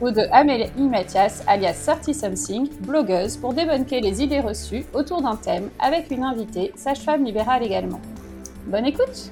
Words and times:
ou 0.00 0.10
de 0.10 0.22
Amélie 0.32 0.70
Mathias, 0.76 1.42
alias 1.46 1.82
30 1.86 2.14
Something, 2.14 2.68
blogueuse, 2.80 3.36
pour 3.36 3.54
débunker 3.54 4.00
les 4.00 4.22
idées 4.22 4.40
reçues 4.40 4.84
autour 4.92 5.22
d'un 5.22 5.36
thème 5.36 5.70
avec 5.78 6.10
une 6.10 6.22
invitée, 6.22 6.72
sage-femme 6.76 7.24
libérale 7.24 7.62
également. 7.62 8.00
Bonne 8.66 8.86
écoute 8.86 9.30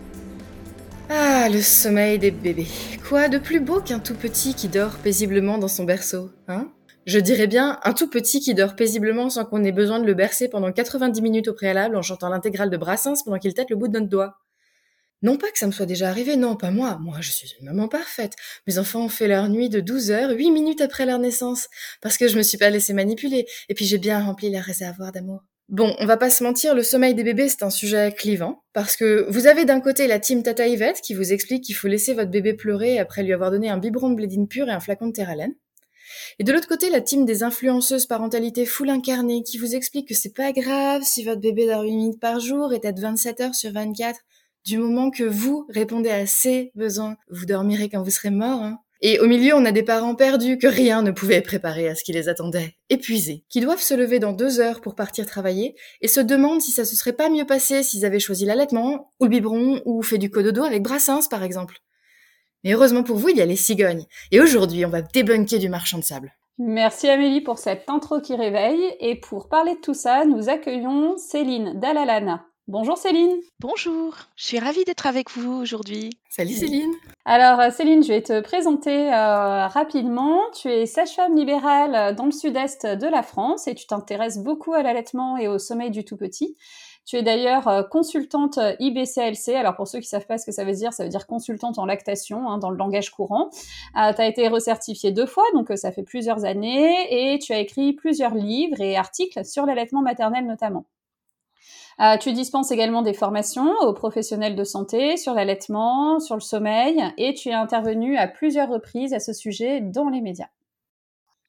Ah, 1.08 1.48
le 1.50 1.60
sommeil 1.60 2.18
des 2.18 2.30
bébés. 2.30 2.68
Quoi 3.08 3.28
de 3.28 3.38
plus 3.38 3.60
beau 3.60 3.80
qu'un 3.80 3.98
tout 3.98 4.14
petit 4.14 4.54
qui 4.54 4.68
dort 4.68 4.96
paisiblement 5.02 5.58
dans 5.58 5.68
son 5.68 5.84
berceau, 5.84 6.30
hein? 6.48 6.68
Je 7.04 7.18
dirais 7.18 7.48
bien 7.48 7.80
un 7.82 7.94
tout 7.94 8.08
petit 8.08 8.38
qui 8.38 8.54
dort 8.54 8.76
paisiblement 8.76 9.28
sans 9.28 9.44
qu'on 9.44 9.64
ait 9.64 9.72
besoin 9.72 9.98
de 9.98 10.06
le 10.06 10.14
bercer 10.14 10.48
pendant 10.48 10.70
90 10.70 11.20
minutes 11.20 11.48
au 11.48 11.52
préalable 11.52 11.96
en 11.96 12.02
chantant 12.02 12.28
l'intégrale 12.28 12.70
de 12.70 12.76
Brassens 12.76 13.24
pendant 13.24 13.38
qu'il 13.38 13.54
tête 13.54 13.70
le 13.70 13.76
bout 13.76 13.88
de 13.88 13.94
notre 13.94 14.08
doigt. 14.08 14.41
Non 15.22 15.36
pas 15.36 15.50
que 15.52 15.58
ça 15.58 15.66
me 15.66 15.72
soit 15.72 15.86
déjà 15.86 16.08
arrivé, 16.08 16.36
non, 16.36 16.56
pas 16.56 16.70
moi. 16.70 16.98
Moi, 17.00 17.18
je 17.20 17.30
suis 17.30 17.54
une 17.60 17.66
maman 17.66 17.88
parfaite. 17.88 18.34
Mes 18.66 18.78
enfants 18.78 19.04
ont 19.04 19.08
fait 19.08 19.28
leur 19.28 19.48
nuit 19.48 19.68
de 19.68 19.80
12 19.80 20.10
heures, 20.10 20.30
8 20.30 20.50
minutes 20.50 20.80
après 20.80 21.06
leur 21.06 21.20
naissance, 21.20 21.68
parce 22.00 22.18
que 22.18 22.26
je 22.26 22.36
me 22.36 22.42
suis 22.42 22.58
pas 22.58 22.70
laissée 22.70 22.92
manipuler, 22.92 23.46
et 23.68 23.74
puis 23.74 23.84
j'ai 23.84 23.98
bien 23.98 24.20
rempli 24.20 24.50
leur 24.50 24.64
réservoir 24.64 25.12
d'amour. 25.12 25.42
Bon, 25.68 25.94
on 26.00 26.06
va 26.06 26.16
pas 26.16 26.28
se 26.28 26.42
mentir, 26.42 26.74
le 26.74 26.82
sommeil 26.82 27.14
des 27.14 27.22
bébés, 27.22 27.48
c'est 27.48 27.62
un 27.62 27.70
sujet 27.70 28.12
clivant, 28.12 28.64
parce 28.72 28.96
que 28.96 29.26
vous 29.30 29.46
avez 29.46 29.64
d'un 29.64 29.80
côté 29.80 30.06
la 30.06 30.18
team 30.18 30.42
Tata 30.42 30.66
Yvette 30.66 31.00
qui 31.00 31.14
vous 31.14 31.32
explique 31.32 31.64
qu'il 31.64 31.76
faut 31.76 31.88
laisser 31.88 32.14
votre 32.14 32.30
bébé 32.30 32.54
pleurer 32.54 32.98
après 32.98 33.22
lui 33.22 33.32
avoir 33.32 33.52
donné 33.52 33.70
un 33.70 33.78
biberon 33.78 34.10
de 34.10 34.16
blédine 34.16 34.48
pure 34.48 34.68
et 34.68 34.72
un 34.72 34.80
flacon 34.80 35.06
de 35.06 35.12
terralène. 35.12 35.54
Et 36.38 36.44
de 36.44 36.52
l'autre 36.52 36.68
côté, 36.68 36.90
la 36.90 37.00
team 37.00 37.24
des 37.24 37.42
influenceuses 37.42 38.06
parentalité 38.06 38.66
full 38.66 38.90
incarnée 38.90 39.42
qui 39.44 39.56
vous 39.56 39.74
explique 39.74 40.08
que 40.08 40.14
c'est 40.14 40.34
pas 40.34 40.52
grave 40.52 41.02
si 41.04 41.24
votre 41.24 41.40
bébé 41.40 41.66
dort 41.66 41.82
8 41.82 41.96
minutes 41.96 42.20
par 42.20 42.40
jour 42.40 42.72
et 42.74 42.80
peut-être 42.80 43.00
27 43.00 43.40
heures 43.40 43.54
sur 43.54 43.72
24 43.72 44.18
du 44.64 44.78
moment 44.78 45.10
que 45.10 45.24
vous 45.24 45.66
répondez 45.68 46.10
à 46.10 46.26
ses 46.26 46.70
besoins, 46.74 47.16
vous 47.30 47.46
dormirez 47.46 47.88
quand 47.88 48.02
vous 48.02 48.10
serez 48.10 48.30
mort. 48.30 48.62
Hein. 48.62 48.78
Et 49.04 49.18
au 49.18 49.26
milieu, 49.26 49.54
on 49.54 49.64
a 49.64 49.72
des 49.72 49.82
parents 49.82 50.14
perdus 50.14 50.58
que 50.58 50.68
rien 50.68 51.02
ne 51.02 51.10
pouvait 51.10 51.40
préparer 51.40 51.88
à 51.88 51.96
ce 51.96 52.04
qui 52.04 52.12
les 52.12 52.28
attendait, 52.28 52.76
épuisés, 52.88 53.44
qui 53.48 53.60
doivent 53.60 53.82
se 53.82 53.94
lever 53.94 54.20
dans 54.20 54.32
deux 54.32 54.60
heures 54.60 54.80
pour 54.80 54.94
partir 54.94 55.26
travailler 55.26 55.74
et 56.00 56.06
se 56.06 56.20
demandent 56.20 56.60
si 56.60 56.70
ça 56.70 56.84
se 56.84 56.94
serait 56.94 57.12
pas 57.12 57.28
mieux 57.28 57.44
passé 57.44 57.82
s'ils 57.82 58.04
avaient 58.04 58.20
choisi 58.20 58.44
l'allaitement, 58.44 59.10
ou 59.18 59.24
le 59.24 59.30
biberon, 59.30 59.82
ou 59.86 60.02
fait 60.02 60.18
du 60.18 60.30
cododo 60.30 60.62
avec 60.62 60.84
Brassens, 60.84 61.28
par 61.28 61.42
exemple. 61.42 61.78
Mais 62.62 62.74
heureusement 62.74 63.02
pour 63.02 63.16
vous, 63.16 63.30
il 63.30 63.36
y 63.36 63.42
a 63.42 63.46
les 63.46 63.56
cigognes. 63.56 64.06
Et 64.30 64.40
aujourd'hui, 64.40 64.86
on 64.86 64.90
va 64.90 65.02
débunker 65.02 65.58
du 65.58 65.68
marchand 65.68 65.98
de 65.98 66.04
sable. 66.04 66.32
Merci 66.58 67.08
Amélie 67.08 67.40
pour 67.40 67.58
cette 67.58 67.88
intro 67.88 68.20
qui 68.20 68.36
réveille. 68.36 68.84
Et 69.00 69.16
pour 69.16 69.48
parler 69.48 69.74
de 69.74 69.80
tout 69.80 69.94
ça, 69.94 70.24
nous 70.24 70.48
accueillons 70.48 71.16
Céline 71.16 71.80
Dalalana. 71.80 72.46
Bonjour 72.72 72.96
Céline. 72.96 73.36
Bonjour, 73.60 74.16
je 74.34 74.46
suis 74.46 74.58
ravie 74.58 74.82
d'être 74.84 75.06
avec 75.06 75.30
vous 75.32 75.52
aujourd'hui. 75.52 76.08
Salut 76.30 76.54
Céline. 76.54 76.90
Alors 77.26 77.60
euh, 77.60 77.68
Céline, 77.68 78.02
je 78.02 78.08
vais 78.08 78.22
te 78.22 78.40
présenter 78.40 79.12
euh, 79.12 79.66
rapidement. 79.66 80.40
Tu 80.54 80.68
es 80.68 80.86
sage-femme 80.86 81.36
libérale 81.36 82.16
dans 82.16 82.24
le 82.24 82.30
sud-est 82.30 82.86
de 82.86 83.06
la 83.06 83.22
France 83.22 83.68
et 83.68 83.74
tu 83.74 83.86
t'intéresses 83.86 84.38
beaucoup 84.38 84.72
à 84.72 84.82
l'allaitement 84.82 85.36
et 85.36 85.48
au 85.48 85.58
sommeil 85.58 85.90
du 85.90 86.06
tout 86.06 86.16
petit. 86.16 86.56
Tu 87.04 87.16
es 87.16 87.22
d'ailleurs 87.22 87.68
euh, 87.68 87.82
consultante 87.82 88.58
IBCLC. 88.80 89.54
Alors 89.54 89.76
pour 89.76 89.86
ceux 89.86 90.00
qui 90.00 90.08
savent 90.08 90.26
pas 90.26 90.38
ce 90.38 90.46
que 90.46 90.52
ça 90.52 90.64
veut 90.64 90.72
dire, 90.72 90.94
ça 90.94 91.04
veut 91.04 91.10
dire 91.10 91.26
consultante 91.26 91.78
en 91.78 91.84
lactation 91.84 92.48
hein, 92.48 92.56
dans 92.56 92.70
le 92.70 92.78
langage 92.78 93.10
courant. 93.10 93.50
tu 93.94 93.98
as 94.00 94.26
été 94.26 94.48
recertifiée 94.48 95.12
deux 95.12 95.26
fois, 95.26 95.44
donc 95.52 95.70
ça 95.76 95.92
fait 95.92 96.04
plusieurs 96.04 96.46
années, 96.46 97.34
et 97.34 97.38
tu 97.38 97.52
as 97.52 97.58
écrit 97.58 97.92
plusieurs 97.92 98.34
livres 98.34 98.80
et 98.80 98.96
articles 98.96 99.44
sur 99.44 99.66
l'allaitement 99.66 100.00
maternel 100.00 100.46
notamment. 100.46 100.86
Euh, 102.00 102.16
tu 102.16 102.32
dispenses 102.32 102.70
également 102.70 103.02
des 103.02 103.14
formations 103.14 103.72
aux 103.82 103.92
professionnels 103.92 104.56
de 104.56 104.64
santé 104.64 105.16
sur 105.16 105.34
l'allaitement, 105.34 106.20
sur 106.20 106.34
le 106.34 106.40
sommeil, 106.40 107.02
et 107.18 107.34
tu 107.34 107.48
es 107.50 107.54
intervenu 107.54 108.16
à 108.16 108.28
plusieurs 108.28 108.68
reprises 108.68 109.12
à 109.12 109.20
ce 109.20 109.32
sujet 109.32 109.80
dans 109.80 110.08
les 110.08 110.20
médias. 110.20 110.48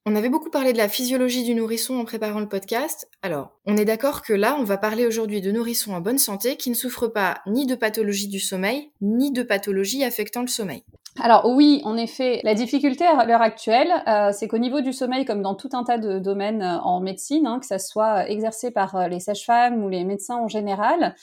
On 0.06 0.18
avait 0.18 0.30
beaucoup 0.30 0.50
parlé 0.50 0.74
de 0.74 0.78
la 0.78 0.90
physiologie 0.90 1.46
du 1.46 1.56
nourrisson 1.56 1.98
en 1.98 2.04
préparant 2.04 2.42
le 2.42 2.50
podcast. 2.50 3.10
Alors, 3.22 3.52
on 3.66 3.78
est 3.78 3.86
d'accord 3.86 4.22
que 4.22 4.34
là, 4.34 4.58
on 4.60 4.64
va 4.64 4.78
parler 4.78 5.06
aujourd'hui 5.06 5.42
de 5.42 5.52
nourrissons 5.52 5.94
en 5.94 6.02
bonne 6.02 6.18
santé 6.18 6.58
qui 6.58 6.70
ne 6.70 6.76
souffrent 6.76 7.08
pas 7.08 7.42
ni 7.48 7.66
de 7.66 7.76
pathologie 7.76 8.28
du 8.28 8.40
sommeil, 8.40 8.92
ni 9.02 9.32
de 9.32 9.44
pathologie 9.44 10.04
affectant 10.04 10.42
le 10.42 10.48
sommeil. 10.48 10.84
Alors 11.22 11.46
oui, 11.48 11.80
en 11.86 11.96
effet, 11.96 12.42
la 12.44 12.56
difficulté 12.56 13.06
à 13.06 13.24
l'heure 13.26 13.42
actuelle, 13.42 13.92
euh, 14.08 14.32
c'est 14.32 14.48
qu'au 14.48 14.58
niveau 14.58 14.82
du 14.82 14.94
sommeil, 14.94 15.26
comme 15.26 15.44
dans 15.44 15.54
tout 15.54 15.70
un 15.74 15.84
tas 15.84 16.00
de 16.00 16.18
domaines 16.18 16.64
euh, 16.64 16.80
en 16.80 17.02
médecine, 17.02 17.46
hein, 17.46 17.60
que 17.60 17.68
ça 17.68 17.78
soit 17.78 18.28
exercé 18.30 18.72
par 18.72 18.96
euh, 18.96 19.08
les 19.08 19.20
sages-femmes 19.20 19.84
ou 19.84 19.90
les 19.90 20.06
médecins 20.06 20.38
en 20.38 20.48
général, 20.48 21.16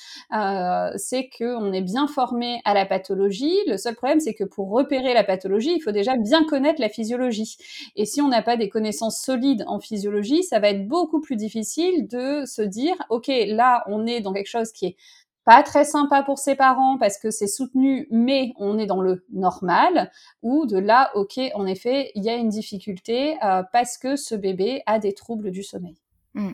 c'est 0.96 1.28
qu'on 1.36 1.72
est 1.72 1.82
bien 1.82 2.06
formé 2.06 2.60
à 2.64 2.72
la 2.72 2.86
pathologie. 2.86 3.56
Le 3.66 3.76
seul 3.76 3.96
problème, 3.96 4.20
c'est 4.20 4.34
que 4.34 4.44
pour 4.44 4.70
repérer 4.70 5.12
la 5.12 5.24
pathologie, 5.24 5.72
il 5.74 5.80
faut 5.80 5.90
déjà 5.90 6.16
bien 6.16 6.44
connaître 6.44 6.80
la 6.80 6.88
physiologie. 6.88 7.56
Et 7.96 8.04
si 8.04 8.20
on 8.20 8.28
n'a 8.28 8.42
pas 8.42 8.56
des 8.56 8.68
connaissances 8.68 9.20
solides 9.20 9.64
en 9.66 9.80
physiologie, 9.80 10.44
ça 10.44 10.60
va 10.60 10.68
être 10.68 10.86
beaucoup 10.86 11.20
plus 11.20 11.36
difficile 11.36 12.06
de 12.06 12.29
se 12.46 12.62
dire, 12.62 12.94
OK, 13.08 13.28
là, 13.28 13.84
on 13.86 14.06
est 14.06 14.20
dans 14.20 14.32
quelque 14.32 14.48
chose 14.48 14.72
qui 14.72 14.86
est 14.86 14.96
pas 15.44 15.62
très 15.62 15.84
sympa 15.84 16.22
pour 16.22 16.38
ses 16.38 16.54
parents 16.54 16.98
parce 16.98 17.18
que 17.18 17.30
c'est 17.30 17.46
soutenu, 17.46 18.06
mais 18.10 18.52
on 18.56 18.78
est 18.78 18.86
dans 18.86 19.00
le 19.00 19.24
normal, 19.32 20.10
ou 20.42 20.66
de 20.66 20.78
là, 20.78 21.10
ok, 21.14 21.40
en 21.54 21.66
effet, 21.66 22.12
il 22.14 22.24
y 22.24 22.30
a 22.30 22.36
une 22.36 22.50
difficulté 22.50 23.36
euh, 23.42 23.62
parce 23.72 23.98
que 23.98 24.16
ce 24.16 24.34
bébé 24.34 24.82
a 24.86 24.98
des 24.98 25.12
troubles 25.12 25.50
du 25.50 25.62
sommeil. 25.62 25.96
Hmm. 26.34 26.52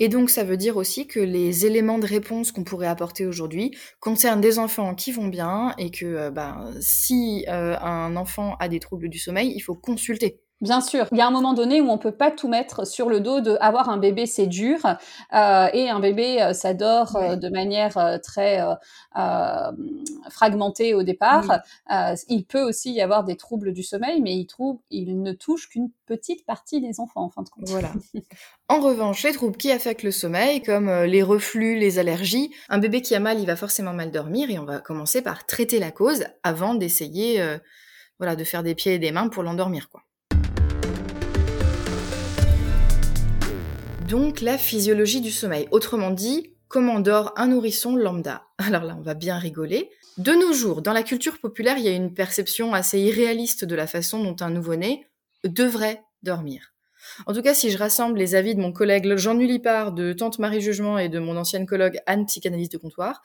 Et 0.00 0.08
donc, 0.08 0.30
ça 0.30 0.44
veut 0.44 0.56
dire 0.56 0.76
aussi 0.76 1.06
que 1.06 1.20
les 1.20 1.66
éléments 1.66 1.98
de 1.98 2.06
réponse 2.06 2.50
qu'on 2.50 2.64
pourrait 2.64 2.88
apporter 2.88 3.26
aujourd'hui 3.26 3.76
concernent 4.00 4.40
des 4.40 4.58
enfants 4.58 4.94
qui 4.94 5.12
vont 5.12 5.28
bien 5.28 5.74
et 5.78 5.90
que 5.90 6.04
euh, 6.04 6.30
ben, 6.30 6.72
si 6.80 7.44
euh, 7.48 7.78
un 7.78 8.16
enfant 8.16 8.56
a 8.58 8.68
des 8.68 8.80
troubles 8.80 9.08
du 9.08 9.18
sommeil, 9.18 9.52
il 9.54 9.60
faut 9.60 9.74
consulter. 9.74 10.40
Bien 10.60 10.80
sûr, 10.80 11.06
il 11.10 11.18
y 11.18 11.20
a 11.20 11.26
un 11.26 11.32
moment 11.32 11.52
donné 11.52 11.80
où 11.80 11.90
on 11.90 11.98
peut 11.98 12.14
pas 12.14 12.30
tout 12.30 12.48
mettre 12.48 12.86
sur 12.86 13.08
le 13.08 13.18
dos 13.18 13.40
de 13.40 13.56
avoir 13.60 13.88
un 13.88 13.98
bébé 13.98 14.24
c'est 14.24 14.46
dur 14.46 14.78
euh, 14.86 15.68
et 15.72 15.90
un 15.90 15.98
bébé 15.98 16.40
euh, 16.40 16.52
ça 16.52 16.74
dort 16.74 17.16
euh, 17.16 17.34
de 17.34 17.48
manière 17.48 17.98
euh, 17.98 18.18
très 18.18 18.60
fragmentée 20.30 20.94
au 20.94 21.02
départ. 21.02 21.60
il 22.28 22.44
peut 22.46 22.62
aussi 22.62 22.92
y 22.92 23.00
avoir 23.00 23.24
des 23.24 23.36
troubles 23.36 23.72
du 23.72 23.82
sommeil, 23.82 24.22
mais 24.22 24.36
il, 24.36 24.46
trouve, 24.46 24.78
il 24.90 25.22
ne 25.22 25.32
touche 25.32 25.68
qu'une 25.68 25.90
petite 26.06 26.46
partie 26.46 26.80
des 26.80 27.00
enfants 27.00 27.24
en 27.24 27.30
fin 27.30 27.42
de 27.42 27.48
compte. 27.48 27.68
Voilà. 27.68 27.92
en 28.68 28.80
revanche, 28.80 29.24
les 29.24 29.32
troubles 29.32 29.56
qui 29.56 29.72
affectent 29.72 30.04
le 30.04 30.12
sommeil, 30.12 30.62
comme 30.62 30.90
les 30.90 31.22
reflux, 31.22 31.76
les 31.76 31.98
allergies, 31.98 32.50
un 32.68 32.78
bébé 32.78 33.02
qui 33.02 33.14
a 33.14 33.20
mal, 33.20 33.40
il 33.40 33.46
va 33.46 33.56
forcément 33.56 33.92
mal 33.92 34.10
dormir 34.12 34.50
et 34.50 34.58
on 34.58 34.64
va 34.64 34.78
commencer 34.78 35.20
par 35.20 35.46
traiter 35.46 35.80
la 35.80 35.90
cause 35.90 36.24
avant 36.42 36.74
d'essayer, 36.74 37.44
voilà, 38.18 38.36
de 38.36 38.44
faire 38.44 38.62
des 38.62 38.74
pieds 38.74 38.94
et 38.94 38.98
des 38.98 39.12
mains 39.12 39.28
pour 39.28 39.42
l'endormir, 39.42 39.90
quoi. 39.90 40.03
Donc 44.08 44.42
la 44.42 44.58
physiologie 44.58 45.22
du 45.22 45.30
sommeil. 45.30 45.66
Autrement 45.70 46.10
dit, 46.10 46.52
comment 46.68 47.00
dort 47.00 47.32
un 47.36 47.48
nourrisson 47.48 47.96
lambda? 47.96 48.42
Alors 48.58 48.84
là, 48.84 48.96
on 48.98 49.02
va 49.02 49.14
bien 49.14 49.38
rigoler. 49.38 49.90
De 50.18 50.32
nos 50.32 50.52
jours, 50.52 50.82
dans 50.82 50.92
la 50.92 51.02
culture 51.02 51.38
populaire, 51.38 51.78
il 51.78 51.84
y 51.84 51.88
a 51.88 51.92
une 51.92 52.12
perception 52.12 52.74
assez 52.74 53.00
irréaliste 53.00 53.64
de 53.64 53.74
la 53.74 53.86
façon 53.86 54.22
dont 54.22 54.36
un 54.44 54.50
nouveau-né 54.50 55.06
devrait 55.44 56.02
dormir. 56.22 56.73
En 57.26 57.32
tout 57.32 57.42
cas, 57.42 57.54
si 57.54 57.70
je 57.70 57.78
rassemble 57.78 58.18
les 58.18 58.34
avis 58.34 58.54
de 58.54 58.60
mon 58.60 58.72
collègue 58.72 59.16
Jean-Nuit 59.16 59.46
Lipard, 59.46 59.92
de 59.92 60.12
Tante 60.12 60.38
Marie 60.38 60.60
Jugement 60.60 60.98
et 60.98 61.08
de 61.08 61.18
mon 61.18 61.36
ancienne 61.36 61.66
colloque 61.66 61.96
Anne, 62.06 62.26
psychanalyste 62.26 62.72
de 62.72 62.78
comptoir, 62.78 63.22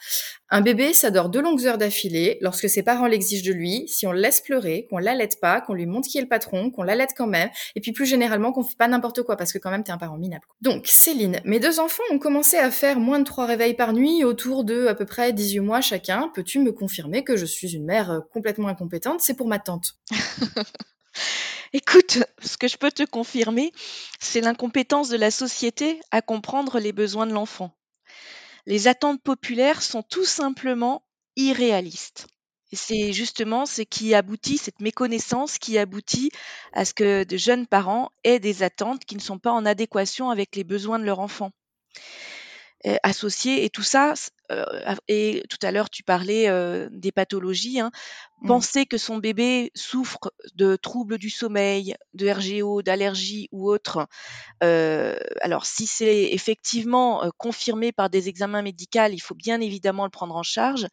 un 0.50 0.62
bébé, 0.62 0.94
ça 0.94 1.12
dort 1.12 1.30
deux 1.30 1.42
longues 1.42 1.66
heures 1.66 1.78
d'affilée 1.78 2.38
lorsque 2.42 2.70
ses 2.70 2.84
parents 2.84 3.08
l'exigent 3.08 3.48
de 3.48 3.54
lui, 3.54 3.88
si 3.88 4.08
on 4.08 4.12
le 4.12 4.20
laisse 4.20 4.42
pleurer, 4.42 4.88
qu'on 4.90 4.98
l'allaite 4.98 5.40
pas, 5.40 5.62
qu'on 5.62 5.74
lui 5.74 5.86
montre 5.86 6.08
qui 6.08 6.18
est 6.18 6.22
le 6.22 6.28
patron, 6.28 6.72
qu'on 6.72 6.84
l'allaite 6.84 7.12
quand 7.16 7.28
même, 7.28 7.50
et 7.76 7.82
puis 7.82 7.92
plus 7.92 8.06
généralement 8.06 8.52
qu'on 8.52 8.64
fait 8.64 8.78
pas 8.78 8.88
n'importe 8.88 9.24
quoi 9.24 9.38
parce 9.38 9.54
que 9.54 9.58
quand 9.58 9.72
même 9.72 9.84
t'es 9.84 9.92
un 9.92 9.98
parent 9.98 10.18
minable. 10.18 10.46
Donc, 10.62 10.88
Céline, 10.88 11.40
mes 11.46 11.60
deux 11.60 11.80
enfants 11.80 12.04
ont 12.12 12.20
commencé 12.20 12.58
à 12.58 12.72
faire 12.72 13.00
moins 13.00 13.20
de 13.20 13.26
trois 13.26 13.46
réveils 13.46 13.76
par 13.76 13.94
nuit 13.94 14.24
autour 14.24 14.64
de 14.64 14.88
à 14.88 14.96
peu 14.96 15.06
près 15.06 15.34
18 15.34 15.60
mois 15.60 15.82
chacun. 15.82 16.32
Peux-tu 16.34 16.60
me 16.60 16.72
confirmer 16.72 17.24
que 17.24 17.38
je 17.38 17.46
suis 17.46 17.76
une 17.76 17.86
mère 17.86 18.12
euh, 18.12 18.20
complètement 18.34 18.68
incompétente? 18.68 19.22
C'est 19.22 19.36
pour 19.36 19.48
ma 19.48 19.60
tante. 19.60 19.96
Écoute, 21.74 22.20
ce 22.42 22.58
que 22.58 22.68
je 22.68 22.78
peux 22.78 22.92
te 22.92 23.04
confirmer, 23.04 23.72
c'est 24.20 24.42
l'incompétence 24.42 25.10
de 25.10 25.18
la 25.18 25.30
société 25.30 26.00
à 26.10 26.22
comprendre 26.22 26.80
les 26.80 26.92
besoins 26.92 27.28
de 27.28 27.34
l'enfant. 27.34 27.76
Les 28.66 28.88
attentes 28.88 29.22
populaires 29.22 29.82
sont 29.82 30.02
tout 30.02 30.26
simplement 30.26 31.04
irréalistes. 31.36 32.28
c'est 32.74 33.14
justement 33.14 33.66
ce 33.66 33.82
qui 33.84 34.14
aboutit, 34.14 34.58
cette 34.58 34.80
méconnaissance 34.80 35.58
qui 35.58 35.78
aboutit 35.78 36.32
à 36.74 36.86
ce 36.86 36.94
que 36.94 37.24
de 37.24 37.38
jeunes 37.38 37.68
parents 37.68 38.12
aient 38.24 38.40
des 38.40 38.64
attentes 38.64 39.06
qui 39.06 39.16
ne 39.16 39.22
sont 39.22 39.40
pas 39.40 39.52
en 39.52 39.66
adéquation 39.66 40.30
avec 40.30 40.56
les 40.56 40.64
besoins 40.64 41.00
de 41.00 41.06
leur 41.06 41.20
enfant. 41.20 41.52
Euh, 42.86 42.96
associés 43.04 43.66
et 43.66 43.70
tout 43.70 43.84
ça 43.84 44.14
et 45.08 45.44
tout 45.50 45.58
à 45.62 45.72
l'heure 45.72 45.90
tu 45.90 46.04
parlais 46.04 46.50
euh, 46.50 46.90
des 46.92 47.12
pathologies 47.12 47.80
hein. 47.80 47.92
mmh. 48.42 48.48
penser 48.48 48.86
que 48.86 48.98
son 48.98 49.18
bébé 49.18 49.72
souffre 49.76 50.34
de 50.56 50.76
troubles 50.76 51.18
du 51.18 51.30
sommeil 51.30 51.96
de 52.14 52.30
RGO 52.30 52.82
d'allergies 52.82 53.48
ou 53.52 53.70
autres 53.70 54.08
alors 54.62 55.66
si 55.66 55.88
c'est 55.88 56.32
effectivement 56.32 57.30
confirmé 57.38 57.92
par 57.92 58.10
des 58.10 58.30
examens 58.30 58.62
médicaux 58.62 59.10
il 59.12 59.22
faut 59.22 59.36
bien 59.36 59.62
évidemment 59.62 60.06
le 60.06 60.10
prendre 60.10 60.36
en 60.36 60.44
charge 60.44 60.88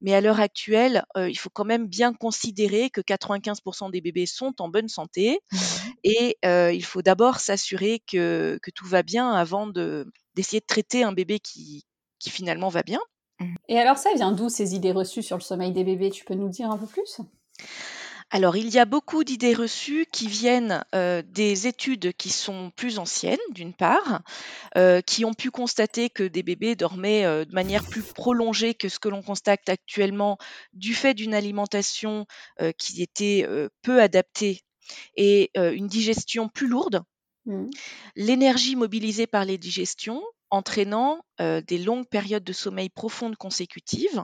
mais 0.00 0.14
à 0.14 0.20
l'heure 0.20 0.40
actuelle 0.40 1.04
il 1.16 1.38
faut 1.38 1.50
quand 1.50 1.64
même 1.64 1.86
bien 1.86 2.12
considérer 2.12 2.90
que 2.90 3.00
95% 3.00 3.90
des 3.90 4.00
bébés 4.00 4.26
sont 4.26 4.54
en 4.60 4.68
bonne 4.68 4.88
santé 4.88 5.40
mmh. 5.50 5.56
et 6.04 6.38
il 6.44 6.84
faut 6.84 7.02
d'abord 7.02 7.40
s'assurer 7.40 8.02
que, 8.10 8.58
que 8.62 8.70
tout 8.70 8.86
va 8.86 9.02
bien 9.02 9.32
avant 9.32 9.66
de 9.66 10.06
d'essayer 10.34 10.60
de 10.60 10.66
traiter 10.66 11.02
un 11.02 11.12
bébé 11.12 11.40
qui, 11.40 11.84
qui 12.22 12.30
finalement 12.30 12.68
va 12.68 12.82
bien. 12.82 13.00
Mmh. 13.40 13.54
Et 13.68 13.78
alors 13.78 13.98
ça 13.98 14.14
vient 14.14 14.32
d'où 14.32 14.48
ces 14.48 14.74
idées 14.74 14.92
reçues 14.92 15.22
sur 15.22 15.36
le 15.36 15.42
sommeil 15.42 15.72
des 15.72 15.84
bébés? 15.84 16.10
Tu 16.10 16.24
peux 16.24 16.34
nous 16.34 16.48
dire 16.48 16.70
un 16.70 16.78
peu 16.78 16.86
plus? 16.86 17.20
Alors, 18.34 18.56
il 18.56 18.70
y 18.70 18.78
a 18.78 18.86
beaucoup 18.86 19.24
d'idées 19.24 19.52
reçues 19.52 20.06
qui 20.10 20.26
viennent 20.26 20.82
euh, 20.94 21.20
des 21.22 21.66
études 21.66 22.14
qui 22.14 22.30
sont 22.30 22.72
plus 22.74 22.98
anciennes, 22.98 23.36
d'une 23.50 23.74
part, 23.74 24.22
euh, 24.78 25.02
qui 25.02 25.26
ont 25.26 25.34
pu 25.34 25.50
constater 25.50 26.08
que 26.08 26.22
des 26.22 26.42
bébés 26.42 26.74
dormaient 26.74 27.26
euh, 27.26 27.44
de 27.44 27.52
manière 27.52 27.84
plus 27.84 28.00
prolongée 28.00 28.72
que 28.72 28.88
ce 28.88 28.98
que 28.98 29.10
l'on 29.10 29.20
constate 29.20 29.68
actuellement 29.68 30.38
du 30.72 30.94
fait 30.94 31.12
d'une 31.12 31.34
alimentation 31.34 32.24
qui 32.78 33.02
était 33.02 33.46
peu 33.82 34.00
adaptée 34.00 34.62
et 35.16 35.50
une 35.54 35.86
digestion 35.86 36.48
plus 36.48 36.68
lourde. 36.68 37.02
Mmh. 37.44 37.66
L'énergie 38.16 38.76
mobilisée 38.76 39.26
par 39.26 39.44
les 39.44 39.58
digestions 39.58 40.22
entraînant 40.52 41.24
des 41.40 41.78
longues 41.78 42.06
périodes 42.06 42.44
de 42.44 42.52
sommeil 42.52 42.90
profondes 42.90 43.36
consécutives, 43.36 44.22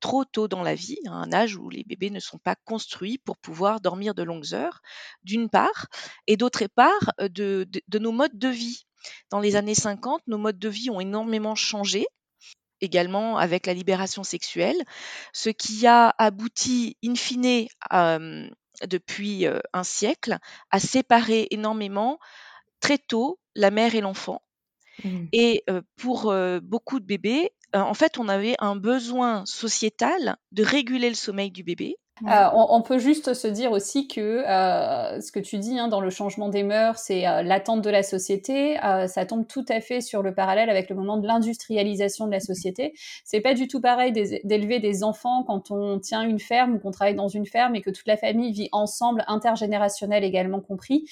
trop 0.00 0.24
tôt 0.24 0.48
dans 0.48 0.62
la 0.62 0.74
vie, 0.74 0.98
à 1.06 1.12
un 1.12 1.32
âge 1.32 1.56
où 1.56 1.68
les 1.68 1.84
bébés 1.84 2.10
ne 2.10 2.20
sont 2.20 2.38
pas 2.38 2.56
construits 2.64 3.18
pour 3.18 3.36
pouvoir 3.36 3.80
dormir 3.80 4.14
de 4.14 4.22
longues 4.22 4.54
heures, 4.54 4.80
d'une 5.22 5.50
part, 5.50 5.86
et 6.26 6.38
d'autre 6.38 6.66
part, 6.66 7.12
de, 7.20 7.68
de, 7.86 7.98
nos 7.98 8.12
modes 8.12 8.38
de 8.38 8.48
vie. 8.48 8.86
Dans 9.30 9.40
les 9.40 9.56
années 9.56 9.74
50, 9.74 10.22
nos 10.26 10.38
modes 10.38 10.58
de 10.58 10.68
vie 10.70 10.88
ont 10.88 11.00
énormément 11.00 11.54
changé, 11.54 12.06
également 12.80 13.36
avec 13.36 13.66
la 13.66 13.74
libération 13.74 14.24
sexuelle, 14.24 14.82
ce 15.34 15.50
qui 15.50 15.86
a 15.86 16.14
abouti, 16.16 16.96
in 17.04 17.14
fine, 17.14 17.68
depuis 18.86 19.46
un 19.46 19.84
siècle, 19.84 20.38
à 20.70 20.80
séparer 20.80 21.46
énormément 21.50 22.18
très 22.80 22.96
tôt 22.96 23.38
la 23.54 23.70
mère 23.70 23.94
et 23.94 24.00
l'enfant. 24.00 24.40
Mmh. 25.04 25.26
Et 25.32 25.64
pour 25.96 26.34
beaucoup 26.62 27.00
de 27.00 27.04
bébés, 27.04 27.50
en 27.74 27.94
fait, 27.94 28.18
on 28.18 28.28
avait 28.28 28.56
un 28.58 28.76
besoin 28.76 29.44
sociétal 29.46 30.36
de 30.52 30.62
réguler 30.64 31.08
le 31.08 31.14
sommeil 31.14 31.50
du 31.50 31.62
bébé 31.62 31.96
euh, 32.26 32.48
on, 32.52 32.82
peut 32.82 32.98
juste 32.98 33.34
se 33.34 33.46
dire 33.46 33.72
aussi 33.72 34.08
que 34.08 34.20
euh, 34.20 35.20
ce 35.20 35.30
que 35.30 35.38
tu 35.38 35.58
dis 35.58 35.78
hein, 35.78 35.88
dans 35.88 36.00
le 36.00 36.10
changement 36.10 36.48
des 36.48 36.62
mœurs, 36.62 36.98
c'est 36.98 37.26
euh, 37.26 37.42
l'attente 37.42 37.82
de 37.82 37.90
la 37.90 38.02
société. 38.02 38.76
ça 39.06 39.26
tombe 39.26 39.46
tout 39.46 39.64
à 39.68 39.80
fait 39.80 40.00
sur 40.00 40.22
le 40.22 40.34
parallèle 40.34 40.70
avec 40.70 40.90
le 40.90 40.96
moment 40.96 41.16
de 41.16 41.26
l'industrialisation 41.26 42.26
de 42.26 42.32
la 42.32 42.40
société. 42.40 42.94
C'est 43.24 43.40
pas 43.40 43.54
du 43.54 43.68
tout 43.68 43.80
pareil 43.80 44.12
d'élever 44.12 44.80
des 44.80 45.04
enfants 45.04 45.44
quand 45.44 45.70
on 45.70 45.98
tient 45.98 46.22
une 46.22 46.40
ferme 46.40 46.74
ou 46.74 46.78
qu'on 46.78 46.90
travaille 46.90 47.14
dans 47.14 47.28
une 47.28 47.46
ferme 47.46 47.76
et 47.76 47.82
que 47.82 47.90
toute 47.90 48.06
la 48.06 48.16
famille 48.16 48.52
vit 48.52 48.68
ensemble, 48.72 49.24
intergénérationnel 49.26 50.24
également 50.24 50.60
compris, 50.60 51.08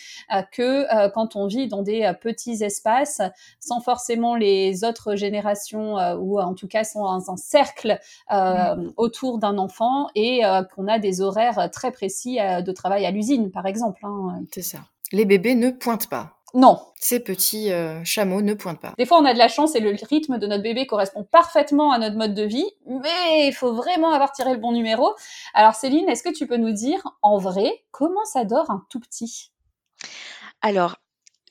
que 0.53 1.09
quand 1.11 1.37
on 1.37 1.47
vit 1.47 1.69
dans 1.69 1.83
des 1.83 2.13
petits 2.21 2.63
espaces 2.63 3.21
sans 3.61 3.81
forcément 3.81 4.35
les 4.35 4.85
autres 4.85 5.15
générations 5.15 5.97
ou 6.15 6.41
en 6.41 6.55
tout 6.55 6.69
cas 6.69 6.85
sans 6.85 7.31
un, 7.31 7.37
cercle 7.37 7.99
autour 8.97 9.39
d'un 9.39 9.59
enfant 9.59 10.09
et 10.15 10.43
qu'on 10.75 10.89
a 10.89 10.96
des 10.99 11.21
horaires 11.21 11.59
euh, 11.59 11.69
très 11.69 11.93
précis 11.93 12.41
euh, 12.41 12.63
de 12.63 12.73
travail 12.73 13.07
à 13.07 13.11
l'usine, 13.11 13.51
par 13.51 13.67
exemple. 13.67 14.01
Hein. 14.05 14.41
C'est 14.53 14.63
ça. 14.63 14.79
Les 15.13 15.25
bébés 15.25 15.55
ne 15.55 15.71
pointent 15.71 16.09
pas. 16.09 16.37
Non. 16.55 16.81
Ces 16.99 17.21
petits 17.21 17.71
euh, 17.71 18.03
chameaux 18.05 18.41
ne 18.41 18.55
pointent 18.55 18.81
pas. 18.81 18.95
Des 18.97 19.05
fois, 19.05 19.19
on 19.19 19.25
a 19.25 19.35
de 19.35 19.39
la 19.39 19.49
chance 19.49 19.75
et 19.75 19.81
le 19.81 19.95
rythme 20.09 20.39
de 20.39 20.47
notre 20.47 20.63
bébé 20.63 20.87
correspond 20.87 21.25
parfaitement 21.25 21.93
à 21.93 21.99
notre 21.99 22.17
mode 22.17 22.35
de 22.35 22.45
vie, 22.45 22.67
mais 22.87 23.49
il 23.49 23.53
faut 23.53 23.75
vraiment 23.75 24.13
avoir 24.13 24.33
tiré 24.33 24.55
le 24.55 24.59
bon 24.59 24.73
numéro. 24.73 25.15
Alors, 25.55 25.75
Céline, 25.75 26.09
est-ce 26.09 26.23
que 26.23 26.33
tu 26.33 26.47
peux 26.47 26.57
nous 26.57 26.73
dire, 26.73 27.03
en 27.21 27.39
vrai, 27.39 27.85
comment 27.91 28.25
ça 28.25 28.45
dort 28.45 28.71
un 28.71 28.87
tout 28.89 29.01
petit? 29.01 29.53
Alors, 30.63 30.97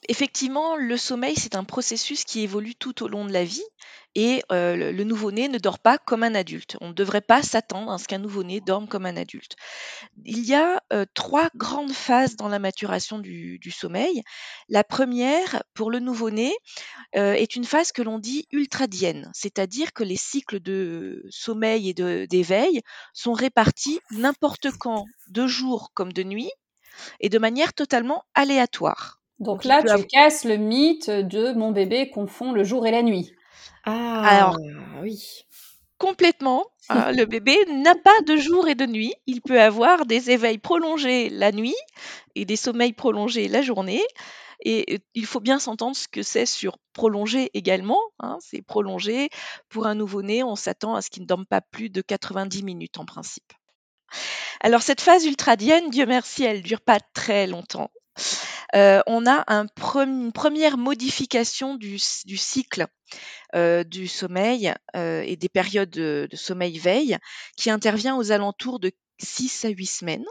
effectivement, 0.10 0.76
le 0.76 0.98
sommeil, 0.98 1.36
c'est 1.36 1.56
un 1.56 1.64
processus 1.64 2.24
qui 2.24 2.42
évolue 2.42 2.76
tout 2.76 3.04
au 3.04 3.08
long 3.08 3.26
de 3.26 3.32
la 3.32 3.44
vie 3.44 3.64
et 4.16 4.42
le, 4.50 5.04
nouveau-né 5.04 5.48
ne 5.48 5.58
dort 5.58 5.80
pas 5.80 5.98
comme 5.98 6.24
un 6.24 6.36
adulte. 6.36 6.78
On 6.82 6.90
ne 6.90 6.94
devrait 6.94 7.22
pas 7.22 7.44
s'attendre 7.44 7.92
à 7.92 7.98
ce 7.98 8.08
qu'un 8.08 8.18
nouveau-né 8.18 8.62
dorme 8.62 8.88
comme 8.88 9.06
un 9.06 9.18
adulte. 9.18 9.56
Il 10.24 10.46
y 10.46 10.54
a 10.56 10.82
trois 11.14 11.50
grandes 11.56 11.92
phases 11.92 12.36
dans 12.36 12.48
la 12.48 12.60
maturation 12.60 13.20
du, 13.20 13.72
sommeil. 13.72 14.24
La 14.70 14.84
première, 14.84 15.64
pour 15.74 15.92
le 15.92 16.00
nouveau-né, 16.00 16.54
est 17.14 17.56
une 17.56 17.66
phase 17.66 17.92
que 17.92 18.02
l'on 18.02 18.20
dit 18.20 18.48
ultradienne, 18.52 19.30
c'est-à-dire 19.34 19.94
que 19.94 20.04
les 20.04 20.18
cycles 20.18 20.60
de 20.60 21.26
sommeil 21.30 21.90
et 21.90 22.28
d'éveil 22.28 22.82
sont 23.14 23.34
répartis 23.34 24.00
n'importe 24.12 24.72
quand, 24.80 25.06
de 25.28 25.48
jour 25.48 25.92
comme 25.94 26.14
de 26.14 26.24
nuit, 26.24 26.52
et 27.20 27.30
de 27.30 27.40
manière 27.40 27.74
totalement 27.74 28.24
aléatoire. 28.34 29.20
Donc, 29.40 29.66
là, 29.66 29.84
tu 29.84 30.06
casses 30.06 30.46
le 30.46 30.58
mythe 30.58 31.10
de 31.10 31.54
mon 31.54 31.72
bébé 31.72 32.10
confond 32.10 32.54
le 32.54 32.64
jour 32.64 32.88
et 32.88 32.92
la 32.92 33.04
nuit. 33.04 33.34
Ah, 33.84 34.24
Alors, 34.24 34.58
oui. 35.02 35.46
Complètement. 35.98 36.66
Hein, 36.90 37.12
le 37.12 37.26
bébé 37.26 37.58
n'a 37.68 37.96
pas 37.96 38.22
de 38.26 38.36
jour 38.36 38.68
et 38.68 38.76
de 38.76 38.86
nuit. 38.86 39.14
Il 39.28 39.42
peut 39.42 39.62
avoir 39.62 40.06
des 40.06 40.32
éveils 40.32 40.58
prolongés 40.58 41.30
la 41.30 41.52
nuit 41.52 41.76
et 42.36 42.46
des 42.46 42.56
sommeils 42.56 42.94
prolongés 42.94 43.48
la 43.48 43.62
journée. 43.62 44.04
Et 44.62 45.00
il 45.14 45.26
faut 45.26 45.42
bien 45.42 45.60
s'entendre 45.60 45.96
ce 45.96 46.08
que 46.08 46.24
c'est 46.24 46.46
sur 46.46 46.78
prolongé 46.94 47.50
également. 47.54 48.00
Hein. 48.20 48.38
c'est 48.42 48.62
prolongé. 48.62 49.30
Pour 49.70 49.86
un 49.86 49.96
nouveau-né, 49.96 50.44
on 50.44 50.56
s'attend 50.56 50.96
à 50.96 51.02
ce 51.02 51.10
qu'il 51.10 51.24
ne 51.24 51.28
dorme 51.28 51.46
pas 51.46 51.62
plus 51.62 51.90
de 51.90 52.02
90 52.02 52.64
minutes 52.64 52.98
en 52.98 53.06
principe. 53.06 53.54
Alors 54.62 54.82
cette 54.82 55.02
phase 55.02 55.26
ultradienne, 55.26 55.90
Dieu 55.90 56.06
merci, 56.06 56.44
elle 56.44 56.62
dure 56.62 56.82
pas 56.82 57.00
très 57.14 57.48
longtemps. 57.48 57.92
Euh, 58.76 59.02
on 59.08 59.26
a 59.26 59.44
une 59.48 60.32
première 60.32 60.78
modification 60.78 61.76
du, 61.76 61.98
cycle 62.00 62.88
euh, 63.56 63.84
du 63.84 64.08
sommeil 64.08 64.74
euh, 64.96 65.22
et 65.22 65.36
des 65.36 65.50
périodes 65.50 65.90
de, 65.90 66.28
sommeil-veille 66.34 67.18
qui 67.58 67.70
intervient 67.70 68.18
aux 68.18 68.32
alentours 68.32 68.80
de 68.80 68.92
6 69.20 69.66
à 69.66 69.70
8 69.70 69.86
semaines 69.86 70.26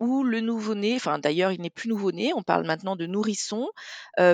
où 0.00 0.24
le 0.24 0.40
nouveau-né, 0.40 0.96
enfin 0.96 1.18
d'ailleurs 1.20 1.52
il 1.52 1.60
n'est 1.60 1.70
plus 1.70 1.88
nouveau-né, 1.88 2.32
on 2.34 2.42
parle 2.42 2.66
maintenant 2.66 2.96
de 2.96 3.06
nourrisson, 3.06 3.68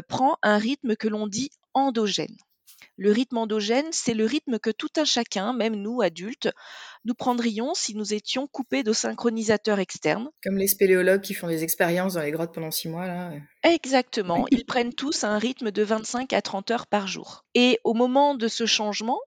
prend 0.08 0.38
un 0.42 0.56
rythme 0.56 0.96
que 0.96 1.06
l'on 1.06 1.26
dit 1.26 1.50
endogène. 1.74 2.34
Le 3.00 3.12
rythme 3.12 3.38
endogène, 3.38 3.86
c'est 3.92 4.12
le 4.12 4.26
rythme 4.26 4.58
que 4.58 4.68
tout 4.68 4.90
un 4.98 5.06
chacun, 5.06 5.54
même 5.54 5.74
nous 5.74 6.02
adultes, 6.02 6.50
nous 7.06 7.14
prendrions 7.14 7.72
si 7.72 7.94
nous 7.94 8.12
étions 8.12 8.46
coupés 8.46 8.82
de 8.82 8.92
synchronisateurs 8.92 9.78
externes. 9.78 10.28
Comme 10.44 10.58
les 10.58 10.68
spéléologues 10.68 11.22
qui 11.22 11.32
font 11.32 11.48
des 11.48 11.64
expériences 11.64 12.12
dans 12.12 12.20
les 12.20 12.30
grottes 12.30 12.52
pendant 12.52 12.70
six 12.70 12.90
mois, 12.90 13.06
là. 13.06 13.32
Exactement. 13.62 14.44
Ils 14.50 14.66
prennent 14.66 14.92
tous 14.92 15.24
un 15.24 15.38
rythme 15.38 15.70
de 15.70 15.82
25 15.82 16.34
à 16.34 16.42
30 16.42 16.72
heures 16.72 16.86
par 16.86 17.06
jour. 17.06 17.46
Et 17.54 17.78
au 17.84 17.94
moment 17.94 18.34
de 18.34 18.48
ce 18.48 18.66
changement, 18.66 19.20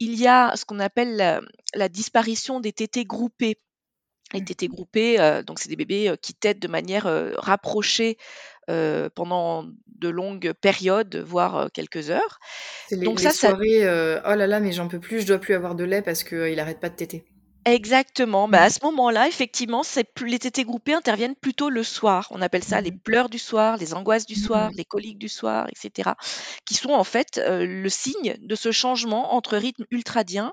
il 0.00 0.20
y 0.20 0.26
a 0.26 0.54
ce 0.54 0.66
qu'on 0.66 0.78
appelle 0.78 1.40
la, 1.74 1.88
disparition 1.88 2.60
des 2.60 2.74
tétés 2.74 3.06
groupés. 3.06 3.56
Les 4.34 4.44
tétés 4.44 4.68
groupés, 4.68 5.18
euh, 5.18 5.42
donc 5.42 5.60
c'est 5.60 5.70
des 5.70 5.76
bébés 5.76 6.10
euh, 6.10 6.16
qui 6.16 6.34
têtent 6.34 6.60
de 6.60 6.68
manière 6.68 7.06
euh, 7.06 7.32
rapprochée 7.36 8.18
pendant 9.14 9.66
de 9.86 10.08
longues 10.08 10.52
périodes, 10.52 11.16
voire 11.16 11.70
quelques 11.72 12.10
heures. 12.10 12.38
Les, 12.90 13.04
Donc 13.04 13.20
ça, 13.20 13.30
soirées, 13.30 13.82
oh 13.82 14.34
là 14.34 14.46
là, 14.46 14.60
mais 14.60 14.72
j'en 14.72 14.88
peux 14.88 15.00
plus, 15.00 15.20
je 15.20 15.26
dois 15.26 15.38
plus 15.38 15.54
avoir 15.54 15.74
de 15.74 15.84
lait 15.84 16.02
parce 16.02 16.24
qu'il 16.24 16.48
il 16.48 16.60
arrête 16.60 16.80
pas 16.80 16.90
de 16.90 16.96
téter. 16.96 17.24
Exactement. 17.66 18.46
Bah, 18.46 18.62
à 18.62 18.70
ce 18.70 18.80
moment-là, 18.84 19.26
effectivement, 19.26 19.82
les 20.26 20.38
tétés 20.38 20.64
groupés 20.64 20.92
interviennent 20.92 21.34
plutôt 21.34 21.70
le 21.70 21.82
soir. 21.82 22.28
On 22.30 22.42
appelle 22.42 22.62
ça 22.62 22.82
les 22.82 22.90
mmh 22.90 22.98
pleurs 22.98 23.28
du 23.30 23.38
soir, 23.38 23.78
les 23.78 23.94
angoisses 23.94 24.26
du 24.26 24.34
soir, 24.34 24.70
mmh 24.70 24.74
les 24.76 24.84
coliques 24.84 25.18
du 25.18 25.30
soir, 25.30 25.66
etc., 25.70 26.10
qui 26.66 26.74
sont 26.74 26.90
en 26.90 27.04
fait 27.04 27.40
le 27.46 27.88
signe 27.88 28.36
de 28.38 28.54
ce 28.54 28.70
changement 28.70 29.34
entre 29.34 29.56
rythme 29.56 29.86
ultradien 29.90 30.52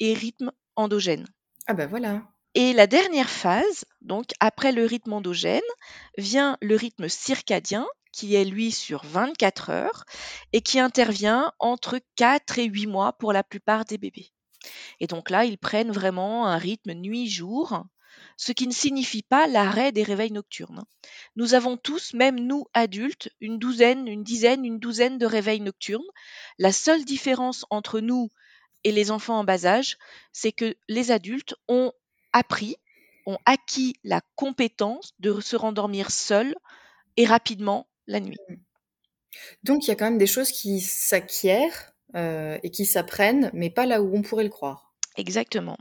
et 0.00 0.12
rythme 0.12 0.52
endogène. 0.76 1.26
Ah 1.66 1.72
bah 1.74 1.86
voilà. 1.86 2.22
Et 2.54 2.72
la 2.72 2.88
dernière 2.88 3.30
phase, 3.30 3.84
donc 4.00 4.32
après 4.40 4.72
le 4.72 4.84
rythme 4.84 5.12
endogène, 5.12 5.60
vient 6.18 6.56
le 6.60 6.74
rythme 6.74 7.08
circadien, 7.08 7.86
qui 8.12 8.34
est 8.34 8.44
lui 8.44 8.72
sur 8.72 9.04
24 9.04 9.70
heures 9.70 10.04
et 10.52 10.60
qui 10.60 10.80
intervient 10.80 11.52
entre 11.60 12.00
4 12.16 12.58
et 12.58 12.64
8 12.64 12.86
mois 12.88 13.12
pour 13.12 13.32
la 13.32 13.44
plupart 13.44 13.84
des 13.84 13.98
bébés. 13.98 14.32
Et 14.98 15.06
donc 15.06 15.30
là, 15.30 15.44
ils 15.44 15.58
prennent 15.58 15.92
vraiment 15.92 16.46
un 16.46 16.58
rythme 16.58 16.92
nuit-jour, 16.92 17.84
ce 18.36 18.52
qui 18.52 18.66
ne 18.66 18.72
signifie 18.72 19.22
pas 19.22 19.46
l'arrêt 19.46 19.92
des 19.92 20.02
réveils 20.02 20.32
nocturnes. 20.32 20.82
Nous 21.36 21.54
avons 21.54 21.76
tous, 21.76 22.14
même 22.14 22.40
nous 22.40 22.66
adultes, 22.74 23.30
une 23.40 23.58
douzaine, 23.58 24.08
une 24.08 24.24
dizaine, 24.24 24.64
une 24.64 24.80
douzaine 24.80 25.18
de 25.18 25.26
réveils 25.26 25.60
nocturnes. 25.60 26.02
La 26.58 26.72
seule 26.72 27.04
différence 27.04 27.64
entre 27.70 28.00
nous 28.00 28.30
et 28.82 28.92
les 28.92 29.10
enfants 29.10 29.38
en 29.38 29.44
bas 29.44 29.66
âge, 29.66 29.98
c'est 30.32 30.52
que 30.52 30.74
les 30.88 31.12
adultes 31.12 31.54
ont 31.68 31.92
appris, 32.32 32.76
ont 33.26 33.38
acquis 33.44 33.94
la 34.04 34.20
compétence 34.36 35.12
de 35.18 35.40
se 35.40 35.56
rendormir 35.56 36.10
seuls 36.10 36.54
et 37.16 37.26
rapidement 37.26 37.86
la 38.06 38.20
nuit. 38.20 38.38
Donc 39.62 39.86
il 39.86 39.88
y 39.88 39.92
a 39.92 39.96
quand 39.96 40.06
même 40.06 40.18
des 40.18 40.26
choses 40.26 40.50
qui 40.50 40.80
s'acquièrent 40.80 41.92
euh, 42.14 42.58
et 42.62 42.70
qui 42.70 42.86
s'apprennent, 42.86 43.50
mais 43.52 43.70
pas 43.70 43.86
là 43.86 44.02
où 44.02 44.16
on 44.16 44.22
pourrait 44.22 44.44
le 44.44 44.50
croire. 44.50 44.92
Exactement. 45.16 45.76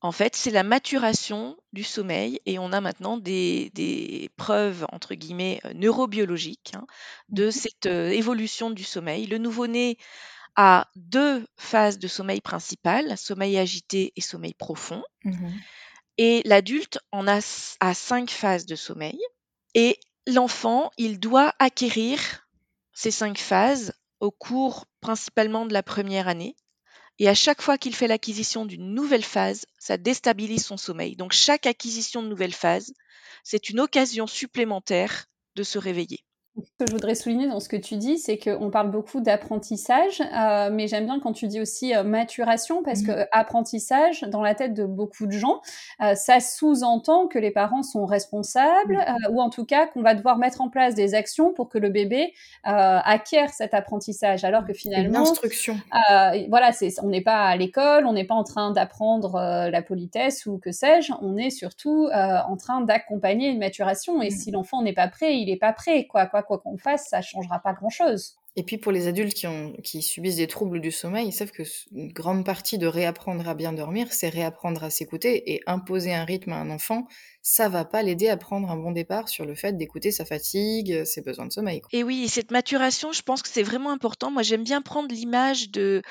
En 0.00 0.12
fait, 0.12 0.36
c'est 0.36 0.50
la 0.50 0.64
maturation 0.64 1.56
du 1.72 1.82
sommeil 1.82 2.38
et 2.44 2.58
on 2.58 2.72
a 2.72 2.82
maintenant 2.82 3.16
des, 3.16 4.30
preuves, 4.36 4.84
entre 4.92 5.14
guillemets, 5.14 5.60
euh, 5.64 5.72
neurobiologiques 5.72 6.72
hein, 6.74 6.84
de 7.30 7.46
mmh 7.46 7.50
cette 7.52 7.86
euh, 7.86 8.10
évolution 8.10 8.70
du 8.70 8.84
sommeil. 8.84 9.26
Le 9.26 9.38
nouveau-né 9.38 9.96
a 10.56 10.88
deux 10.96 11.46
phases 11.56 11.98
de 11.98 12.08
sommeil 12.08 12.40
principales, 12.40 13.16
sommeil 13.18 13.58
agité 13.58 14.12
et 14.16 14.20
sommeil 14.20 14.54
profond. 14.54 15.02
Mmh 15.24 15.50
et 16.18 16.42
l'adulte 16.44 16.98
en 17.12 17.26
a 17.26 17.40
à 17.80 17.94
cinq 17.94 18.30
phases 18.30 18.66
de 18.66 18.76
sommeil. 18.76 19.18
Et 19.74 19.98
l'enfant, 20.26 20.90
il 20.96 21.18
doit 21.18 21.54
acquérir 21.58 22.46
ces 22.92 23.10
cinq 23.10 23.38
phases 23.38 23.92
au 24.20 24.30
cours 24.30 24.86
principalement 25.00 25.66
de 25.66 25.72
la 25.72 25.82
première 25.82 26.28
année. 26.28 26.56
Et 27.18 27.28
à 27.28 27.34
chaque 27.34 27.62
fois 27.62 27.78
qu'il 27.78 27.94
fait 27.94 28.08
l'acquisition 28.08 28.64
d'une 28.64 28.94
nouvelle 28.94 29.24
phase, 29.24 29.66
ça 29.78 29.96
déstabilise 29.96 30.64
son 30.64 30.76
sommeil. 30.76 31.16
Donc 31.16 31.32
chaque 31.32 31.66
acquisition 31.66 32.22
de 32.22 32.28
nouvelle 32.28 32.54
phase, 32.54 32.92
c'est 33.44 33.68
une 33.68 33.80
occasion 33.80 34.26
supplémentaire 34.26 35.26
de 35.54 35.62
se 35.62 35.78
réveiller. 35.78 36.24
Ce 36.56 36.70
que 36.78 36.86
je 36.88 36.92
voudrais 36.92 37.16
souligner 37.16 37.48
dans 37.48 37.58
ce 37.58 37.68
que 37.68 37.76
tu 37.76 37.96
dis, 37.96 38.16
c'est 38.16 38.38
qu'on 38.38 38.70
parle 38.70 38.92
beaucoup 38.92 39.20
d'apprentissage, 39.20 40.20
euh, 40.20 40.70
mais 40.72 40.86
j'aime 40.86 41.04
bien 41.04 41.18
quand 41.18 41.32
tu 41.32 41.48
dis 41.48 41.60
aussi 41.60 41.96
euh, 41.96 42.04
maturation, 42.04 42.84
parce 42.84 43.02
mmh. 43.02 43.06
que 43.06 43.26
apprentissage, 43.32 44.20
dans 44.22 44.40
la 44.40 44.54
tête 44.54 44.72
de 44.72 44.84
beaucoup 44.84 45.26
de 45.26 45.32
gens, 45.32 45.62
euh, 46.00 46.14
ça 46.14 46.38
sous-entend 46.38 47.26
que 47.26 47.40
les 47.40 47.50
parents 47.50 47.82
sont 47.82 48.06
responsables, 48.06 48.98
mmh. 48.98 49.32
ou 49.32 49.40
en 49.40 49.50
tout 49.50 49.64
cas 49.64 49.88
qu'on 49.88 50.02
va 50.02 50.14
devoir 50.14 50.38
mettre 50.38 50.60
en 50.60 50.68
place 50.68 50.94
des 50.94 51.16
actions 51.16 51.52
pour 51.52 51.68
que 51.68 51.78
le 51.78 51.88
bébé 51.88 52.32
acquiert 52.62 53.50
cet 53.50 53.74
apprentissage, 53.74 54.44
alors 54.44 54.64
que 54.64 54.74
finalement, 54.74 55.08
une 55.08 55.16
instruction. 55.16 55.76
voilà, 56.48 56.70
c'est, 56.70 56.92
on 57.02 57.08
n'est 57.08 57.20
pas 57.20 57.46
à 57.46 57.56
l'école, 57.56 58.06
on 58.06 58.12
n'est 58.12 58.24
pas 58.24 58.34
en 58.34 58.44
train 58.44 58.70
d'apprendre 58.70 59.40
la 59.70 59.82
politesse 59.82 60.46
ou 60.46 60.58
que 60.58 60.70
sais-je, 60.70 61.12
on 61.20 61.36
est 61.36 61.50
surtout 61.50 62.08
en 62.12 62.56
train 62.56 62.80
d'accompagner 62.80 63.48
une 63.48 63.58
maturation. 63.58 64.22
Et 64.22 64.28
mmh. 64.28 64.30
si 64.30 64.50
l'enfant 64.52 64.82
n'est 64.82 64.92
pas 64.92 65.08
prêt, 65.08 65.36
il 65.36 65.46
n'est 65.46 65.56
pas 65.56 65.72
prêt, 65.72 66.06
quoi, 66.06 66.26
quoi 66.26 66.43
quoi 66.44 66.58
qu'on 66.58 66.78
fasse, 66.78 67.08
ça 67.08 67.22
changera 67.22 67.58
pas 67.58 67.72
grand-chose. 67.72 68.36
Et 68.56 68.62
puis 68.62 68.78
pour 68.78 68.92
les 68.92 69.08
adultes 69.08 69.34
qui, 69.34 69.48
ont, 69.48 69.72
qui 69.82 70.00
subissent 70.00 70.36
des 70.36 70.46
troubles 70.46 70.80
du 70.80 70.92
sommeil, 70.92 71.26
ils 71.26 71.32
savent 71.32 71.50
que 71.50 71.64
une 71.90 72.12
grande 72.12 72.44
partie 72.44 72.78
de 72.78 72.86
réapprendre 72.86 73.48
à 73.48 73.54
bien 73.54 73.72
dormir, 73.72 74.12
c'est 74.12 74.28
réapprendre 74.28 74.84
à 74.84 74.90
s'écouter 74.90 75.52
et 75.52 75.60
imposer 75.66 76.14
un 76.14 76.24
rythme 76.24 76.52
à 76.52 76.56
un 76.58 76.70
enfant, 76.70 77.08
ça 77.42 77.68
va 77.68 77.84
pas 77.84 78.02
l'aider 78.02 78.28
à 78.28 78.36
prendre 78.36 78.70
un 78.70 78.76
bon 78.76 78.92
départ 78.92 79.28
sur 79.28 79.44
le 79.44 79.56
fait 79.56 79.76
d'écouter 79.76 80.12
sa 80.12 80.24
fatigue, 80.24 81.04
ses 81.04 81.22
besoins 81.22 81.46
de 81.46 81.52
sommeil. 81.52 81.82
Et 81.90 82.04
oui, 82.04 82.28
cette 82.28 82.52
maturation, 82.52 83.10
je 83.10 83.22
pense 83.22 83.42
que 83.42 83.48
c'est 83.48 83.64
vraiment 83.64 83.90
important. 83.90 84.30
Moi, 84.30 84.42
j'aime 84.42 84.62
bien 84.62 84.82
prendre 84.82 85.12
l'image 85.12 85.70
de 85.70 86.02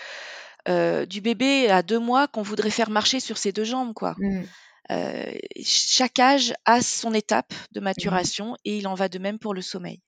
euh, 0.69 1.05
du 1.05 1.19
bébé 1.19 1.69
à 1.69 1.83
deux 1.83 1.99
mois 1.99 2.27
qu'on 2.27 2.41
voudrait 2.41 2.69
faire 2.69 2.89
marcher 2.89 3.19
sur 3.19 3.37
ses 3.37 3.51
deux 3.51 3.65
jambes, 3.65 3.93
quoi. 3.93 4.15
Mmh. 4.17 4.43
Euh, 4.91 5.33
chaque 5.63 6.19
âge 6.19 6.53
a 6.65 6.81
son 6.81 7.13
étape 7.13 7.53
de 7.71 7.79
mmh. 7.79 7.83
maturation 7.83 8.57
et 8.63 8.77
il 8.77 8.87
en 8.87 8.95
va 8.95 9.09
de 9.09 9.19
même 9.19 9.39
pour 9.39 9.53
le 9.53 9.61
sommeil. 9.61 10.01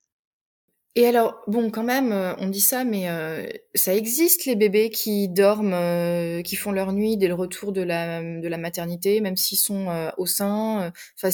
Et 0.97 1.05
alors, 1.07 1.41
bon, 1.47 1.71
quand 1.71 1.83
même, 1.83 2.13
euh, 2.13 2.33
on 2.37 2.47
dit 2.47 2.61
ça, 2.61 2.85
mais 2.85 3.09
euh, 3.09 3.45
ça 3.73 3.93
existe 3.93 4.45
les 4.45 4.55
bébés 4.55 4.89
qui 4.89 5.27
dorment, 5.27 5.73
euh, 5.73 6.41
qui 6.41 6.55
font 6.55 6.71
leur 6.71 6.93
nuit 6.93 7.17
dès 7.17 7.27
le 7.27 7.33
retour 7.33 7.73
de 7.73 7.81
la, 7.81 8.21
de 8.21 8.47
la 8.47 8.57
maternité, 8.57 9.19
même 9.19 9.35
s'ils 9.35 9.57
sont 9.57 9.87
au 10.17 10.25
sein. 10.25 10.93
Enfin, 11.21 11.29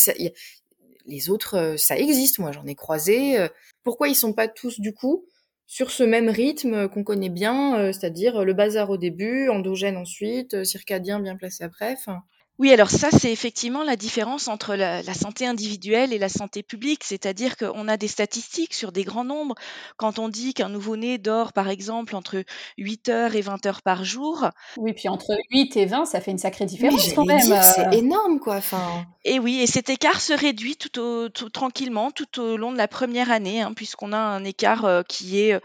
les 1.05 1.29
autres, 1.29 1.75
ça 1.77 1.95
existe. 1.97 2.39
Moi, 2.39 2.51
j'en 2.51 2.65
ai 2.65 2.75
croisé. 2.75 3.37
pourquoi 3.83 4.07
ils 4.07 4.15
sont 4.15 4.33
pas 4.33 4.47
tous 4.47 4.79
du 4.79 4.93
coup 4.93 5.25
sur 5.67 5.91
ce 5.91 6.03
même 6.03 6.29
rythme 6.29 6.89
qu'on 6.89 7.03
connaît 7.03 7.29
bien, 7.29 7.93
c'est-à-dire 7.93 8.43
le 8.43 8.53
bazar 8.53 8.89
au 8.89 8.97
début, 8.97 9.47
endogène 9.49 9.95
ensuite, 9.95 10.63
circadien 10.65 11.19
bien 11.19 11.35
placé 11.37 11.63
après. 11.63 11.93
Enfin, 11.93 12.23
oui, 12.59 12.71
alors 12.71 12.91
ça, 12.91 13.09
c'est 13.11 13.31
effectivement 13.31 13.83
la 13.83 13.95
différence 13.95 14.47
entre 14.47 14.75
la, 14.75 15.01
santé 15.15 15.47
individuelle 15.47 16.13
et 16.13 16.19
la 16.19 16.29
santé 16.29 16.61
publique, 16.61 17.03
c'est-à-dire 17.03 17.57
qu'on 17.57 17.87
a 17.87 17.97
des 17.97 18.07
statistiques 18.07 18.75
sur 18.75 18.91
des 18.91 19.03
grands 19.03 19.23
nombres. 19.23 19.55
Quand 19.97 20.19
on 20.19 20.29
dit 20.29 20.53
qu'un 20.53 20.69
nouveau-né 20.69 21.17
dort, 21.17 21.53
par 21.53 21.69
exemple, 21.69 22.15
entre 22.15 22.43
8 22.77 23.09
heures 23.09 23.35
et 23.35 23.41
20 23.41 23.65
heures 23.65 23.81
par 23.81 24.03
jour. 24.03 24.47
Oui, 24.77 24.93
puis 24.93 25.09
entre 25.09 25.35
8 25.49 25.75
et 25.77 25.85
20, 25.87 26.05
ça 26.05 26.21
fait 26.21 26.29
une 26.29 26.37
sacrée 26.37 26.65
différence 26.65 27.11
quand 27.13 27.25
même. 27.25 27.39
C'est 27.39 27.87
euh. 27.87 27.91
énorme, 27.91 28.39
quoi. 28.39 28.57
Enfin... 28.57 29.05
Et 29.23 29.39
oui, 29.39 29.59
et 29.61 29.67
cet 29.67 29.89
écart 29.89 30.21
se 30.21 30.33
réduit 30.33 30.75
tout, 30.75 31.29
tranquillement 31.49 32.11
tout 32.11 32.39
au 32.39 32.57
long 32.57 32.71
de 32.71 32.77
la 32.77 32.87
première 32.87 33.31
année, 33.31 33.61
hein, 33.61 33.73
puisqu'on 33.75 34.13
a 34.13 34.19
un 34.19 34.43
écart 34.43 34.85
euh, 34.85 35.01
qui 35.01 35.39
est 35.39 35.59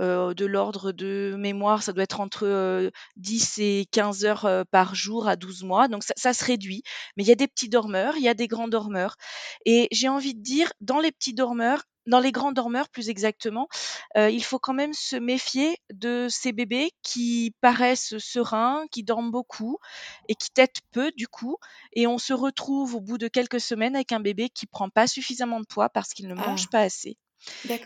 euh, 0.00 0.34
de 0.34 0.46
l'ordre 0.46 0.92
de 0.92 1.34
mémoire, 1.38 1.82
ça 1.82 1.92
doit 1.92 2.04
être 2.04 2.20
entre 2.20 2.90
10 3.16 3.58
et 3.58 3.86
15 3.90 4.24
heures 4.24 4.64
par 4.70 4.94
jour 4.94 5.28
à 5.28 5.36
12 5.36 5.64
mois. 5.64 5.88
Donc 5.88 6.04
ça, 6.04 6.14
ça 6.16 6.32
se 6.32 6.44
réduit. 6.44 6.82
Mais 7.16 7.24
il 7.24 7.26
y 7.28 7.32
a 7.32 7.36
des 7.36 7.48
petits 7.48 7.68
dormeurs, 7.68 8.16
il 8.16 8.22
y 8.22 8.28
a 8.28 8.34
des 8.34 8.48
grands 8.48 8.68
dormeurs. 8.68 9.16
Et 9.64 9.88
j'ai 9.92 10.08
envie 10.08 10.34
de 10.34 10.42
dire, 10.42 10.70
dans 10.80 11.00
les 11.00 11.12
petits 11.12 11.34
dormeurs, 11.34 11.82
dans 12.08 12.20
les 12.20 12.32
grands 12.32 12.52
dormeurs 12.52 12.88
plus 12.88 13.10
exactement, 13.10 13.68
euh, 14.16 14.30
il 14.30 14.42
faut 14.42 14.58
quand 14.58 14.72
même 14.72 14.94
se 14.94 15.14
méfier 15.14 15.76
de 15.92 16.26
ces 16.30 16.52
bébés 16.52 16.90
qui 17.02 17.54
paraissent 17.60 18.16
sereins, 18.18 18.86
qui 18.90 19.04
dorment 19.04 19.30
beaucoup 19.30 19.78
et 20.28 20.34
qui 20.34 20.50
têtent 20.50 20.80
peu 20.90 21.12
du 21.12 21.28
coup. 21.28 21.58
Et 21.92 22.06
on 22.06 22.18
se 22.18 22.32
retrouve 22.32 22.96
au 22.96 23.00
bout 23.00 23.18
de 23.18 23.28
quelques 23.28 23.60
semaines 23.60 23.94
avec 23.94 24.12
un 24.12 24.20
bébé 24.20 24.48
qui 24.48 24.66
prend 24.66 24.88
pas 24.88 25.06
suffisamment 25.06 25.60
de 25.60 25.66
poids 25.66 25.90
parce 25.90 26.14
qu'il 26.14 26.28
ne 26.28 26.34
mange 26.34 26.64
ah. 26.66 26.70
pas 26.72 26.80
assez. 26.80 27.18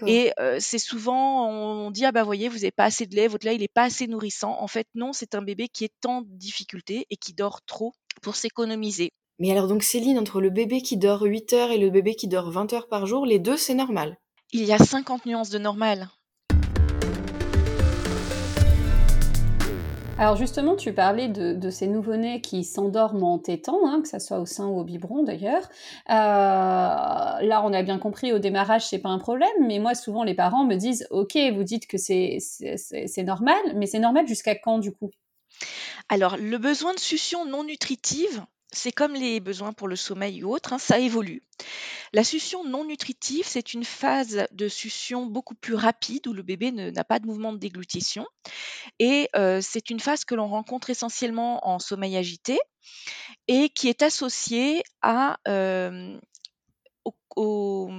Et 0.06 0.32
euh, 0.38 0.56
c'est 0.60 0.78
souvent, 0.78 1.48
on 1.48 1.90
dit, 1.90 2.04
ah 2.04 2.12
bah 2.12 2.24
voyez, 2.24 2.48
vous 2.48 2.56
n'avez 2.56 2.70
pas 2.70 2.84
assez 2.84 3.06
de 3.06 3.14
lait, 3.14 3.28
votre 3.28 3.46
lait, 3.46 3.54
il 3.54 3.60
n'est 3.60 3.68
pas 3.68 3.84
assez 3.84 4.06
nourrissant. 4.06 4.56
En 4.60 4.68
fait, 4.68 4.86
non, 4.94 5.12
c'est 5.12 5.34
un 5.34 5.42
bébé 5.42 5.68
qui 5.68 5.84
est 5.84 6.06
en 6.06 6.22
difficulté 6.26 7.06
et 7.10 7.16
qui 7.16 7.34
dort 7.34 7.62
trop 7.62 7.92
pour 8.22 8.36
s'économiser. 8.36 9.12
Mais 9.38 9.50
alors 9.50 9.66
donc 9.66 9.82
Céline, 9.82 10.18
entre 10.18 10.40
le 10.40 10.50
bébé 10.50 10.82
qui 10.82 10.96
dort 10.96 11.22
8 11.22 11.52
heures 11.52 11.70
et 11.70 11.78
le 11.78 11.90
bébé 11.90 12.14
qui 12.14 12.28
dort 12.28 12.50
20 12.50 12.72
heures 12.74 12.88
par 12.88 13.06
jour, 13.06 13.26
les 13.26 13.38
deux 13.38 13.56
c'est 13.56 13.74
normal? 13.74 14.18
Il 14.52 14.64
y 14.64 14.72
a 14.72 14.78
50 14.78 15.26
nuances 15.26 15.50
de 15.50 15.58
normal. 15.58 16.08
Alors 20.22 20.36
justement, 20.36 20.76
tu 20.76 20.92
parlais 20.92 21.26
de, 21.26 21.70
ces 21.70 21.88
nouveau-nés 21.88 22.40
qui 22.40 22.62
s'endorment 22.62 23.24
en 23.24 23.38
tétant, 23.40 23.88
hein, 23.88 24.00
que 24.00 24.08
ce 24.08 24.20
soit 24.20 24.38
au 24.38 24.46
sein 24.46 24.68
ou 24.68 24.78
au 24.78 24.84
biberon 24.84 25.24
d'ailleurs. 25.24 25.68
Euh, 26.10 26.12
là, 26.12 27.60
on 27.64 27.72
a 27.72 27.82
bien 27.82 27.98
compris 27.98 28.32
au 28.32 28.38
démarrage, 28.38 28.86
c'est 28.86 29.00
pas 29.00 29.08
un 29.08 29.18
problème, 29.18 29.50
mais 29.66 29.80
moi 29.80 29.96
souvent 29.96 30.22
les 30.22 30.34
parents 30.34 30.64
me 30.64 30.76
disent, 30.76 31.08
ok, 31.10 31.36
vous 31.52 31.64
dites 31.64 31.88
que 31.88 31.98
c'est 31.98 32.38
normal, 33.26 33.58
mais 33.74 33.86
c'est 33.86 33.98
normal 33.98 34.28
jusqu'à 34.28 34.54
quand 34.54 34.78
du 34.78 34.92
coup? 34.92 35.10
Alors, 36.08 36.36
le 36.36 36.56
besoin 36.56 36.94
de 36.94 37.00
succion 37.00 37.44
non 37.44 37.64
nutritive, 37.64 38.44
c'est 38.72 38.92
comme 38.92 39.14
les 39.14 39.40
besoins 39.40 39.72
pour 39.72 39.86
le 39.86 39.96
sommeil 39.96 40.42
ou 40.42 40.52
autre, 40.52 40.72
hein, 40.72 40.78
ça 40.78 40.98
évolue. 40.98 41.42
La 42.12 42.24
succion 42.24 42.64
non 42.64 42.84
nutritive, 42.84 43.44
c'est 43.46 43.74
une 43.74 43.84
phase 43.84 44.46
de 44.50 44.68
succion 44.68 45.26
beaucoup 45.26 45.54
plus 45.54 45.74
rapide 45.74 46.26
où 46.26 46.32
le 46.32 46.42
bébé 46.42 46.72
n'a 46.72 47.04
pas 47.04 47.18
de 47.18 47.26
mouvement 47.26 47.52
de 47.52 47.58
déglutition. 47.58 48.26
Et 48.98 49.28
euh, 49.36 49.60
c'est 49.62 49.90
une 49.90 50.00
phase 50.00 50.24
que 50.24 50.34
l'on 50.34 50.48
rencontre 50.48 50.90
essentiellement 50.90 51.66
en 51.68 51.78
sommeil 51.78 52.16
agité 52.16 52.58
et 53.48 53.68
qui 53.68 53.88
est 53.88 54.02
associée 54.02 54.82
euh, 55.46 56.18
aux 57.36 57.90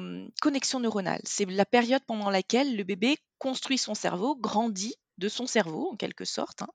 connexions 0.42 0.80
neuronales. 0.80 1.22
C'est 1.24 1.46
la 1.46 1.66
période 1.66 2.04
pendant 2.06 2.30
laquelle 2.30 2.76
le 2.76 2.84
bébé 2.84 3.18
construit 3.40 3.78
son 3.78 3.94
cerveau, 3.94 4.36
grandit 4.36 4.96
de 5.18 5.30
son 5.30 5.46
cerveau, 5.46 5.92
en 5.92 5.96
quelque 5.96 6.26
sorte. 6.26 6.62
Hein. 6.62 6.70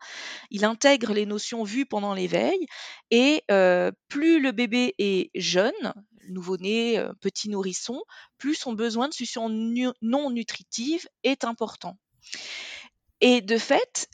Il 0.51 0.65
intègre 0.65 1.13
les 1.13 1.27
notions 1.27 1.65
vues 1.65 1.87
pendant 1.87 2.15
l'éveil 2.15 2.67
et 3.11 3.45
plus 4.09 4.41
le 4.41 4.53
bébé 4.53 4.95
est 4.99 5.31
jeune, 5.35 5.93
nouveau-né, 6.29 7.03
petit 7.21 7.49
nourrisson, 7.49 8.03
plus 8.37 8.55
son 8.55 8.73
besoin 8.73 9.09
de 9.09 9.15
succion 9.15 9.49
non 10.03 10.31
nutritive 10.31 11.09
est 11.25 11.45
important. 11.45 11.99
Et 13.21 13.41
de 13.41 13.59
fait, 13.59 14.09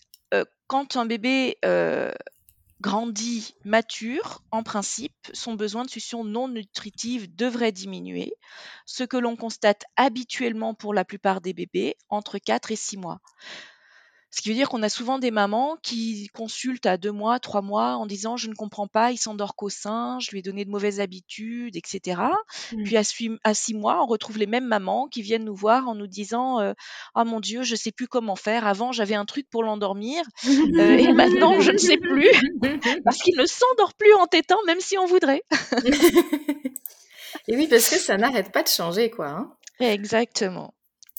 quand 0.67 0.97
un 0.97 1.07
bébé 1.07 1.59
grandit, 2.81 3.55
mature, 3.65 4.43
en 4.51 4.63
principe, 4.63 5.15
son 5.33 5.55
besoin 5.55 5.85
de 5.85 5.91
succion 5.91 6.23
non 6.23 6.49
nutritive 6.49 7.35
devrait 7.35 7.73
diminuer, 7.73 8.35
ce 8.85 9.05
que 9.05 9.17
l'on 9.17 9.37
constate 9.37 9.85
habituellement 9.97 10.75
pour 10.75 10.93
la 10.93 11.05
plupart 11.05 11.41
des 11.41 11.55
bébés 11.55 11.97
entre 12.11 12.39
4 12.39 12.73
et 12.73 12.77
6 12.77 12.99
mois. 12.99 13.21
Ce 14.35 14.43
qui 14.43 14.49
veut 14.49 14.57
dire 14.57 14.69
qu'on 14.69 14.83
a 14.83 14.89
souvent 14.89 15.21
des 15.21 15.31
mamans 15.31 15.77
qui 15.81 16.29
consultent 16.35 16.87
à 16.87 16.97
deux 16.97 17.13
mois, 17.13 17.39
trois 17.39 17.63
mois 17.63 17.95
en 17.95 18.05
disant 18.05 18.37
je 18.37 18.49
ne 18.49 18.55
comprends 18.55 18.89
pas, 18.89 19.13
il 19.13 19.17
s'endort 19.17 19.55
qu'au 19.55 19.69
sein, 19.69 20.19
je 20.21 20.33
lui 20.33 20.41
ai 20.41 20.43
donné 20.43 20.65
de 20.65 20.71
mauvaises 20.71 20.99
habitudes, 20.99 21.77
etc. 21.77 22.21
Mmh. 22.73 22.83
Puis 22.83 22.97
à, 22.97 23.55
six 23.55 23.75
mois, 23.75 24.03
on 24.03 24.07
retrouve 24.07 24.39
les 24.39 24.49
mêmes 24.49 24.67
mamans 24.67 25.07
qui 25.07 25.23
viennent 25.23 25.45
nous 25.45 25.55
voir 25.55 25.87
en 25.89 25.95
nous 25.95 26.09
disant 26.09 26.75
oh 27.15 27.25
mon 27.25 27.39
Dieu, 27.39 27.63
je 27.63 27.77
sais 27.77 27.93
plus 27.93 28.09
comment 28.09 28.35
faire. 28.35 28.67
Avant 28.67 28.91
j'avais 28.91 29.15
un 29.15 29.25
truc 29.25 29.49
pour 29.49 29.63
l'endormir 29.63 30.25
euh, 30.49 30.99
et 30.99 31.13
maintenant 31.13 31.61
je 31.61 31.71
ne 31.71 31.79
sais 31.79 31.99
plus 31.99 32.29
parce 33.05 33.19
qu'il 33.19 33.37
ne 33.37 33.47
s'endort 33.47 33.95
plus 33.95 34.15
en 34.15 34.27
tétant 34.27 34.59
même 34.67 34.81
si 34.81 34.99
on 34.99 35.07
voudrait. 35.07 35.45
et 37.47 37.57
oui, 37.57 37.69
parce 37.69 37.89
que 37.89 37.99
ça 37.99 38.17
n'arrête 38.17 38.51
pas 38.51 38.65
de 38.65 38.69
changer 38.69 39.11
quoi. 39.11 39.29
Hein. 39.29 39.53
Exactement. 39.79 40.75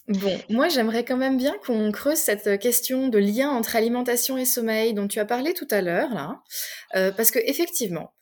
Bon, 0.07 0.39
moi 0.49 0.69
j'aimerais 0.69 1.03
quand 1.03 1.17
même 1.17 1.37
bien 1.37 1.55
qu'on 1.65 1.91
creuse 1.91 2.19
cette 2.19 2.59
question 2.59 3.07
de 3.07 3.17
lien 3.17 3.49
entre 3.49 3.75
alimentation 3.75 4.37
et 4.37 4.45
sommeil 4.45 4.93
dont 4.93 5.07
tu 5.07 5.19
as 5.19 5.25
parlé 5.25 5.55
tout 5.55 5.67
à 5.71 5.81
l'heure 5.81 6.13
là, 6.13 6.43
euh, 6.95 7.11
parce 7.11 7.31
que 7.31 7.39
effectivement, 7.39 8.13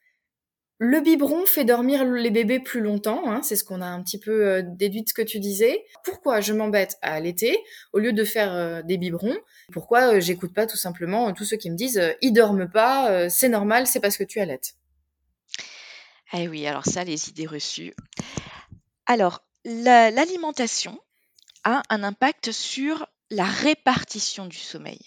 le 0.77 1.01
biberon 1.01 1.45
fait 1.45 1.65
dormir 1.65 2.05
les 2.05 2.31
bébés 2.31 2.61
plus 2.61 2.79
longtemps, 2.79 3.29
hein, 3.29 3.41
c'est 3.43 3.57
ce 3.57 3.65
qu'on 3.65 3.81
a 3.81 3.85
un 3.85 4.01
petit 4.01 4.17
peu 4.17 4.47
euh, 4.47 4.61
déduit 4.65 5.03
de 5.03 5.09
ce 5.09 5.13
que 5.13 5.21
tu 5.21 5.39
disais. 5.39 5.83
Pourquoi 6.05 6.39
je 6.39 6.53
m'embête 6.53 6.95
à 7.01 7.15
allaiter 7.15 7.57
au 7.91 7.99
lieu 7.99 8.13
de 8.13 8.23
faire 8.23 8.53
euh, 8.53 8.81
des 8.81 8.97
biberons? 8.97 9.37
Pourquoi 9.73 10.21
j'écoute 10.21 10.53
pas 10.53 10.65
tout 10.65 10.77
simplement 10.77 11.33
tous 11.33 11.43
ceux 11.43 11.57
qui 11.57 11.69
me 11.69 11.75
disent 11.75 12.01
ils 12.21 12.31
dorment 12.31 12.69
pas, 12.69 13.29
c'est 13.29 13.49
normal, 13.49 13.87
c'est 13.87 13.99
parce 13.99 14.15
que 14.15 14.23
tu 14.23 14.39
allaites 14.39 14.75
Eh 16.31 16.47
oui, 16.47 16.65
alors 16.65 16.85
ça, 16.85 17.03
les 17.03 17.27
idées 17.27 17.45
reçues. 17.45 17.93
Alors, 19.05 19.45
l'alimentation, 19.65 20.97
a 21.63 21.83
un 21.89 22.03
impact 22.03 22.51
sur 22.51 23.07
la 23.29 23.45
répartition 23.45 24.45
du 24.45 24.57
sommeil. 24.57 24.99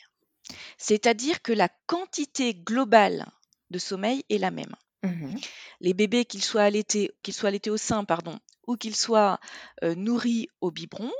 C'est-à-dire 0.79 1.43
que 1.43 1.53
la 1.53 1.69
quantité 1.87 2.55
globale 2.55 3.27
de 3.71 3.79
sommeil 3.79 4.25
est 4.31 4.39
la 4.39 4.51
même. 4.51 4.75
Mmh 5.03 5.37
Les 5.81 5.95
bébés, 5.95 6.25
qu'ils 6.25 6.43
soient 6.43 6.63
allaités, 6.63 7.13
qu'ils 7.23 7.35
soient 7.35 7.49
allaités 7.49 7.71
au 7.71 7.77
sein, 7.77 8.05
pardon, 8.05 8.39
ou 8.67 8.77
qu'ils 8.77 8.97
soient 8.97 9.39
euh, 9.83 9.95
nourris 9.95 10.49
au 10.61 10.71
biberon, 10.71 11.13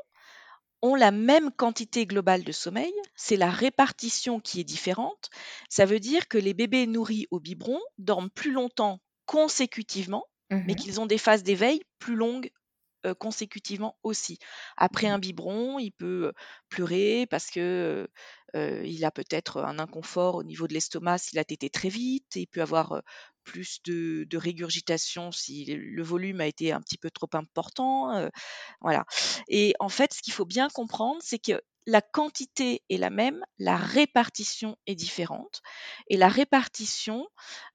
ont 0.83 0.95
la 0.95 1.11
même 1.11 1.50
quantité 1.50 2.07
globale 2.07 2.45
de 2.45 2.52
sommeil. 2.52 2.93
C'est 3.14 3.37
la 3.37 3.50
répartition 3.50 4.40
qui 4.40 4.61
est 4.61 4.64
différente. 4.64 5.31
Ça 5.69 5.87
veut 5.87 6.00
dire 6.00 6.28
que 6.28 6.38
les 6.38 6.55
bébés 6.55 6.87
nourris 6.87 7.26
au 7.31 7.40
biberon 7.40 7.81
dorment 7.99 8.31
plus 8.31 8.52
longtemps 8.52 9.00
consécutivement, 9.26 10.25
mais 10.50 10.75
mmh 10.75 10.76
qu'ils 10.76 11.00
ont 11.00 11.07
des 11.07 11.19
phases 11.19 11.43
d'éveil 11.43 11.83
plus 11.99 12.14
longues 12.14 12.50
consécutivement 13.14 13.98
aussi. 14.02 14.38
Après 14.76 15.06
un 15.06 15.18
biberon, 15.18 15.78
il 15.78 15.92
peut 15.92 16.32
pleurer 16.68 17.26
parce 17.30 17.50
que 17.50 18.08
il 18.54 19.04
a 19.04 19.10
peut-être 19.10 19.62
un 19.62 19.78
inconfort 19.78 20.36
au 20.36 20.42
niveau 20.42 20.66
de 20.66 20.72
l'estomac 20.72 21.18
s'il 21.18 21.38
a 21.38 21.44
tété 21.44 21.68
très 21.68 21.90
vite. 21.90 22.36
il 22.36 22.46
peut 22.46 22.62
avoir 22.62 23.02
plus 23.44 23.80
de, 23.84 24.26
régurgitation 24.36 25.30
si 25.32 25.64
le 25.66 26.02
volume 26.02 26.40
a 26.40 26.46
été 26.46 26.72
un 26.72 26.80
petit 26.80 26.98
peu 26.98 27.10
trop 27.10 27.28
important. 27.34 28.30
voilà. 28.80 29.04
Et 29.48 29.75
en 29.80 29.88
fait, 29.88 30.12
ce 30.14 30.22
qu'il 30.22 30.32
faut 30.32 30.44
bien 30.44 30.68
comprendre, 30.68 31.20
c'est 31.22 31.38
que 31.38 31.60
la 31.86 32.02
quantité 32.02 32.82
est 32.90 32.96
la 32.96 33.10
même, 33.10 33.44
la 33.58 33.76
répartition 33.76 34.76
est 34.86 34.96
différente. 34.96 35.62
Et 36.08 36.16
la 36.16 36.28
répartition 36.28 37.26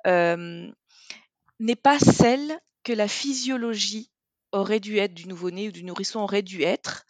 n'est 0.05 1.75
pas 1.81 2.00
celle 2.00 2.59
que 2.83 2.93
la 2.93 3.07
physiologie 3.07 4.11
aurait 4.51 4.79
dû 4.79 4.98
être 4.98 5.13
du 5.13 5.27
nouveau-né 5.27 5.70
ou 5.70 5.72
du 5.72 5.84
nourrisson 5.84 6.20
aurait 6.20 6.41
dû 6.41 6.63
être 6.63 7.05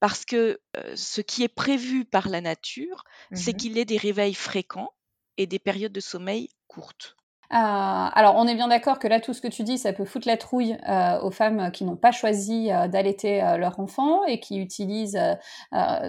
parce 0.00 0.24
que 0.24 0.60
ce 0.96 1.20
qui 1.20 1.44
est 1.44 1.48
prévu 1.48 2.04
par 2.04 2.28
la 2.28 2.40
nature, 2.40 3.04
c'est 3.32 3.52
mmh 3.52 3.56
qu'il 3.56 3.78
ait 3.78 3.84
des 3.84 3.98
réveils 3.98 4.34
fréquents 4.34 4.92
et 5.36 5.46
des 5.46 5.60
périodes 5.60 5.92
de 5.92 6.00
sommeil 6.00 6.48
courtes. 6.66 7.16
Euh, 7.52 7.56
alors, 7.58 8.36
on 8.36 8.46
est 8.46 8.54
bien 8.54 8.68
d'accord 8.68 8.98
que 8.98 9.06
là, 9.06 9.20
tout 9.20 9.34
ce 9.34 9.42
que 9.42 9.48
tu 9.48 9.62
dis, 9.62 9.76
ça 9.76 9.92
peut 9.92 10.06
foutre 10.06 10.26
la 10.26 10.38
trouille 10.38 10.76
euh, 10.88 11.20
aux 11.20 11.30
femmes 11.30 11.70
qui 11.70 11.84
n'ont 11.84 11.96
pas 11.96 12.10
choisi 12.10 12.70
euh, 12.72 12.88
d'allaiter 12.88 13.42
leur 13.58 13.78
enfant 13.78 14.24
et 14.24 14.40
qui 14.40 14.58
utilisent 14.58 15.18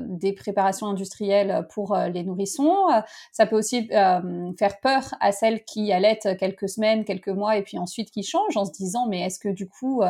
des 0.02 0.34
préparations 0.34 0.88
industrielles 0.88 1.66
pour 1.70 1.96
les 1.96 2.24
nourrissons. 2.24 2.76
ça 3.32 3.46
peut 3.46 3.58
aussi 3.58 3.88
faire 3.88 4.80
peur 4.82 5.16
à 5.20 5.32
celles 5.32 5.64
qui 5.64 5.92
allaitent 5.92 6.38
quelques 6.40 6.70
semaines, 6.70 7.06
quelques 7.06 7.30
mois 7.30 7.58
et 7.58 7.64
puis 7.64 7.78
ensuite 7.78 8.12
qui 8.12 8.24
changent 8.24 8.58
en 8.58 8.66
se 8.66 8.72
disant 8.72 9.08
mais 9.08 9.22
est-ce 9.22 9.40
que 9.40 9.50
du 9.50 9.68
coup 9.68 10.02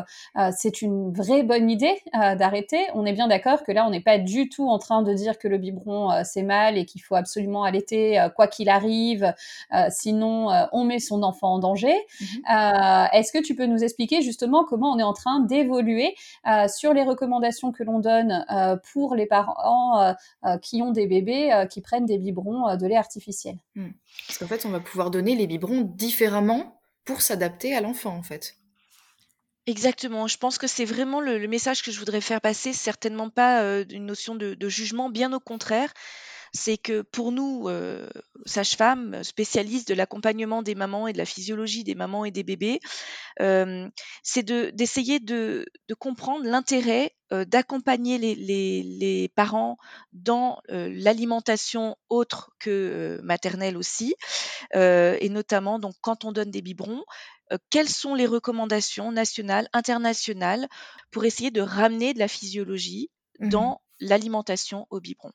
c'est 0.55 0.81
une 0.81 1.13
vraie 1.13 1.43
bonne 1.43 1.69
idée 1.69 1.95
d'arrêter? 2.13 2.79
On 2.93 3.05
est 3.05 3.13
bien 3.13 3.27
d'accord 3.27 3.63
que 3.63 3.71
là, 3.71 3.86
on 3.88 3.89
n'est 3.89 4.01
pas 4.01 4.17
du 4.17 4.49
tout 4.49 4.67
en 4.69 4.79
train 4.79 5.01
de 5.01 5.13
dire 5.13 5.38
que 5.38 5.47
le 5.47 5.58
biberon 5.58 6.23
c'est 6.23 6.43
mal 6.43 6.77
et 6.77 6.86
qu'il 6.86 7.01
faut 7.01 7.15
absolument 7.15 7.63
allaiter 7.63 8.25
quoi 8.36 8.47
qu'il 8.47 8.69
arrive, 8.69 9.34
sinon 9.89 10.49
on 10.71 10.84
met 10.84 10.99
son 10.99 11.22
enfant 11.23 11.53
en 11.53 11.59
danger. 11.59 11.95
Mhm. 12.21 12.27
Euh, 12.51 13.05
est-ce 13.13 13.31
que 13.31 13.41
tu 13.41 13.55
peux 13.55 13.65
nous 13.65 13.83
expliquer 13.83 14.21
justement 14.21 14.63
comment 14.63 14.91
on 14.91 14.99
est 14.99 15.03
en 15.03 15.13
train 15.13 15.39
d'évoluer 15.39 16.15
euh, 16.47 16.67
sur 16.67 16.93
les 16.93 17.03
recommandations 17.03 17.71
que 17.71 17.83
l'on 17.83 17.99
donne 17.99 18.45
euh, 18.51 18.75
pour 18.93 19.15
les 19.15 19.25
parents 19.25 20.15
qui 20.62 20.81
ont 20.81 20.91
des 20.91 21.07
bébés 21.07 21.65
qui 21.69 21.81
prennent 21.81 22.05
des 22.05 22.17
biberons 22.17 22.75
de 22.75 22.86
lait 22.86 22.95
artificiel? 22.95 23.55
Hmm. 23.75 23.91
Parce 24.27 24.38
qu'en 24.39 24.47
fait, 24.47 24.65
on 24.65 24.69
va 24.69 24.79
pouvoir 24.79 25.12
donner 25.12 25.36
les 25.36 25.47
biberons 25.47 25.81
différemment 25.81 26.79
pour 27.05 27.21
s'adapter 27.21 27.75
à 27.75 27.81
l'enfant, 27.81 28.15
en 28.15 28.23
fait. 28.23 28.55
Exactement. 29.65 30.27
Je 30.27 30.38
pense 30.38 30.57
que 30.57 30.67
c'est 30.67 30.86
vraiment 30.86 31.21
le, 31.21 31.47
message 31.47 31.83
que 31.83 31.91
je 31.91 31.99
voudrais 31.99 32.21
faire 32.21 32.41
passer, 32.41 32.73
certainement 32.73 33.29
pas 33.29 33.62
une 33.89 34.05
notion 34.05 34.36
de, 34.36 34.69
jugement, 34.69 35.09
bien 35.09 35.31
au 35.33 35.39
contraire 35.39 35.93
c'est 36.53 36.77
que 36.77 37.01
pour 37.01 37.31
nous, 37.31 37.67
euh, 37.67 38.07
sages-femmes, 38.45 39.23
spécialistes 39.23 39.87
de 39.87 39.95
l'accompagnement 39.95 40.61
des 40.61 40.75
mamans 40.75 41.07
et 41.07 41.13
de 41.13 41.17
la 41.17 41.25
physiologie 41.25 41.83
des 41.83 41.95
mamans 41.95 42.25
et 42.25 42.31
des 42.31 42.43
bébés, 42.43 42.79
euh, 43.41 43.89
c'est 44.21 44.43
d'essayer 44.43 45.19
de, 45.19 45.65
comprendre 45.99 46.45
l'intérêt 46.45 47.11
euh, 47.31 47.43
d'accompagner 47.45 48.19
les, 48.19 49.31
parents 49.35 49.77
dans 50.11 50.59
l'alimentation 50.69 51.95
autre 52.09 52.51
que 52.59 53.19
maternelle 53.23 53.77
aussi, 53.77 54.13
et 54.73 55.29
notamment 55.29 55.79
donc 55.79 55.95
quand 56.01 56.23
on 56.23 56.31
donne 56.31 56.51
des 56.51 56.61
biberons, 56.61 57.03
quelles 57.71 57.89
sont 57.89 58.13
les 58.13 58.27
recommandations 58.27 59.11
nationales, 59.11 59.67
internationales 59.73 60.67
pour 61.11 61.25
essayer 61.25 61.51
de 61.51 61.61
ramener 61.61 62.13
de 62.13 62.19
la 62.19 62.27
physiologie 62.27 63.09
mmh 63.39 63.49
dans 63.49 63.81
l'alimentation 63.99 64.85
au 64.91 64.99
biberon? 64.99 65.31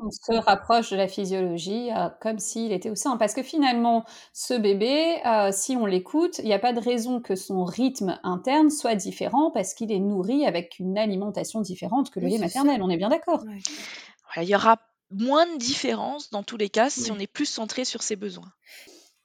On 0.00 0.10
se 0.10 0.32
rapproche 0.32 0.90
de 0.90 0.96
la 0.96 1.08
physiologie 1.08 1.90
euh, 1.92 2.08
comme 2.20 2.38
s'il 2.38 2.72
était 2.72 2.90
au 2.90 2.94
sein. 2.94 3.16
Parce 3.16 3.34
que 3.34 3.42
finalement, 3.42 4.04
ce 4.32 4.54
bébé, 4.54 5.16
euh, 5.26 5.50
si 5.52 5.76
on 5.76 5.86
l'écoute, 5.86 6.38
il 6.38 6.46
n'y 6.46 6.54
a 6.54 6.58
pas 6.58 6.72
de 6.72 6.80
raison 6.80 7.20
que 7.20 7.34
son 7.36 7.64
rythme 7.64 8.18
interne 8.22 8.70
soit 8.70 8.94
différent 8.94 9.50
parce 9.50 9.74
qu'il 9.74 9.92
est 9.92 9.98
nourri 9.98 10.46
avec 10.46 10.78
une 10.78 10.98
alimentation 10.98 11.60
différente 11.60 12.10
que 12.10 12.20
le 12.20 12.28
lait 12.28 12.38
maternel. 12.38 12.82
On 12.82 12.90
est 12.90 12.96
bien 12.96 13.10
d'accord. 13.10 13.44
il 14.36 14.44
y 14.44 14.54
aura 14.54 14.78
moins 15.10 15.46
de 15.46 15.58
différence 15.58 16.30
dans 16.30 16.42
tous 16.42 16.56
les 16.56 16.68
cas 16.68 16.88
si 16.88 17.10
on 17.10 17.18
est 17.18 17.30
plus 17.30 17.46
centré 17.46 17.84
sur 17.84 18.02
ses 18.02 18.16
besoins. 18.16 18.52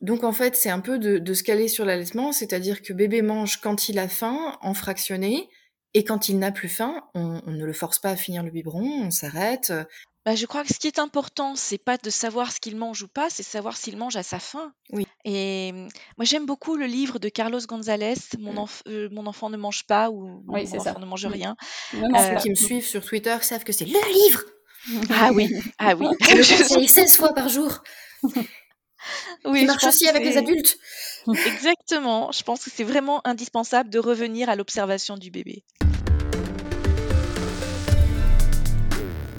Donc 0.01 0.23
en 0.23 0.33
fait, 0.33 0.55
c'est 0.55 0.69
un 0.69 0.81
peu 0.81 0.99
de, 0.99 1.33
se 1.33 1.43
caler 1.43 1.67
sur 1.67 1.85
l'allaitement, 1.85 2.31
c'est-à-dire 2.31 2.81
que 2.81 2.91
bébé 2.91 3.21
mange 3.21 3.61
quand 3.61 3.87
il 3.87 3.97
a 3.97 4.07
faim, 4.07 4.57
en 4.61 4.73
fractionné, 4.73 5.49
et 5.93 6.03
quand 6.03 6.27
il 6.27 6.37
n'a 6.37 6.51
plus 6.51 6.67
faim, 6.67 7.01
on, 7.13 7.41
on, 7.45 7.51
ne 7.51 7.63
le 7.63 7.71
force 7.71 7.99
pas 7.99 8.09
à 8.09 8.15
finir 8.17 8.43
le 8.43 8.51
biberon, 8.51 9.05
on 9.05 9.11
s'arrête. 9.11 9.71
Bah, 10.25 10.33
je 10.33 10.47
crois 10.47 10.63
que 10.63 10.73
ce 10.73 10.79
qui 10.79 10.87
est 10.87 10.97
important, 10.97 11.55
c'est 11.55 11.77
pas 11.77 11.97
de 11.97 12.09
savoir 12.09 12.51
ce 12.51 12.59
qu'il 12.59 12.75
mange 12.75 13.03
ou 13.03 13.07
pas, 13.07 13.29
c'est 13.29 13.43
savoir 13.43 13.77
s'il 13.77 13.95
mange 13.95 14.15
à 14.15 14.23
sa 14.23 14.39
faim. 14.39 14.73
Oui. 14.91 15.05
Et 15.23 15.71
moi, 16.17 16.25
j'aime 16.25 16.47
beaucoup 16.47 16.75
le 16.77 16.87
livre 16.87 17.19
de 17.19 17.29
Carlos 17.29 17.59
Gonzalez, 17.67 18.15
Mon, 18.39 18.63
mmh. 18.63 18.67
euh, 18.87 19.09
mon 19.11 19.27
enfant 19.27 19.51
ne 19.51 19.57
mange 19.57 19.85
pas 19.85 20.09
ou 20.09 20.43
Mon 20.47 20.55
enfant 20.55 20.99
ne 20.99 21.05
mange 21.05 21.27
rien. 21.27 21.55
Ceux 21.91 22.37
qui 22.41 22.49
me 22.49 22.55
suivent 22.55 22.87
sur 22.87 23.05
Twitter 23.05 23.37
savent 23.41 23.63
que 23.63 23.71
c'est 23.71 23.85
le 23.85 23.91
livre. 24.13 24.41
Ah 25.11 25.31
oui, 25.31 25.49
ah 25.77 25.95
oui. 25.95 26.07
Je 26.21 26.35
le 26.35 26.67
conseille 26.67 26.87
16 26.87 27.17
fois 27.17 27.33
par 27.33 27.49
jour. 27.49 27.83
Oui, 29.45 29.61
Il 29.61 29.67
marche 29.67 29.83
aussi 29.83 30.07
avec 30.07 30.23
les 30.23 30.35
adultes. 30.35 30.79
Exactement. 31.45 32.31
Je 32.31 32.41
pense 32.41 32.63
que 32.63 32.71
c'est 32.73 32.83
vraiment 32.83 33.21
indispensable 33.23 33.91
de 33.91 33.99
revenir 33.99 34.49
à 34.49 34.55
l'observation 34.55 35.15
du 35.15 35.29
bébé. 35.29 35.63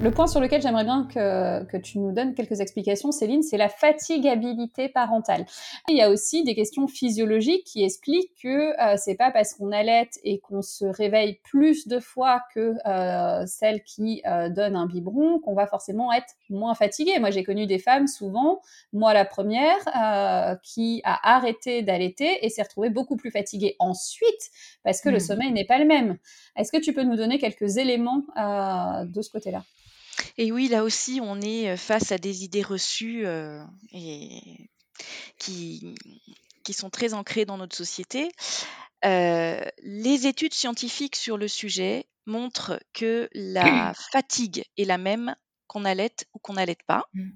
Le 0.03 0.11
point 0.11 0.27
sur 0.27 0.41
lequel 0.41 0.61
j'aimerais 0.61 0.85
bien 0.85 1.09
que, 1.11 1.65
que, 1.65 1.79
tu 1.79 1.99
nous 1.99 2.13
donnes 2.13 2.35
quelques 2.35 2.61
explications, 2.61 3.13
Céline, 3.13 3.43
c'est 3.43 3.57
la 3.57 3.71
fatigabilité 3.71 4.91
parentale. 4.91 5.47
Il 5.89 5.97
y 5.97 6.03
a 6.03 6.11
aussi 6.11 6.45
des 6.45 6.55
questions 6.55 6.87
physiologiques 6.87 7.65
qui 7.65 7.83
expliquent 7.83 8.31
que 8.43 8.79
euh, 8.79 8.97
c'est 8.99 9.15
pas 9.15 9.31
parce 9.31 9.55
qu'on 9.55 9.73
allait 9.73 10.11
et 10.23 10.39
qu'on 10.41 10.61
se 10.61 10.85
réveille 10.85 11.41
plus 11.43 11.89
de 11.89 11.99
fois 11.99 12.43
que 12.55 12.75
euh, 12.87 13.47
celle 13.47 13.83
qui 13.85 14.21
euh, 14.27 14.51
donne 14.51 14.77
un 14.77 14.85
biberon 14.85 15.39
qu'on 15.39 15.55
va 15.55 15.67
forcément 15.67 16.13
être 16.13 16.35
moins 16.51 16.75
fatigué. 16.75 17.19
Moi, 17.19 17.31
j'ai 17.31 17.43
connu 17.43 17.65
des 17.65 17.79
femmes 17.79 18.07
souvent, 18.07 18.61
moi 18.93 19.15
la 19.15 19.25
première, 19.25 19.79
qui 20.63 21.01
a 21.05 21.37
arrêté 21.37 21.83
d'allaiter 21.83 22.45
et 22.45 22.51
s'est 22.51 22.63
retrouvée 22.63 22.91
beaucoup 22.91 23.17
plus 23.17 23.31
fatiguée 23.31 23.77
ensuite 23.79 24.51
parce 24.85 25.01
que 25.01 25.09
le 25.09 25.17
mmh. 25.17 25.21
sommeil 25.21 25.53
n'est 25.53 25.65
pas 25.65 25.79
le 25.79 25.87
même. 25.87 26.19
Est-ce 26.55 26.71
que 26.71 26.77
tu 26.77 26.93
peux 26.93 27.03
nous 27.03 27.17
donner 27.17 27.39
quelques 27.39 27.79
éléments 27.79 28.23
de 28.37 29.23
ce 29.23 29.31
côté-là? 29.31 29.63
Et 30.39 30.53
oui, 30.53 30.69
là 30.69 30.85
aussi, 30.85 31.21
on 31.23 31.41
est 31.41 31.77
face 31.77 32.13
à 32.13 32.19
des 32.19 32.45
idées 32.45 32.63
reçues 32.63 33.25
et 33.93 34.71
qui, 35.39 35.95
qui 36.63 36.73
sont 36.73 36.91
très 36.91 37.15
ancrées 37.15 37.45
dans 37.45 37.57
notre 37.57 37.77
société. 37.77 38.31
les 39.03 40.27
études 40.27 40.55
scientifiques 40.55 41.17
sur 41.17 41.39
le 41.39 41.49
sujet 41.49 42.07
montrent 42.27 42.81
que 42.93 43.29
la 43.33 43.95
fatigue 44.13 44.65
est 44.77 44.85
la 44.85 44.99
même 44.99 45.35
qu'on 45.67 45.85
allait 45.85 46.15
ou 46.35 46.39
qu'on 46.39 46.55
n'allait 46.55 46.77
pas. 46.87 47.05
Mmh. 47.15 47.31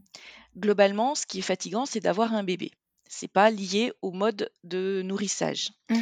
Globalement, 0.59 1.15
ce 1.15 1.27
qui 1.27 1.39
est 1.39 1.43
fatigant, 1.43 1.87
c'est 1.87 2.01
d'avoir 2.01 2.35
un 2.35 2.43
bébé. 2.43 2.73
C'est 3.09 3.29
pas 3.31 3.51
lié 3.51 3.93
au 4.03 4.13
mode 4.13 4.53
de 4.65 5.03
nourrissage. 5.03 5.71
Mmh 5.89 5.97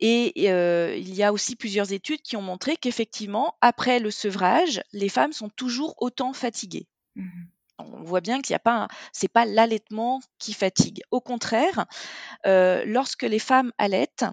et 0.00 0.32
il 0.98 1.14
y 1.14 1.22
a 1.22 1.32
aussi 1.32 1.56
plusieurs 1.56 1.92
études 1.92 2.22
qui 2.22 2.36
ont 2.36 2.42
montré 2.42 2.76
qu'effectivement, 2.76 3.54
après 3.60 3.98
le 3.98 4.10
sevrage, 4.10 4.82
les 4.92 5.08
femmes 5.08 5.32
sont 5.32 5.50
toujours 5.50 5.94
autant 5.98 6.32
fatiguées. 6.32 6.86
Mmh 7.14 7.28
on 7.78 8.02
voit 8.02 8.20
bien 8.20 8.40
qu'il 8.40 8.52
n'y 8.52 8.56
a 8.56 8.60
pas, 8.60 8.88
c'est 9.12 9.28
pas 9.28 9.44
l'allaitement 9.44 10.20
qui 10.38 10.52
fatigue. 10.52 11.02
Au 11.10 11.20
contraire, 11.20 11.86
lorsque 12.44 13.22
les 13.22 13.38
femmes 13.38 13.72
allaitent, 13.78 14.24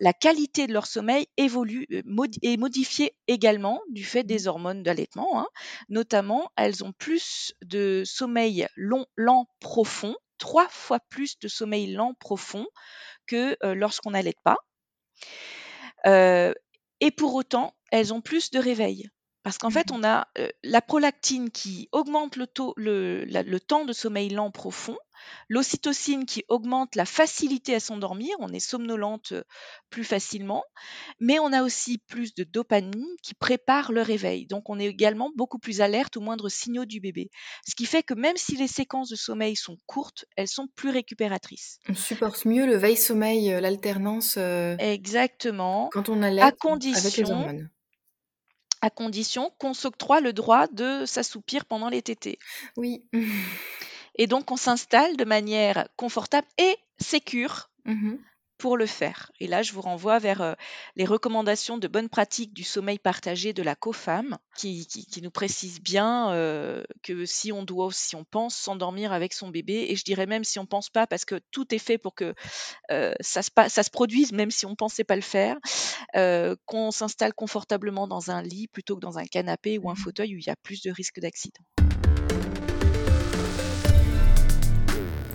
la 0.00 0.12
qualité 0.12 0.66
de 0.66 0.72
leur 0.72 0.86
sommeil 0.86 1.26
évolue, 1.36 1.86
est 1.90 2.56
modifiée 2.56 3.14
également 3.28 3.80
du 3.90 4.04
fait 4.04 4.24
des 4.24 4.44
mmh. 4.44 4.48
hormones 4.48 4.82
d'allaitement. 4.82 5.40
Hein. 5.40 5.48
Notamment, 5.88 6.50
elles 6.56 6.84
ont 6.84 6.92
plus 6.92 7.54
de 7.62 8.02
sommeil 8.04 8.66
long, 8.76 9.06
lent, 9.16 9.46
profond, 9.60 10.14
trois 10.38 10.68
fois 10.68 11.00
plus 11.08 11.38
de 11.38 11.48
sommeil 11.48 11.92
lent, 11.92 12.14
profond 12.14 12.66
que 13.26 13.56
lorsqu'on 13.62 14.10
n'allaite 14.10 14.40
pas. 14.44 14.58
Et 16.04 17.10
pour 17.10 17.34
autant, 17.34 17.74
elles 17.90 18.12
ont 18.12 18.20
plus 18.20 18.50
de 18.50 18.58
réveil. 18.58 19.10
Parce 19.46 19.58
qu'en 19.58 19.70
fait, 19.70 19.92
mmh 19.92 19.94
on 19.94 20.02
a 20.02 20.26
la 20.64 20.82
prolactine 20.82 21.52
qui 21.52 21.88
augmente 21.92 22.34
le, 22.34 22.48
taux, 22.48 22.74
le, 22.76 23.24
le 23.24 23.60
temps 23.60 23.84
de 23.84 23.92
sommeil 23.92 24.28
lent 24.28 24.50
profond, 24.50 24.96
l'ocytocine 25.48 26.26
qui 26.26 26.42
augmente 26.48 26.96
la 26.96 27.04
facilité 27.04 27.76
à 27.76 27.78
s'endormir, 27.78 28.34
on 28.40 28.48
est 28.48 28.58
somnolente 28.58 29.34
plus 29.88 30.02
facilement, 30.02 30.64
mais 31.20 31.38
on 31.38 31.52
a 31.52 31.62
aussi 31.62 31.98
plus 32.08 32.34
de 32.34 32.42
dopamine 32.42 33.06
qui 33.22 33.34
prépare 33.34 33.92
le 33.92 34.02
réveil. 34.02 34.48
Donc 34.48 34.68
on 34.68 34.80
est 34.80 34.86
également 34.86 35.30
beaucoup 35.36 35.60
plus 35.60 35.80
alerte 35.80 36.16
aux 36.16 36.22
moindres 36.22 36.50
signaux 36.50 36.84
du 36.84 36.98
bébé. 36.98 37.30
Ce 37.64 37.76
qui 37.76 37.86
fait 37.86 38.02
que 38.02 38.14
même 38.14 38.36
si 38.36 38.56
les 38.56 38.66
séquences 38.66 39.10
de 39.10 39.16
sommeil 39.16 39.54
sont 39.54 39.78
courtes, 39.86 40.24
elles 40.36 40.48
sont 40.48 40.66
plus 40.74 40.90
récupératrices. 40.90 41.78
On 41.88 41.94
supporte 41.94 42.46
mieux 42.46 42.66
le 42.66 42.76
veille-sommeil, 42.76 43.60
l'alternance. 43.60 44.38
Exactement. 44.80 45.88
Quand 45.92 46.08
on 46.08 46.20
a 46.24 46.44
à 46.44 46.50
condition, 46.50 46.98
avec 46.98 47.16
les 47.16 47.30
hormones 47.30 47.70
à 48.80 48.90
condition 48.90 49.52
qu'on 49.58 49.74
s'octroie 49.74 50.20
le 50.20 50.32
droit 50.32 50.66
de 50.68 51.04
s'assoupir 51.06 51.64
pendant 51.64 51.88
les 51.88 52.02
tétés. 52.02 52.38
Oui. 52.76 53.02
Et 54.16 54.26
donc 54.26 54.50
on 54.50 54.56
s'installe 54.56 55.16
de 55.16 55.24
manière 55.24 55.88
confortable 55.96 56.46
et 56.58 56.76
sécure 56.98 57.70
mmh 57.84 58.16
pour 58.58 58.76
le 58.76 58.86
faire. 58.86 59.30
Et 59.40 59.46
là, 59.46 59.62
je 59.62 59.72
vous 59.72 59.80
renvoie 59.80 60.18
vers 60.18 60.40
euh, 60.40 60.54
les 60.96 61.04
recommandations 61.04 61.78
de 61.78 61.88
bonnes 61.88 62.08
pratiques 62.08 62.54
du 62.54 62.64
sommeil 62.64 62.98
partagé 62.98 63.52
de 63.52 63.62
la 63.62 63.74
COFAM, 63.74 64.38
qui, 64.56 64.86
qui, 64.86 65.22
nous 65.22 65.30
précise 65.30 65.80
bien 65.80 66.32
euh, 66.32 66.82
que 67.02 67.26
si 67.26 67.52
on 67.52 67.62
doit, 67.62 67.90
si 67.92 68.16
on 68.16 68.24
pense 68.24 68.56
s'endormir 68.56 69.12
avec 69.12 69.32
son 69.32 69.48
bébé, 69.48 69.86
et 69.88 69.96
je 69.96 70.04
dirais 70.04 70.26
même 70.26 70.44
si 70.44 70.58
on 70.58 70.66
pense 70.66 70.88
pas, 70.88 71.06
parce 71.06 71.24
que 71.24 71.40
tout 71.50 71.74
est 71.74 71.78
fait 71.78 71.98
pour 71.98 72.14
que 72.14 72.34
euh, 72.90 73.14
ça, 73.20 73.42
se, 73.42 73.50
ça 73.68 73.82
se 73.82 73.90
produise, 73.90 74.32
même 74.32 74.50
si 74.50 74.64
on 74.66 74.74
pensait 74.74 75.04
pas 75.04 75.16
le 75.16 75.22
faire, 75.22 75.56
qu'on 76.64 76.90
s'installe 76.90 77.34
confortablement 77.34 78.06
dans 78.06 78.30
un 78.30 78.42
lit 78.42 78.68
plutôt 78.68 78.96
que 78.96 79.00
dans 79.00 79.18
un 79.18 79.26
canapé 79.26 79.78
ou 79.78 79.90
un 79.90 79.92
mmh 79.92 79.96
fauteuil 79.96 80.36
où 80.36 80.38
il 80.38 80.46
y 80.46 80.50
a 80.50 80.56
plus 80.56 80.82
de 80.82 80.90
risques 80.90 81.20
d'accident. 81.20 81.85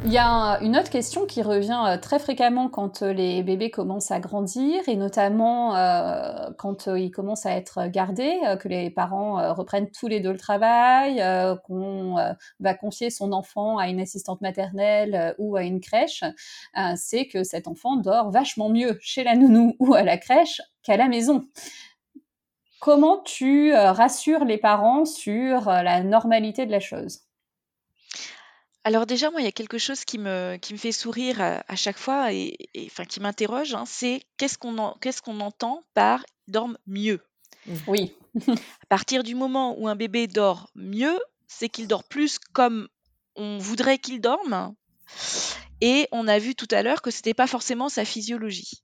Il 0.03 0.11
y 0.11 0.17
a 0.17 0.57
une 0.61 0.75
autre 0.77 0.89
question 0.89 1.27
qui 1.27 1.43
revient 1.43 1.79
euh, 1.85 1.95
très 1.95 2.17
fréquemment 2.17 2.69
quand 2.69 3.03
euh, 3.03 3.13
les 3.13 3.43
bébés 3.43 3.69
commencent 3.69 4.09
à 4.09 4.19
grandir 4.19 4.81
et 4.87 4.95
notamment 4.95 5.75
euh, 5.75 6.49
quand 6.57 6.87
ils 6.87 7.11
commencent 7.11 7.45
à 7.45 7.55
être 7.55 7.85
gardés, 7.87 8.39
que 8.59 8.67
les 8.67 8.89
parents 8.89 9.53
reprennent 9.53 9.91
tous 9.91 10.07
les 10.07 10.19
deux 10.19 10.31
le 10.31 10.39
travail, 10.39 11.23
qu'on 11.65 12.15
va 12.59 12.73
confier 12.73 13.09
son 13.09 13.31
enfant 13.31 13.77
à 13.77 13.89
une 13.89 13.99
assistante 13.99 14.41
maternelle 14.41 15.35
ou 15.37 15.55
à 15.55 15.63
une 15.63 15.79
crèche, 15.79 16.23
c'est 16.95 17.27
que 17.27 17.43
cet 17.43 17.67
enfant 17.67 17.95
dort 17.97 18.31
vachement 18.31 18.69
mieux 18.69 18.97
chez 19.01 19.23
la 19.23 19.35
nounou 19.35 19.75
ou 19.79 19.93
à 19.93 20.03
la 20.03 20.17
crèche 20.17 20.61
qu'à 20.83 20.97
la 20.97 21.07
maison. 21.07 21.45
Comment 22.79 23.21
tu 23.23 23.73
rassures 23.73 24.45
les 24.45 24.57
parents 24.57 25.05
sur 25.05 25.65
la 25.65 26.03
normalité 26.03 26.65
de 26.65 26.71
la 26.71 26.79
chose? 26.79 27.21
Alors 28.83 29.05
déjà, 29.05 29.29
moi, 29.29 29.41
il 29.41 29.43
y 29.43 29.47
a 29.47 29.51
quelque 29.51 29.77
chose 29.77 30.05
qui 30.05 30.17
me, 30.17 30.57
qui 30.57 30.73
me 30.73 30.77
fait 30.77 30.91
sourire 30.91 31.39
à, 31.41 31.75
chaque 31.75 31.99
fois 31.99 32.33
et, 32.33 32.57
enfin 32.85 33.05
qui 33.05 33.19
m'interroge, 33.19 33.75
hein, 33.75 33.83
c'est 33.85 34.23
qu'est-ce 34.37 34.57
qu'on 34.57 34.95
qu'est-ce 35.01 35.21
qu'on 35.21 35.39
entend 35.39 35.83
par 35.93 36.25
dorme 36.47 36.77
mieux. 36.87 37.21
Oui. 37.87 38.15
À 38.47 38.85
partir 38.89 39.23
du 39.23 39.35
moment 39.35 39.79
où 39.79 39.87
un 39.87 39.95
bébé 39.95 40.27
dort 40.27 40.71
mieux, 40.73 41.19
c'est 41.47 41.69
qu'il 41.69 41.87
dort 41.87 42.03
plus 42.03 42.39
comme 42.39 42.87
on 43.35 43.57
voudrait 43.59 43.99
qu'il 43.99 44.19
dorme. 44.19 44.73
Et 45.81 46.07
on 46.11 46.27
a 46.27 46.39
vu 46.39 46.55
tout 46.55 46.67
à 46.71 46.83
l'heure 46.83 47.01
que 47.01 47.11
ce 47.11 47.17
n'était 47.17 47.33
pas 47.33 47.47
forcément 47.47 47.89
sa 47.89 48.05
physiologie. 48.05 48.83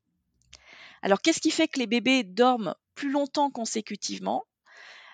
Alors, 1.01 1.21
qu'est-ce 1.21 1.39
qui 1.39 1.51
fait 1.51 1.67
que 1.67 1.79
les 1.79 1.87
bébés 1.87 2.23
dorment 2.23 2.75
plus 2.95 3.11
longtemps 3.11 3.51
consécutivement? 3.51 4.45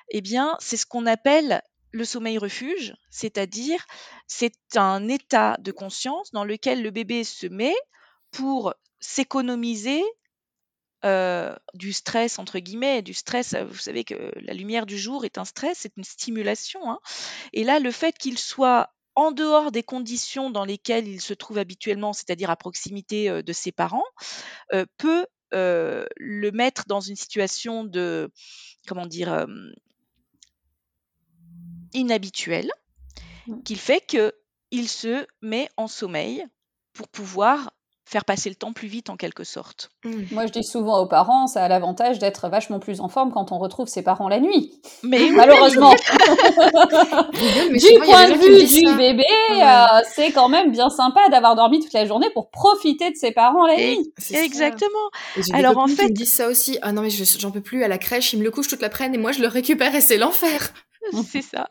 Eh 0.10 0.22
bien, 0.22 0.56
c'est 0.60 0.78
ce 0.78 0.86
qu'on 0.86 1.06
appelle 1.06 1.62
le 1.94 2.06
sommeil 2.06 2.38
refuge, 2.38 2.96
c'est-à-dire 3.10 3.86
c'est 4.28 4.56
un 4.76 5.08
état 5.08 5.56
de 5.60 5.72
conscience 5.72 6.32
dans 6.32 6.44
lequel 6.44 6.82
le 6.82 6.92
bébé 6.92 7.24
se 7.24 7.48
met 7.48 7.76
pour 8.32 8.74
s'économiser 9.00 10.04
euh, 11.06 11.56
du 11.76 11.94
stress 11.94 12.40
entre 12.40 12.60
guillemets, 12.60 13.02
du 13.04 13.14
stress. 13.14 13.56
Vous 13.56 13.78
savez 13.78 14.04
que 14.04 14.32
la 14.36 14.54
lumière 14.54 14.86
du 14.86 14.98
jour 14.98 15.24
est 15.24 15.38
un 15.38 15.46
stress, 15.46 15.80
c'est 15.82 15.96
une 15.98 16.04
stimulation. 16.04 16.90
Hein. 16.90 17.00
Et 17.54 17.64
là, 17.64 17.80
le 17.80 17.92
fait 17.92 18.18
qu'il 18.18 18.40
soit 18.40 18.90
en 19.16 19.32
dehors 19.32 19.72
des 19.72 19.84
conditions 19.84 20.50
dans 20.50 20.66
lesquelles 20.66 21.08
il 21.08 21.22
se 21.22 21.36
trouve 21.36 21.60
habituellement, 21.60 22.14
c'est-à-dire 22.14 22.50
à 22.50 22.56
proximité 22.56 23.30
euh, 23.30 23.44
de 23.44 23.54
ses 23.54 23.72
parents, 23.72 24.06
euh, 24.74 24.86
peut 24.98 25.28
le 25.56 26.50
mettre 26.50 26.86
dans 26.88 27.00
une 27.00 27.16
situation 27.16 27.84
de 27.84 28.32
comment 28.88 29.06
dire 29.06 29.46
inhabituel 31.94 32.70
qu'il 33.66 33.80
fait 33.80 34.06
qu'il 34.06 34.88
se 34.88 35.26
met 35.42 35.68
en 35.78 35.88
sommeil 35.88 36.46
pour 36.94 37.08
pouvoir 37.08 37.72
faire 38.06 38.26
passer 38.26 38.50
le 38.50 38.56
temps 38.56 38.74
plus 38.74 38.88
vite 38.88 39.10
en 39.10 39.16
quelque 39.16 39.44
sorte. 39.44 39.90
Mmh. 40.04 40.12
Moi, 40.32 40.46
je 40.46 40.52
dis 40.52 40.64
souvent 40.64 41.00
aux 41.00 41.08
parents, 41.08 41.48
ça 41.48 41.64
a 41.64 41.68
l'avantage 41.68 42.20
d'être 42.20 42.50
vachement 42.50 42.80
plus 42.80 43.00
en 43.00 43.08
forme 43.08 43.32
quand 43.32 43.52
on 43.52 43.58
retrouve 43.58 43.88
ses 43.88 44.04
parents 44.04 44.28
la 44.28 44.40
nuit. 44.40 44.74
Mais 45.04 45.30
malheureusement, 45.32 45.92
du 45.94 46.00
point 48.04 48.30
de 48.30 48.36
vue 48.36 48.68
du 48.68 48.98
bébé, 48.98 49.24
euh, 49.52 49.86
c'est 50.14 50.32
quand 50.32 50.50
même 50.50 50.72
bien 50.72 50.90
sympa 50.90 51.30
d'avoir 51.30 51.56
dormi 51.56 51.80
toute 51.80 51.94
la 51.94 52.06
journée 52.06 52.30
pour 52.34 52.52
profiter 52.52 53.10
de 53.10 53.16
ses 53.16 53.32
parents 53.32 53.66
la 53.66 53.78
nuit. 53.78 54.14
Exactement. 54.34 55.10
Alors 55.54 55.78
en 55.78 55.88
fait, 55.88 56.04
ils 56.04 56.10
me 56.10 56.16
disent 56.16 56.36
ça 56.36 56.50
aussi. 56.50 56.78
Ah 56.82 56.92
non 56.92 57.02
mais 57.02 57.10
j'en 57.10 57.52
peux 57.52 57.62
plus 57.62 57.84
à 57.84 57.88
la 57.88 57.98
crèche, 57.98 58.34
ils 58.34 58.40
me 58.40 58.44
le 58.44 58.52
couchent 58.52 58.68
toute 58.68 58.82
l'après-midi 58.82 59.18
et 59.18 59.22
moi 59.22 59.32
je 59.32 59.42
le 59.42 59.48
récupère 59.48 59.96
et 59.96 60.02
c'est 60.02 60.18
l'enfer. 60.18 60.74
c'est 61.32 61.42
ça. 61.42 61.70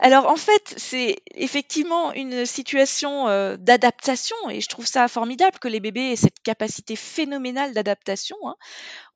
Alors 0.00 0.28
en 0.28 0.36
fait, 0.36 0.74
c'est 0.76 1.22
effectivement 1.34 2.12
une 2.12 2.46
situation 2.46 3.28
euh, 3.28 3.56
d'adaptation 3.56 4.36
et 4.50 4.60
je 4.60 4.68
trouve 4.68 4.86
ça 4.86 5.06
formidable 5.08 5.58
que 5.58 5.68
les 5.68 5.80
bébés 5.80 6.12
aient 6.12 6.16
cette 6.16 6.40
capacité 6.42 6.96
phénoménale 6.96 7.72
d'adaptation, 7.72 8.36
hein, 8.46 8.56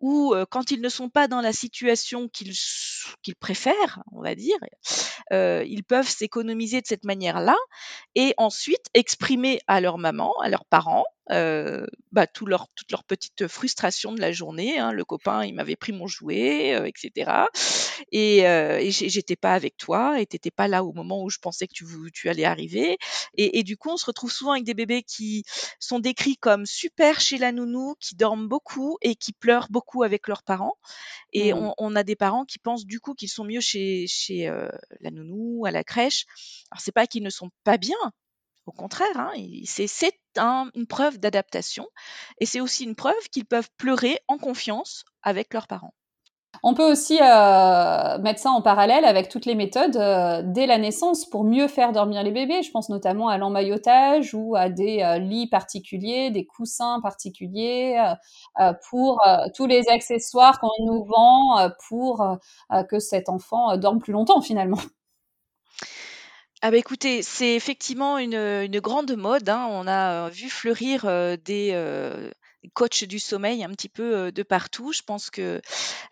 où 0.00 0.34
euh, 0.34 0.46
quand 0.48 0.70
ils 0.70 0.80
ne 0.80 0.88
sont 0.88 1.08
pas 1.08 1.28
dans 1.28 1.40
la 1.40 1.52
situation 1.52 2.28
qu'ils 2.28 2.54
préfèrent, 3.40 4.02
on 4.12 4.22
va 4.22 4.34
dire, 4.34 4.56
euh, 5.32 5.64
ils 5.66 5.84
peuvent 5.84 6.08
s'économiser 6.08 6.80
de 6.80 6.86
cette 6.86 7.04
manière-là 7.04 7.56
et 8.14 8.34
ensuite 8.38 8.86
exprimer 8.94 9.60
à 9.66 9.80
leur 9.80 9.98
maman, 9.98 10.32
à 10.42 10.48
leurs 10.48 10.64
parents, 10.64 11.04
euh, 11.30 11.86
bah, 12.12 12.26
tout 12.26 12.46
leur, 12.46 12.68
toute 12.74 12.90
leur 12.90 13.04
petite 13.04 13.46
frustration 13.48 14.12
de 14.12 14.20
la 14.20 14.32
journée. 14.32 14.78
Hein. 14.78 14.92
Le 14.92 15.04
copain, 15.04 15.44
il 15.44 15.54
m'avait 15.54 15.76
pris 15.76 15.92
mon 15.92 16.06
jouet, 16.06 16.74
euh, 16.74 16.86
etc. 16.86 17.30
Et, 18.12 18.46
euh, 18.46 18.78
et 18.78 18.90
j'étais 18.90 19.36
pas 19.36 19.54
avec 19.54 19.76
toi, 19.76 20.20
et 20.20 20.26
t'étais 20.26 20.50
pas 20.50 20.68
là 20.68 20.84
au 20.84 20.92
moment 20.92 21.22
où 21.22 21.30
je 21.30 21.38
pensais 21.38 21.66
que 21.66 21.74
tu, 21.74 21.84
tu 22.12 22.28
allais 22.28 22.44
arriver. 22.44 22.96
Et, 23.36 23.58
et, 23.58 23.62
du 23.62 23.76
coup, 23.76 23.90
on 23.90 23.96
se 23.96 24.06
retrouve 24.06 24.32
souvent 24.32 24.52
avec 24.52 24.64
des 24.64 24.74
bébés 24.74 25.02
qui 25.02 25.44
sont 25.78 25.98
décrits 25.98 26.36
comme 26.36 26.66
super 26.66 27.20
chez 27.20 27.38
la 27.38 27.52
nounou, 27.52 27.94
qui 28.00 28.16
dorment 28.16 28.48
beaucoup 28.48 28.96
et 29.02 29.14
qui 29.14 29.32
pleurent 29.32 29.68
beaucoup 29.70 30.02
avec 30.02 30.28
leurs 30.28 30.42
parents. 30.42 30.76
Et 31.32 31.52
mmh. 31.52 31.56
on, 31.56 31.74
on, 31.78 31.96
a 31.96 32.02
des 32.04 32.16
parents 32.16 32.44
qui 32.44 32.58
pensent 32.58 32.86
du 32.86 33.00
coup 33.00 33.14
qu'ils 33.14 33.28
sont 33.28 33.44
mieux 33.44 33.60
chez, 33.60 34.06
chez 34.06 34.48
euh, 34.48 34.68
la 35.00 35.10
nounou, 35.10 35.66
à 35.66 35.70
la 35.70 35.84
crèche. 35.84 36.24
Alors 36.70 36.80
c'est 36.80 36.92
pas 36.92 37.06
qu'ils 37.06 37.22
ne 37.22 37.30
sont 37.30 37.50
pas 37.64 37.76
bien, 37.76 37.96
au 38.68 38.72
contraire, 38.72 39.16
hein, 39.16 39.32
c'est 39.64 39.88
une 40.36 40.86
preuve 40.86 41.18
d'adaptation 41.18 41.86
et 42.38 42.46
c'est 42.46 42.60
aussi 42.60 42.84
une 42.84 42.94
preuve 42.94 43.28
qu'ils 43.32 43.46
peuvent 43.46 43.70
pleurer 43.76 44.18
en 44.28 44.38
confiance 44.38 45.04
avec 45.22 45.52
leurs 45.54 45.66
parents. 45.66 45.94
On 46.62 46.74
peut 46.74 46.90
aussi 46.90 47.18
euh, 47.20 48.18
mettre 48.18 48.40
ça 48.40 48.50
en 48.50 48.62
parallèle 48.62 49.04
avec 49.04 49.28
toutes 49.28 49.46
les 49.46 49.54
méthodes 49.54 49.96
euh, 49.96 50.42
dès 50.44 50.66
la 50.66 50.78
naissance 50.78 51.24
pour 51.24 51.44
mieux 51.44 51.68
faire 51.68 51.92
dormir 51.92 52.22
les 52.22 52.32
bébés. 52.32 52.62
Je 52.62 52.70
pense 52.70 52.88
notamment 52.88 53.28
à 53.28 53.38
l'emmaillotage 53.38 54.34
ou 54.34 54.56
à 54.56 54.68
des 54.68 55.02
euh, 55.02 55.18
lits 55.18 55.46
particuliers, 55.48 56.30
des 56.30 56.46
coussins 56.46 57.00
particuliers, 57.00 57.96
pour 58.90 59.22
tous 59.54 59.66
les 59.66 59.88
accessoires 59.88 60.58
qu'on 60.60 60.70
nous 60.84 61.04
vend 61.04 61.70
pour 61.88 62.38
que 62.88 62.98
cet 62.98 63.28
enfant 63.28 63.76
dorme 63.76 64.00
plus 64.00 64.12
longtemps 64.12 64.40
finalement. 64.40 64.78
Ah 66.60 66.72
bah 66.72 66.76
écoutez, 66.76 67.22
c'est 67.22 67.54
effectivement 67.54 68.18
une, 68.18 68.34
une 68.34 68.80
grande 68.80 69.14
mode. 69.16 69.48
Hein. 69.48 69.68
On 69.70 69.86
a 69.86 70.28
vu 70.30 70.50
fleurir 70.50 71.04
des, 71.44 71.72
coach 72.74 73.04
du 73.04 73.20
sommeil 73.20 73.62
un 73.62 73.70
petit 73.70 73.88
peu 73.88 74.32
de 74.32 74.42
partout. 74.42 74.92
Je 74.92 75.02
pense 75.02 75.30
que 75.30 75.60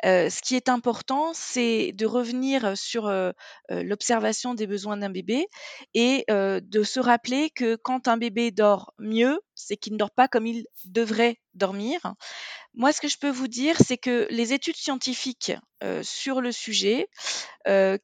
ce 0.04 0.42
qui 0.42 0.54
est 0.54 0.68
important, 0.68 1.32
c'est 1.34 1.92
de 1.92 2.06
revenir 2.06 2.78
sur 2.78 3.10
l'observation 3.70 4.54
des 4.54 4.68
besoins 4.68 4.96
d'un 4.96 5.10
bébé 5.10 5.46
et 5.94 6.24
de 6.28 6.82
se 6.84 7.00
rappeler 7.00 7.50
que 7.50 7.74
quand 7.74 8.06
un 8.06 8.16
bébé 8.16 8.52
dort 8.52 8.94
mieux, 8.98 9.40
c'est 9.56 9.76
qu'il 9.76 9.94
ne 9.94 9.98
dort 9.98 10.12
pas 10.12 10.28
comme 10.28 10.46
il 10.46 10.66
devrait 10.84 11.40
dormir. 11.54 12.14
Moi, 12.74 12.92
ce 12.92 13.00
que 13.00 13.08
je 13.08 13.18
peux 13.18 13.30
vous 13.30 13.48
dire, 13.48 13.76
c'est 13.84 13.96
que 13.96 14.28
les 14.30 14.52
études 14.52 14.76
scientifiques 14.76 15.52
sur 16.02 16.40
le 16.40 16.52
sujet, 16.52 17.08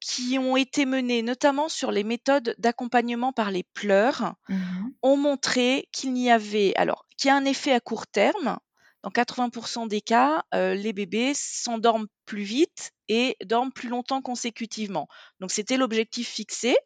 qui 0.01 0.39
ont 0.39 0.57
été 0.57 0.87
menées 0.87 1.23
notamment 1.23 1.69
sur 1.69 1.93
les 1.93 2.05
méthodes 2.05 2.55
d'accompagnement 2.59 3.33
par 3.33 3.51
les 3.51 3.65
pleurs, 3.75 4.35
mmh 4.49 4.57
ont 5.03 5.17
montré 5.17 5.89
qu'il 5.93 6.13
n'y 6.13 6.31
avait 6.31 6.75
alors 6.77 7.07
qu'il 7.17 7.29
y 7.29 7.31
a 7.31 7.37
un 7.37 7.45
effet 7.45 7.73
à 7.73 7.81
court 7.81 8.07
terme. 8.07 8.59
Dans 9.03 9.11
80% 9.11 9.89
des 9.89 10.01
cas, 10.01 10.45
les 10.53 10.93
bébés 10.93 11.33
s'endorment 11.35 12.07
plus 12.25 12.43
vite 12.43 12.93
et 13.09 13.37
dorment 13.45 13.73
plus 13.73 13.89
longtemps 13.89 14.23
consécutivement. 14.23 15.09
Donc 15.41 15.51
c'était 15.51 15.77
l'objectif 15.77 16.29
fixé. 16.29 16.77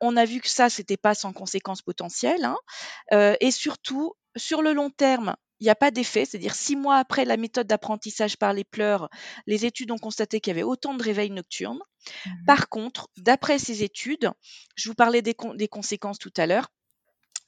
on 0.00 0.16
a 0.16 0.24
vu 0.24 0.40
que 0.40 0.48
ça, 0.48 0.70
c'était 0.70 0.96
pas 0.96 1.14
sans 1.14 1.32
conséquences 1.32 1.82
potentielles. 1.82 2.44
Hein. 2.44 3.36
et 3.40 3.50
surtout, 3.50 4.14
sur 4.36 4.62
le 4.62 4.72
long 4.72 4.90
terme, 4.90 5.36
il 5.60 5.64
n'y 5.64 5.70
a 5.70 5.76
pas 5.76 5.90
d'effet, 5.90 6.24
c'est-à-dire 6.24 6.54
six 6.54 6.76
mois 6.76 6.96
après 6.96 7.24
la 7.24 7.36
méthode 7.36 7.66
d'apprentissage 7.66 8.36
par 8.36 8.52
les 8.52 8.64
pleurs, 8.64 9.08
les 9.46 9.64
études 9.64 9.92
ont 9.92 9.98
constaté 9.98 10.40
qu'il 10.40 10.50
y 10.50 10.54
avait 10.56 10.62
autant 10.62 10.94
de 10.94 11.02
réveils 11.02 11.30
nocturnes. 11.30 11.80
Mmh 12.26 12.30
par 12.46 12.68
contre, 12.68 13.08
d'après 13.16 13.58
ces 13.58 13.82
études, 13.82 14.30
je 14.76 14.90
vous 14.90 14.94
parlais 14.94 15.22
des, 15.22 15.34
conséquences 15.34 16.18
tout 16.18 16.32
à 16.36 16.46
l'heure, 16.46 16.68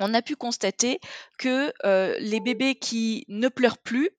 on 0.00 0.14
a 0.14 0.22
pu 0.22 0.36
constater 0.36 1.00
que 1.38 1.72
euh, 1.84 2.16
les 2.18 2.40
bébés 2.40 2.74
qui 2.74 3.24
ne 3.28 3.48
pleurent 3.48 3.78
plus, 3.78 4.10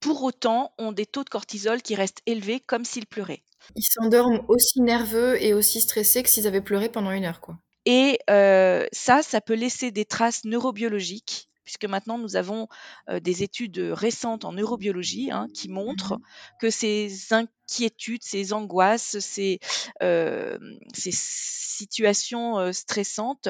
pour 0.00 0.22
autant, 0.22 0.72
ont 0.78 0.92
des 0.92 1.06
taux 1.06 1.24
de 1.24 1.28
cortisol 1.28 1.82
qui 1.82 1.94
restent 1.94 2.22
élevés 2.26 2.60
comme 2.60 2.84
s'ils 2.84 3.06
pleuraient. 3.06 3.42
Ils 3.76 3.82
s'endorment 3.82 4.42
aussi 4.48 4.80
nerveux 4.80 5.42
et 5.42 5.52
aussi 5.52 5.80
stressés 5.80 6.22
que 6.22 6.30
s'ils 6.30 6.46
avaient 6.46 6.62
pleuré 6.62 6.88
pendant 6.88 7.10
une 7.10 7.24
heure, 7.24 7.40
quoi. 7.40 7.58
Et 7.86 8.18
euh, 8.28 8.86
ça, 8.92 9.22
ça 9.22 9.40
peut 9.40 9.54
laisser 9.54 9.90
des 9.90 10.04
traces 10.04 10.44
neurobiologiques 10.44 11.49
puisque 11.70 11.84
maintenant 11.84 12.18
nous 12.18 12.34
avons 12.34 12.66
des 13.08 13.44
études 13.44 13.78
récentes 13.78 14.44
en 14.44 14.52
neurobiologie 14.52 15.30
hein, 15.30 15.46
qui 15.54 15.68
montrent 15.68 16.14
mmh 16.14 16.22
que 16.60 16.70
ces 16.70 17.32
inquiétudes, 17.32 18.22
ces 18.24 18.52
angoisses, 18.52 19.18
ces, 19.20 19.60
ces 20.00 21.10
situations 21.12 22.72
stressantes 22.72 23.48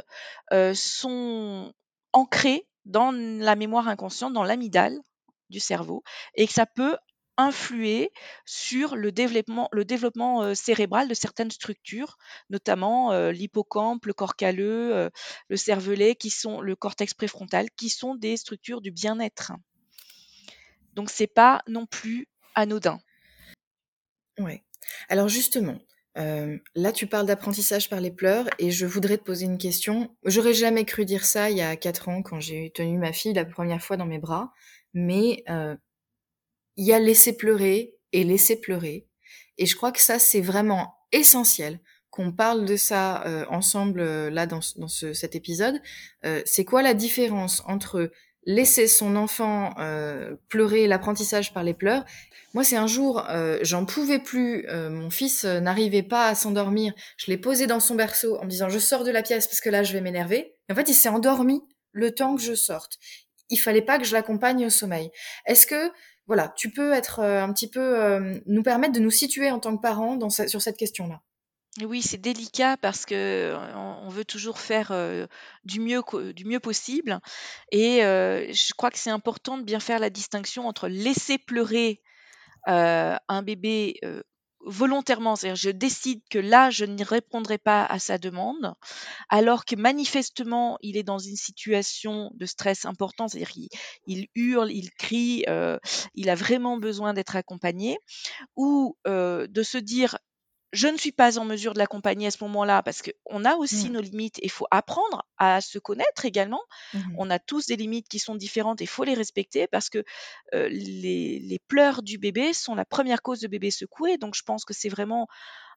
sont 0.74 1.72
ancrées 2.12 2.66
dans 2.84 3.10
la 3.12 3.56
mémoire 3.56 3.88
inconsciente, 3.88 4.32
dans 4.32 4.44
l'amygdale 4.44 4.98
du 5.48 5.60
cerveau, 5.60 6.02
et 6.34 6.46
que 6.46 6.52
ça 6.52 6.66
peut 6.66 6.96
influer 7.40 8.12
sur 8.44 8.96
le 8.96 9.12
développement, 9.12 9.68
le 9.72 9.84
développement 9.84 10.54
cérébral 10.54 11.08
de 11.08 11.14
certaines 11.14 11.50
structures, 11.50 12.18
notamment 12.50 13.30
l'hippocampe, 13.30 14.06
le 14.06 14.12
corps 14.12 14.36
calleux, 14.36 15.10
le 15.48 15.56
cervelet, 15.56 16.14
qui 16.14 16.30
sont 16.30 16.60
le 16.60 16.76
cortex 16.76 17.14
préfrontal, 17.14 17.70
qui 17.76 17.88
sont 17.88 18.14
des 18.14 18.36
structures 18.36 18.80
du 18.80 18.90
bien-être. 18.90 19.52
Donc 20.94 21.10
c'est 21.10 21.26
pas 21.26 21.62
non 21.68 21.86
plus 21.86 22.28
anodin. 22.54 23.00
Ouais. 24.38 24.64
Alors 25.08 25.28
justement, 25.28 25.78
là, 26.16 26.92
tu 26.92 27.06
parles 27.06 27.26
d'apprentissage 27.26 27.88
par 27.88 28.00
les 28.00 28.10
pleurs 28.10 28.48
et 28.58 28.70
je 28.70 28.86
voudrais 28.86 29.18
te 29.18 29.22
poser 29.22 29.46
une 29.46 29.58
question. 29.58 30.14
J'aurais 30.24 30.54
jamais 30.54 30.84
cru 30.84 31.04
dire 31.04 31.24
ça 31.24 31.50
il 31.50 31.56
y 31.56 31.62
a 31.62 31.76
quatre 31.76 32.08
ans 32.08 32.22
quand 32.22 32.40
j'ai 32.40 32.70
tenu 32.72 32.98
ma 32.98 33.12
fille 33.12 33.32
la 33.32 33.44
première 33.44 33.82
fois 33.82 33.96
dans 33.96 34.06
mes 34.06 34.18
bras, 34.18 34.52
mais 34.92 35.44
il 36.80 36.86
y 36.86 36.94
a 36.94 36.98
laisser 36.98 37.36
pleurer 37.36 37.94
et 38.14 38.24
laisser 38.24 38.58
pleurer. 38.58 39.06
Et 39.58 39.66
je 39.66 39.76
crois 39.76 39.92
que 39.92 40.00
ça, 40.00 40.18
c'est 40.18 40.40
vraiment 40.40 40.94
essentiel 41.12 41.78
qu'on 42.08 42.32
parle 42.32 42.64
de 42.64 42.74
ça 42.76 43.22
euh, 43.26 43.44
ensemble 43.50 44.00
euh, 44.00 44.30
là 44.30 44.46
dans, 44.46 44.60
dans 44.76 44.88
ce, 44.88 45.12
cet 45.12 45.34
épisode. 45.36 45.78
Euh, 46.24 46.40
c'est 46.46 46.64
quoi 46.64 46.80
la 46.80 46.94
différence 46.94 47.62
entre 47.66 48.10
laisser 48.46 48.88
son 48.88 49.14
enfant 49.16 49.74
pleurer 50.48 50.86
l'apprentissage 50.86 51.52
par 51.52 51.62
les 51.62 51.74
pleurs? 51.74 52.06
Moi, 52.54 52.64
c'est 52.64 52.78
un 52.78 52.86
jour, 52.86 53.22
j'en 53.60 53.84
pouvais 53.84 54.18
plus, 54.18 54.66
mon 54.72 55.10
fils 55.10 55.44
n'arrivait 55.44 56.02
pas 56.02 56.28
à 56.28 56.34
s'endormir. 56.34 56.94
Je 57.18 57.30
l'ai 57.30 57.36
posé 57.36 57.66
dans 57.66 57.80
son 57.80 57.96
berceau 57.96 58.38
en 58.38 58.44
me 58.44 58.50
disant 58.50 58.70
je 58.70 58.78
sors 58.78 59.04
de 59.04 59.10
la 59.10 59.22
pièce 59.22 59.46
parce 59.46 59.60
que 59.60 59.68
là, 59.68 59.82
je 59.82 59.92
vais 59.92 60.00
m'énerver. 60.00 60.56
En 60.70 60.74
fait, 60.74 60.88
il 60.88 60.94
s'est 60.94 61.10
endormi 61.10 61.60
le 61.92 62.12
temps 62.14 62.34
que 62.34 62.40
je 62.40 62.54
sorte. 62.54 62.98
Il 63.50 63.58
fallait 63.58 63.82
pas 63.82 63.98
que 63.98 64.04
je 64.04 64.14
l'accompagne 64.14 64.64
au 64.64 64.70
sommeil. 64.70 65.10
Est-ce 65.44 65.66
que 65.66 65.92
voilà, 66.30 66.46
tu 66.56 66.70
peux 66.70 66.92
être 66.92 67.18
euh, 67.18 67.42
un 67.42 67.52
petit 67.52 67.68
peu 67.68 67.80
euh, 67.80 68.38
nous 68.46 68.62
permettre 68.62 68.92
de 68.92 69.00
nous 69.00 69.10
situer 69.10 69.50
en 69.50 69.58
tant 69.58 69.76
que 69.76 69.82
parents 69.82 70.30
sur 70.30 70.62
cette 70.62 70.76
question-là. 70.76 71.20
Oui, 71.82 72.02
c'est 72.02 72.18
délicat 72.18 72.76
parce 72.76 73.04
que 73.04 73.56
on 73.74 74.08
veut 74.10 74.24
toujours 74.24 74.60
faire 74.60 74.92
du 75.64 75.80
mieux 75.80 76.02
du 76.34 76.44
mieux 76.44 76.60
possible 76.60 77.20
et 77.70 78.00
je 78.00 78.74
crois 78.76 78.90
que 78.90 78.98
c'est 78.98 79.10
important 79.10 79.56
de 79.56 79.62
bien 79.62 79.78
faire 79.78 80.00
la 80.00 80.10
distinction 80.10 80.66
entre 80.66 80.88
laisser 80.88 81.38
pleurer 81.38 82.00
un 82.66 83.42
bébé 83.42 84.00
volontairement, 84.64 85.36
c'est-à-dire 85.36 85.56
je 85.56 85.70
décide 85.70 86.20
que 86.30 86.38
là, 86.38 86.70
je 86.70 86.84
n'y 86.84 87.02
répondrai 87.02 87.58
pas 87.58 87.84
à 87.84 87.98
sa 87.98 88.18
demande, 88.18 88.74
alors 89.28 89.64
que 89.64 89.76
manifestement, 89.76 90.78
il 90.82 90.96
est 90.96 91.02
dans 91.02 91.18
une 91.18 91.36
situation 91.36 92.30
de 92.34 92.46
stress 92.46 92.84
important, 92.84 93.28
c'est-à-dire 93.28 93.52
il 94.06 94.28
hurle, 94.34 94.70
il 94.70 94.90
crie, 94.92 95.44
euh, 95.48 95.78
il 96.14 96.30
a 96.30 96.34
vraiment 96.34 96.76
besoin 96.76 97.14
d'être 97.14 97.36
accompagné, 97.36 97.98
ou 98.56 98.96
euh, 99.06 99.46
de 99.46 99.62
se 99.62 99.78
dire 99.78 100.18
je 100.72 100.88
ne 100.88 100.96
suis 100.96 101.12
pas 101.12 101.38
en 101.38 101.44
mesure 101.44 101.74
de 101.74 101.78
l'accompagner 101.78 102.28
à 102.28 102.30
ce 102.30 102.42
moment-là 102.44 102.82
parce 102.82 103.02
qu'on 103.02 103.44
a 103.44 103.56
aussi 103.56 103.88
mmh. 103.88 103.92
nos 103.92 104.00
limites 104.00 104.38
et 104.38 104.44
il 104.44 104.50
faut 104.50 104.66
apprendre 104.70 105.26
à 105.38 105.60
se 105.60 105.78
connaître 105.78 106.24
également. 106.24 106.60
Mmh 106.94 106.98
On 107.18 107.30
a 107.30 107.38
tous 107.38 107.66
des 107.66 107.76
limites 107.76 108.08
qui 108.08 108.18
sont 108.18 108.34
différentes 108.34 108.80
et 108.80 108.84
il 108.84 108.88
faut 108.88 109.04
les 109.04 109.14
respecter 109.14 109.66
parce 109.66 109.90
que 109.90 110.04
les, 110.52 111.60
pleurs 111.68 112.02
du 112.02 112.18
bébé 112.18 112.52
sont 112.52 112.74
la 112.74 112.84
première 112.84 113.22
cause 113.22 113.40
de 113.40 113.48
bébé 113.48 113.70
secoué. 113.70 114.16
Donc 114.16 114.34
je 114.34 114.42
pense 114.42 114.64
que 114.64 114.74
c'est 114.74 114.88
vraiment... 114.88 115.26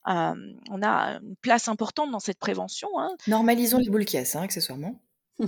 on 0.06 0.82
a 0.84 1.20
une 1.22 1.36
place 1.42 1.68
importante 1.68 2.12
dans 2.12 2.20
cette 2.20 2.40
prévention. 2.40 2.90
Hein. 3.00 3.16
Normalisons 3.28 3.80
les 3.80 3.90
boules 3.90 4.06
caisses, 4.06 4.36
hein, 4.36 4.42
accessoirement. 4.42 5.00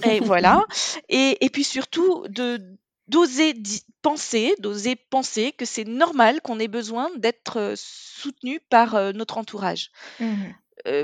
Et 0.03 0.19
voilà. 0.19 0.65
Et, 1.10 1.45
et 1.45 1.49
puis 1.49 1.63
surtout, 1.63 2.27
de, 2.29 2.77
d'oser 3.08 3.54
penser, 4.02 4.56
d'oser 4.60 4.96
penser 4.96 5.52
que 5.52 5.65
c'est 5.65 5.86
normal 5.86 6.41
qu'on 6.41 6.60
ait 6.60 6.68
besoin 6.68 7.10
d'être 7.18 7.74
soutenu 7.76 8.60
par 8.70 9.13
notre 9.13 9.38
entourage. 9.38 9.91
Mmh 10.20 10.52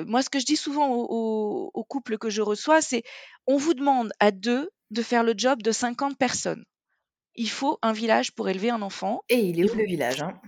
moi, 0.06 0.22
ce 0.22 0.30
que 0.30 0.38
je 0.38 0.46
dis 0.46 0.58
souvent 0.58 0.90
aux, 0.94 1.84
couples 1.90 2.20
que 2.20 2.30
je 2.30 2.44
reçois, 2.44 2.84
c'est 2.84 3.02
on 3.48 3.58
vous 3.58 3.74
demande 3.74 4.12
à 4.20 4.30
deux 4.30 4.70
de 4.92 5.02
faire 5.02 5.24
le 5.24 5.34
job 5.36 5.64
de 5.64 5.72
50 5.72 6.20
personnes. 6.20 6.66
Il 7.34 7.50
faut 7.50 7.80
un 7.82 7.92
village 7.92 8.32
pour 8.34 8.48
élever 8.48 8.70
un 8.70 8.84
enfant. 8.84 9.24
Et 9.28 9.40
il 9.40 9.60
est 9.60 9.72
où 9.72 9.76
le 9.76 9.86
village 9.86 10.22
hein? 10.22 10.40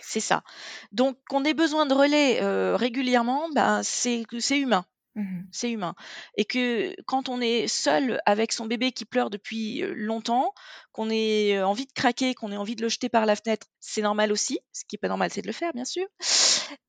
C'est 0.00 0.20
ça. 0.20 0.42
Donc, 0.90 1.16
qu'on 1.28 1.44
ait 1.44 1.54
besoin 1.54 1.86
de 1.86 1.94
relais 1.94 2.40
régulièrement, 2.74 3.48
ben, 3.54 3.82
c'est 3.84 4.24
humain. 4.50 4.84
Mmh 5.14 5.42
c'est 5.50 5.70
humain. 5.70 5.94
Et 6.38 6.46
que 6.46 6.94
quand 7.04 7.28
on 7.28 7.40
est 7.40 7.66
seul 7.68 8.20
avec 8.24 8.52
son 8.52 8.64
bébé 8.64 8.92
qui 8.92 9.04
pleure 9.04 9.28
depuis 9.28 9.82
longtemps, 9.94 10.54
qu'on 10.92 11.10
ait 11.10 11.62
envie 11.62 11.84
de 11.84 11.92
craquer, 11.92 12.34
qu'on 12.34 12.50
ait 12.50 12.56
envie 12.56 12.76
de 12.76 12.82
le 12.82 12.88
jeter 12.88 13.10
par 13.10 13.26
la 13.26 13.36
fenêtre, 13.36 13.66
c'est 13.80 14.00
normal 14.00 14.32
aussi. 14.32 14.60
Ce 14.72 14.84
qui 14.88 14.96
est 14.96 14.98
pas 14.98 15.08
normal, 15.08 15.30
c'est 15.30 15.42
de 15.42 15.46
le 15.46 15.52
faire, 15.52 15.72
bien 15.74 15.84
sûr. 15.84 16.06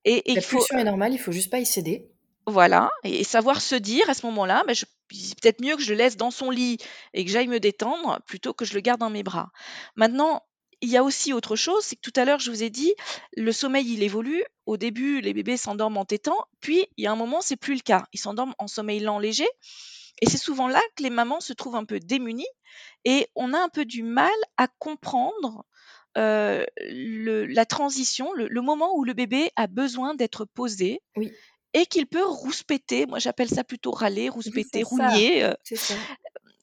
Et, 0.06 0.32
et 0.32 0.36
la 0.36 0.42
pulsion 0.42 0.78
est 0.78 0.84
normale, 0.86 1.14
il 1.14 1.20
faut 1.20 1.34
juste 1.34 1.50
pas 1.50 1.60
y 1.60 1.66
céder. 1.66 2.10
Voilà, 2.46 2.92
et 3.06 3.24
savoir 3.24 3.62
se 3.62 3.76
dire 3.76 4.10
à 4.10 4.14
ce 4.14 4.26
moment-là, 4.26 4.64
bah, 4.68 4.74
c'est 4.76 5.40
peut-être 5.40 5.62
mieux 5.62 5.78
que 5.78 5.82
je 5.82 5.92
le 5.94 5.98
laisse 5.98 6.18
dans 6.18 6.32
son 6.32 6.50
lit 6.50 6.78
et 7.14 7.24
que 7.24 7.32
j'aille 7.32 7.48
me 7.48 7.62
détendre 7.62 8.22
plutôt 8.28 8.54
que 8.54 8.66
je 8.66 8.74
le 8.74 8.82
garde 8.82 9.00
dans 9.00 9.10
mes 9.10 9.24
bras. 9.24 9.52
Maintenant, 9.96 10.42
il 10.84 10.90
y 10.90 10.98
a 10.98 11.04
aussi 11.04 11.32
autre 11.32 11.56
chose, 11.56 11.82
c'est 11.82 11.96
que 11.96 12.02
tout 12.02 12.20
à 12.20 12.26
l'heure, 12.26 12.40
je 12.40 12.52
vous 12.52 12.62
ai 12.62 12.70
dit, 12.70 12.94
le 13.38 13.54
sommeil, 13.54 13.94
il 13.94 14.04
évolue. 14.04 14.44
Au 14.66 14.76
début, 14.76 15.22
les 15.22 15.34
bébés 15.34 15.56
s'endorment 15.56 15.98
en 15.98 16.06
tétant, 16.06 16.38
puis 16.60 16.86
il 16.98 17.06
y 17.06 17.08
a 17.08 17.12
un 17.12 17.16
moment, 17.16 17.40
c'est 17.40 17.56
plus 17.56 17.76
le 17.76 17.80
cas. 17.80 18.06
Ils 18.12 18.20
s'endorment 18.20 18.54
en 18.60 18.68
sommeil 18.68 19.00
lent, 19.00 19.18
léger. 19.18 19.48
Et 20.22 20.30
c'est 20.30 20.38
souvent 20.38 20.68
là 20.68 20.82
que 20.98 21.04
les 21.04 21.10
mamans 21.10 21.40
se 21.40 21.54
trouvent 21.54 21.78
un 21.78 21.86
peu 21.86 22.02
démunies 22.02 22.48
et 23.06 23.28
on 23.36 23.54
a 23.54 23.60
un 23.60 23.70
peu 23.70 23.86
du 23.86 24.04
mal 24.04 24.34
à 24.58 24.68
comprendre 24.68 25.66
la 26.16 27.66
transition, 27.66 28.34
le, 28.34 28.62
moment 28.62 28.94
où 28.96 29.06
le 29.06 29.14
bébé 29.14 29.52
a 29.56 29.68
besoin 29.68 30.16
d'être 30.16 30.44
posé. 30.44 31.02
Et 31.76 31.88
qu'il 31.88 32.06
peut 32.06 32.24
rouspéter, 32.24 33.08
moi 33.08 33.18
j'appelle 33.20 33.50
ça 33.50 33.64
plutôt 33.64 33.90
râler, 33.92 34.30
rouspéter, 34.30 34.84
rougner. 34.84 35.50
c'est 35.64 35.78
ça. 35.78 35.96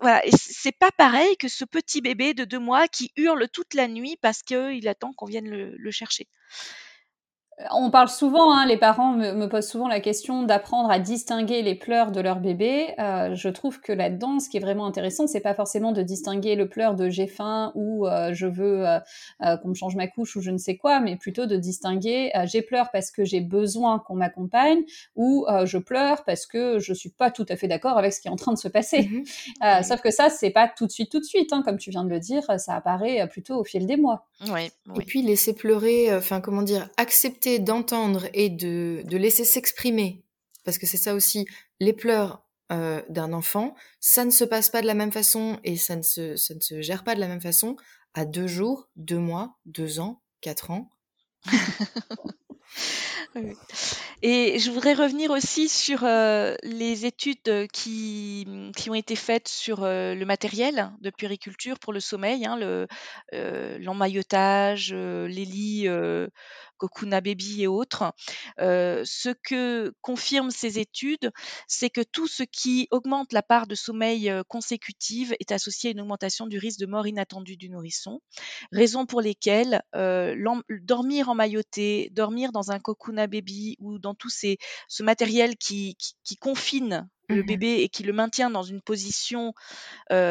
Voilà, 0.00 0.22
c'est 0.36 0.72
pas 0.72 0.90
pareil 0.92 1.36
que 1.36 1.48
ce 1.48 1.64
petit 1.64 2.00
bébé 2.00 2.34
de 2.34 2.44
deux 2.44 2.58
mois 2.58 2.88
qui 2.88 3.12
hurle 3.16 3.48
toute 3.48 3.74
la 3.74 3.86
nuit 3.86 4.16
parce 4.20 4.42
qu'il 4.42 4.88
attend 4.88 5.12
qu'on 5.12 5.26
vienne 5.26 5.48
le 5.48 5.90
chercher. 5.90 6.28
On 7.73 7.90
parle 7.90 8.09
souvent, 8.09 8.53
hein, 8.53 8.64
les 8.66 8.77
parents 8.77 9.12
me, 9.12 9.46
posent 9.46 9.68
souvent 9.68 9.88
la 9.88 10.01
question 10.01 10.44
d'apprendre 10.44 10.90
à 10.90 10.99
distinguer 10.99 11.62
les 11.62 11.75
pleurs 11.75 12.11
de 12.11 12.20
leur 12.20 12.40
bébé. 12.40 12.94
Euh, 12.99 13.35
je 13.35 13.49
trouve 13.49 13.81
que 13.81 13.92
là-dedans, 13.92 14.40
ce 14.40 14.49
qui 14.49 14.57
est 14.57 14.61
vraiment 14.61 14.87
intéressant, 14.87 15.27
c'est 15.27 15.40
pas 15.40 15.55
forcément 15.55 15.92
de 15.92 16.03
distinguer 16.03 16.55
le 16.55 16.68
pleur 16.68 16.94
de 16.94 17.09
j'ai 17.09 17.27
faim 17.27 17.73
ou 17.75 18.07
euh, 18.07 18.33
je 18.33 18.46
veux 18.46 18.87
euh, 18.87 19.57
qu'on 19.59 19.68
me 19.68 19.75
change 19.75 19.94
ma 19.96 20.07
couche 20.07 20.37
ou 20.37 20.40
je 20.40 20.51
ne 20.51 20.59
sais 20.59 20.77
quoi, 20.77 21.01
mais 21.01 21.16
plutôt 21.16 21.46
de 21.46 21.57
distinguer 21.57 22.31
j'ai 22.44 22.62
pleure 22.62 22.90
parce 22.92 23.11
que 23.11 23.25
j'ai 23.25 23.40
besoin 23.40 23.99
qu'on 23.99 24.14
m'accompagne 24.14 24.83
ou 25.16 25.46
je 25.64 25.79
pleure 25.79 26.25
parce 26.25 26.46
que 26.46 26.79
je 26.79 26.92
suis 26.94 27.11
pas 27.11 27.31
tout 27.31 27.46
à 27.49 27.57
fait 27.57 27.68
d'accord 27.68 27.99
avec 27.99 28.12
ce 28.12 28.20
qui 28.20 28.29
est 28.29 28.31
en 28.31 28.37
train 28.37 28.53
de 28.53 28.59
se 28.59 28.68
passer. 28.68 29.09
Mhm. 29.11 29.83
Sauf 29.83 30.01
que 30.01 30.11
ça, 30.11 30.31
c'est 30.31 30.51
pas 30.51 30.68
tout 30.68 30.87
de 30.87 30.92
suite, 30.92 31.11
tout 31.11 31.20
de 31.20 31.25
suite, 31.25 31.53
hein, 31.53 31.62
comme 31.64 31.79
tu 31.79 31.90
viens 31.90 32.05
de 32.05 32.11
le 32.11 32.20
dire, 32.20 32.42
ça 32.59 32.75
apparaît 32.75 33.27
plutôt 33.29 33.57
au 33.57 33.64
fil 33.64 33.87
des 33.87 33.96
mois. 33.96 34.27
Et 34.57 35.05
puis 35.05 35.23
laisser 35.23 35.55
pleurer, 35.55 36.14
enfin 36.14 36.40
comment 36.40 36.62
dire, 36.62 36.88
accepter 36.96 37.49
d'entendre 37.58 38.28
et 38.32 38.48
de, 38.48 39.02
laisser 39.10 39.44
s'exprimer, 39.44 40.24
parce 40.64 40.78
que 40.78 40.86
c'est 40.86 40.96
ça 40.96 41.14
aussi, 41.14 41.46
les 41.80 41.92
pleurs 41.92 42.44
euh, 42.72 43.02
d'un 43.08 43.32
enfant, 43.32 43.74
ça 43.98 44.24
ne 44.24 44.30
se 44.30 44.44
passe 44.44 44.70
pas 44.70 44.82
de 44.82 44.86
la 44.86 44.94
même 44.94 45.12
façon 45.12 45.58
et 45.64 45.76
ça 45.76 45.96
ne, 45.96 46.02
se, 46.02 46.36
ça 46.36 46.54
ne 46.54 46.60
se 46.60 46.82
gère 46.82 47.02
pas 47.04 47.14
de 47.14 47.20
la 47.20 47.28
même 47.28 47.40
façon 47.40 47.76
à 48.14 48.24
deux 48.24 48.46
jours, 48.46 48.88
deux 48.96 49.18
mois, 49.18 49.58
deux 49.66 50.00
ans, 50.00 50.22
quatre 50.40 50.70
ans. 50.70 50.90
Et 54.22 54.58
je 54.58 54.70
voudrais 54.70 54.92
revenir 54.92 55.30
aussi 55.30 55.68
sur 55.68 56.04
euh, 56.04 56.54
les 56.62 57.06
études 57.06 57.68
qui, 57.72 58.46
qui, 58.76 58.90
ont 58.90 58.94
été 58.94 59.16
faites 59.16 59.48
sur 59.48 59.82
euh, 59.82 60.14
le 60.14 60.26
matériel 60.26 60.92
de 61.00 61.10
puériculture 61.10 61.78
pour 61.78 61.92
le 61.92 62.00
sommeil, 62.00 62.44
hein, 62.44 62.56
le, 62.58 62.86
l'emmaillotage, 63.78 64.92
les 64.92 65.44
lits 65.44 65.88
Kokuna 66.80 67.20
Baby 67.20 67.62
et 67.62 67.66
autres. 67.66 68.12
ce 68.58 69.34
que 69.42 69.92
confirment 70.00 70.50
ces 70.50 70.78
études, 70.78 71.30
c'est 71.68 71.90
que 71.90 72.00
tout 72.00 72.26
ce 72.26 72.42
qui 72.42 72.88
augmente 72.90 73.32
la 73.32 73.42
part 73.42 73.66
de 73.66 73.74
sommeil 73.74 74.32
consécutive 74.48 75.34
est 75.40 75.52
associé 75.52 75.90
à 75.90 75.92
une 75.92 76.00
augmentation 76.00 76.46
du 76.46 76.58
risque 76.58 76.80
de 76.80 76.86
mort 76.86 77.06
inattendue 77.06 77.56
du 77.56 77.68
nourrisson, 77.68 78.20
raison 78.72 79.06
pour 79.06 79.20
lesquelles 79.20 79.82
dormir 80.70 81.28
en 81.28 81.34
mailloté, 81.34 82.10
dormir 82.12 82.52
dans 82.52 82.70
un 82.70 82.78
Kokuna 82.78 83.26
Baby 83.26 83.76
ou 83.78 83.98
dans 83.98 84.14
tout 84.14 84.30
ce 84.30 85.02
matériel 85.02 85.56
qui, 85.56 85.96
qui 86.24 86.36
confine 86.36 87.08
le 87.30 87.42
mmh 87.42 87.44
bébé 87.44 87.82
et 87.82 87.88
qui 87.88 88.02
le 88.02 88.12
maintient 88.12 88.50
dans 88.50 88.62
une 88.62 88.80
position, 88.82 89.54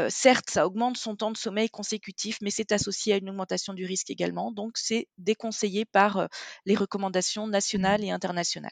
certes, 0.10 0.50
ça 0.50 0.66
augmente 0.68 0.98
son 0.98 1.16
temps 1.16 1.32
de 1.32 1.38
sommeil 1.38 1.70
consécutif, 1.70 2.38
mais 2.42 2.52
c'est 2.52 2.72
associé 2.72 3.14
à 3.14 3.18
une 3.18 3.30
augmentation 3.30 3.74
du 3.74 3.86
risque 3.86 4.10
également. 4.12 4.52
Donc, 4.52 4.78
c'est 4.78 5.08
déconseillé 5.18 5.86
par 5.86 6.28
les 6.66 6.76
recommandations 6.76 7.48
nationales 7.48 8.04
et 8.04 8.12
internationales. 8.12 8.72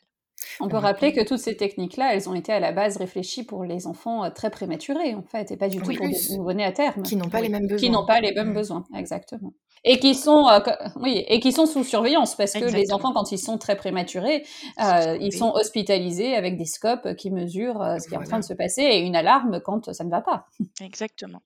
On 0.59 0.67
peut 0.67 0.77
rappeler 0.77 1.13
que 1.13 1.23
toutes 1.23 1.39
ces 1.39 1.57
techniques-là, 1.57 2.13
elles 2.13 2.29
ont 2.29 2.35
été 2.35 2.53
à 2.53 2.59
la 2.59 2.71
base 2.71 2.97
réfléchies 2.97 3.43
pour 3.43 3.63
les 3.63 3.87
enfants 3.87 4.29
très 4.31 4.49
prématurés, 4.49 5.15
en 5.15 5.23
fait, 5.23 5.51
et 5.51 5.57
pas 5.57 5.69
du 5.69 5.77
tout 5.79 5.93
pour 5.93 6.05
les 6.05 6.35
nouveau-nés 6.35 6.65
à 6.65 6.71
terme. 6.71 7.03
Qui 7.03 7.15
n'ont 7.15 7.29
pas 7.29 7.41
les 7.41 7.49
mêmes 7.49 7.67
besoins. 7.67 7.77
Qui 7.77 7.89
n'ont 7.89 8.05
pas 8.05 8.19
les 8.19 8.33
mêmes 8.33 8.49
mmh. 8.49 8.53
besoins, 8.53 8.85
exactement 8.95 9.53
et 9.83 9.99
qui 9.99 10.15
sont 10.15 10.47
euh, 10.47 10.59
oui 10.97 11.23
et 11.27 11.39
qui 11.39 11.51
sont 11.51 11.65
sous 11.65 11.83
surveillance 11.83 12.35
parce 12.35 12.53
que 12.53 12.65
les 12.65 12.91
enfants 12.91 13.13
quand 13.13 13.31
ils 13.31 13.39
sont 13.39 13.57
très 13.57 13.75
prématurés 13.75 14.43
euh, 14.83 15.17
ils 15.19 15.33
sont 15.33 15.51
hospitalisés 15.51 16.35
avec 16.35 16.57
des 16.57 16.65
scopes 16.65 17.15
qui 17.15 17.31
mesurent 17.31 17.81
euh, 17.81 17.97
ce 17.97 18.07
qui 18.07 18.15
est 18.15 18.17
en 18.17 18.23
train 18.23 18.39
de 18.39 18.43
se 18.43 18.53
passer 18.53 18.81
et 18.81 18.99
une 18.99 19.15
alarme 19.15 19.61
quand 19.61 19.93
ça 19.93 20.03
ne 20.03 20.09
va 20.09 20.21
pas. 20.21 20.47
Exactement. 20.81 21.41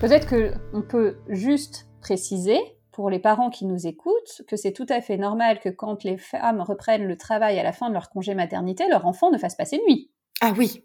Peut-être 0.00 0.28
que 0.28 0.52
on 0.72 0.82
peut 0.82 1.16
juste 1.28 1.86
préciser 2.00 2.58
pour 2.96 3.10
les 3.10 3.18
parents 3.18 3.50
qui 3.50 3.66
nous 3.66 3.86
écoutent 3.86 4.40
que 4.48 4.56
c'est 4.56 4.72
tout 4.72 4.86
à 4.88 5.02
fait 5.02 5.18
normal 5.18 5.60
que 5.60 5.68
quand 5.68 6.02
les 6.02 6.16
femmes 6.16 6.62
reprennent 6.62 7.04
le 7.04 7.18
travail 7.18 7.58
à 7.58 7.62
la 7.62 7.72
fin 7.72 7.90
de 7.90 7.92
leur 7.92 8.08
congé 8.08 8.34
maternité, 8.34 8.88
leur 8.88 9.04
enfant 9.04 9.30
ne 9.30 9.36
fasse 9.36 9.54
pas 9.54 9.66
ses 9.66 9.78
nuits. 9.86 10.10
Ah 10.40 10.54
oui 10.56 10.82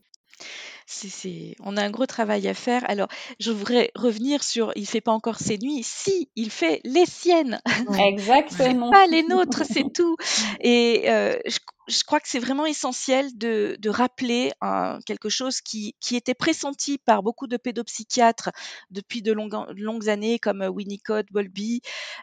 c'est, 0.86 1.56
on 1.64 1.78
a 1.78 1.84
un 1.84 1.90
gros 1.90 2.06
travail 2.06 2.50
à 2.50 2.54
faire. 2.54 2.84
Alors, 2.90 3.08
je 3.40 3.52
voudrais 3.52 3.92
revenir 3.96 4.44
sur, 4.44 4.74
il 4.76 4.86
fait 4.86 5.00
pas 5.00 5.14
encore 5.14 5.40
ses 5.40 5.58
nuits. 5.58 5.84
Si, 5.84 6.30
il 6.36 6.52
fait 6.52 6.82
les 6.84 7.06
siennes. 7.06 7.62
Exactement. 7.98 8.92
pas 8.92 9.08
les 9.08 9.24
nôtres, 9.24 9.64
c'est 9.64 9.86
tout. 9.94 10.18
Et 10.60 11.04
euh, 11.08 11.38
je, 11.46 11.60
je 11.92 12.04
crois 12.04 12.20
que 12.20 12.30
c'est 12.30 12.40
vraiment 12.40 12.66
essentiel 12.66 13.38
de, 13.38 13.76
de 13.80 13.90
rappeler 13.90 14.52
hein, 14.62 15.00
quelque 15.06 15.30
chose 15.30 15.62
qui, 15.62 15.96
qui, 16.00 16.16
était 16.16 16.34
pressenti 16.34 16.98
par 16.98 17.22
beaucoup 17.22 17.48
de 17.48 17.58
pédopsychiatres 17.58 18.50
depuis 18.90 19.22
de 19.22 19.34
longues, 19.34 19.56
longues 19.76 20.10
années, 20.10 20.40
comme 20.40 20.62
Winnicott, 20.62 21.28
Bowlby, 21.32 21.82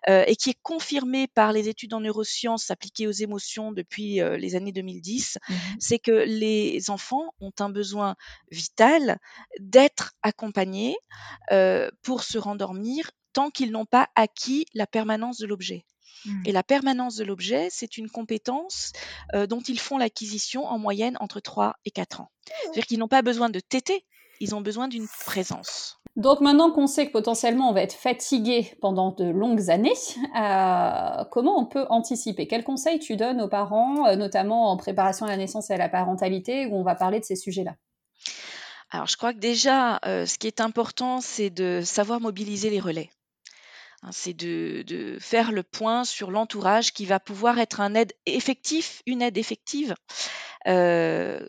euh, 0.08 0.24
et 0.26 0.36
qui 0.36 0.50
est 0.50 0.58
confirmé 0.62 1.26
par 1.26 1.52
les 1.52 1.68
études 1.68 1.94
en 1.94 2.00
neurosciences 2.00 2.70
appliquées 2.70 3.06
aux 3.06 3.12
émotions 3.12 3.72
depuis 3.72 4.20
euh, 4.20 4.36
les 4.36 4.56
années 4.56 4.72
2010, 4.72 5.38
mmh 5.48 5.54
c'est 5.80 5.98
que 5.98 6.10
les 6.10 6.90
enfants 6.90 7.34
ont 7.40 7.52
un 7.60 7.68
besoin 7.68 8.16
vital 8.50 9.18
d'être 9.60 10.12
accompagnés 10.22 10.96
euh, 11.52 11.90
pour 12.02 12.22
se 12.22 12.38
rendormir 12.38 13.10
tant 13.32 13.50
qu'ils 13.50 13.70
n'ont 13.70 13.86
pas 13.86 14.08
acquis 14.16 14.66
la 14.74 14.86
permanence 14.86 15.38
de 15.38 15.46
l'objet. 15.46 15.84
Mmh. 16.24 16.42
Et 16.46 16.52
la 16.52 16.62
permanence 16.62 17.16
de 17.16 17.24
l'objet, 17.24 17.68
c'est 17.70 17.96
une 17.98 18.10
compétence 18.10 18.92
dont 19.48 19.60
ils 19.60 19.78
font 19.78 19.98
l'acquisition 19.98 20.64
en 20.66 20.78
moyenne 20.78 21.16
entre 21.20 21.40
3 21.40 21.74
et 21.84 21.90
4 21.90 22.20
ans. 22.20 22.30
C'est-à-dire 22.62 22.86
qu'ils 22.86 22.98
n'ont 22.98 23.08
pas 23.08 23.22
besoin 23.22 23.50
de 23.50 23.60
téter, 23.60 24.04
ils 24.40 24.54
ont 24.54 24.60
besoin 24.60 24.88
d'une 24.88 25.08
présence. 25.24 25.98
Donc 26.16 26.40
maintenant 26.40 26.72
qu'on 26.72 26.88
sait 26.88 27.06
que 27.06 27.12
potentiellement 27.12 27.70
on 27.70 27.72
va 27.72 27.82
être 27.82 27.94
fatigué 27.94 28.72
pendant 28.80 29.12
de 29.12 29.24
longues 29.24 29.70
années, 29.70 29.92
euh, 30.36 31.24
comment 31.30 31.60
on 31.60 31.66
peut 31.66 31.86
anticiper? 31.90 32.48
Quels 32.48 32.64
conseils 32.64 32.98
tu 32.98 33.16
donnes 33.16 33.40
aux 33.40 33.48
parents, 33.48 34.16
notamment 34.16 34.70
en 34.70 34.76
préparation 34.76 35.26
à 35.26 35.28
la 35.28 35.36
naissance 35.36 35.70
et 35.70 35.74
à 35.74 35.76
la 35.76 35.88
parentalité, 35.88 36.66
où 36.66 36.74
on 36.74 36.82
va 36.82 36.96
parler 36.96 37.20
de 37.20 37.24
ces 37.24 37.36
sujets-là? 37.36 37.76
Alors 38.90 39.06
je 39.06 39.16
crois 39.16 39.32
que 39.32 39.38
déjà, 39.38 40.00
ce 40.02 40.38
qui 40.38 40.46
est 40.46 40.60
important, 40.60 41.20
c'est 41.20 41.50
de 41.50 41.82
savoir 41.84 42.20
mobiliser 42.20 42.70
les 42.70 42.80
relais. 42.80 43.10
Hein, 44.02 44.10
c'est 44.12 44.34
de, 44.34 45.18
faire 45.20 45.52
le 45.52 45.62
point 45.62 46.04
sur 46.04 46.30
l'entourage 46.30 46.92
qui 46.92 47.06
va 47.06 47.18
pouvoir 47.18 47.58
être 47.58 47.80
un 47.80 47.94
aide 47.94 48.12
effectif, 48.26 49.02
une 49.06 49.22
aide 49.22 49.38
effective. 49.38 49.94
Euh, 50.66 51.40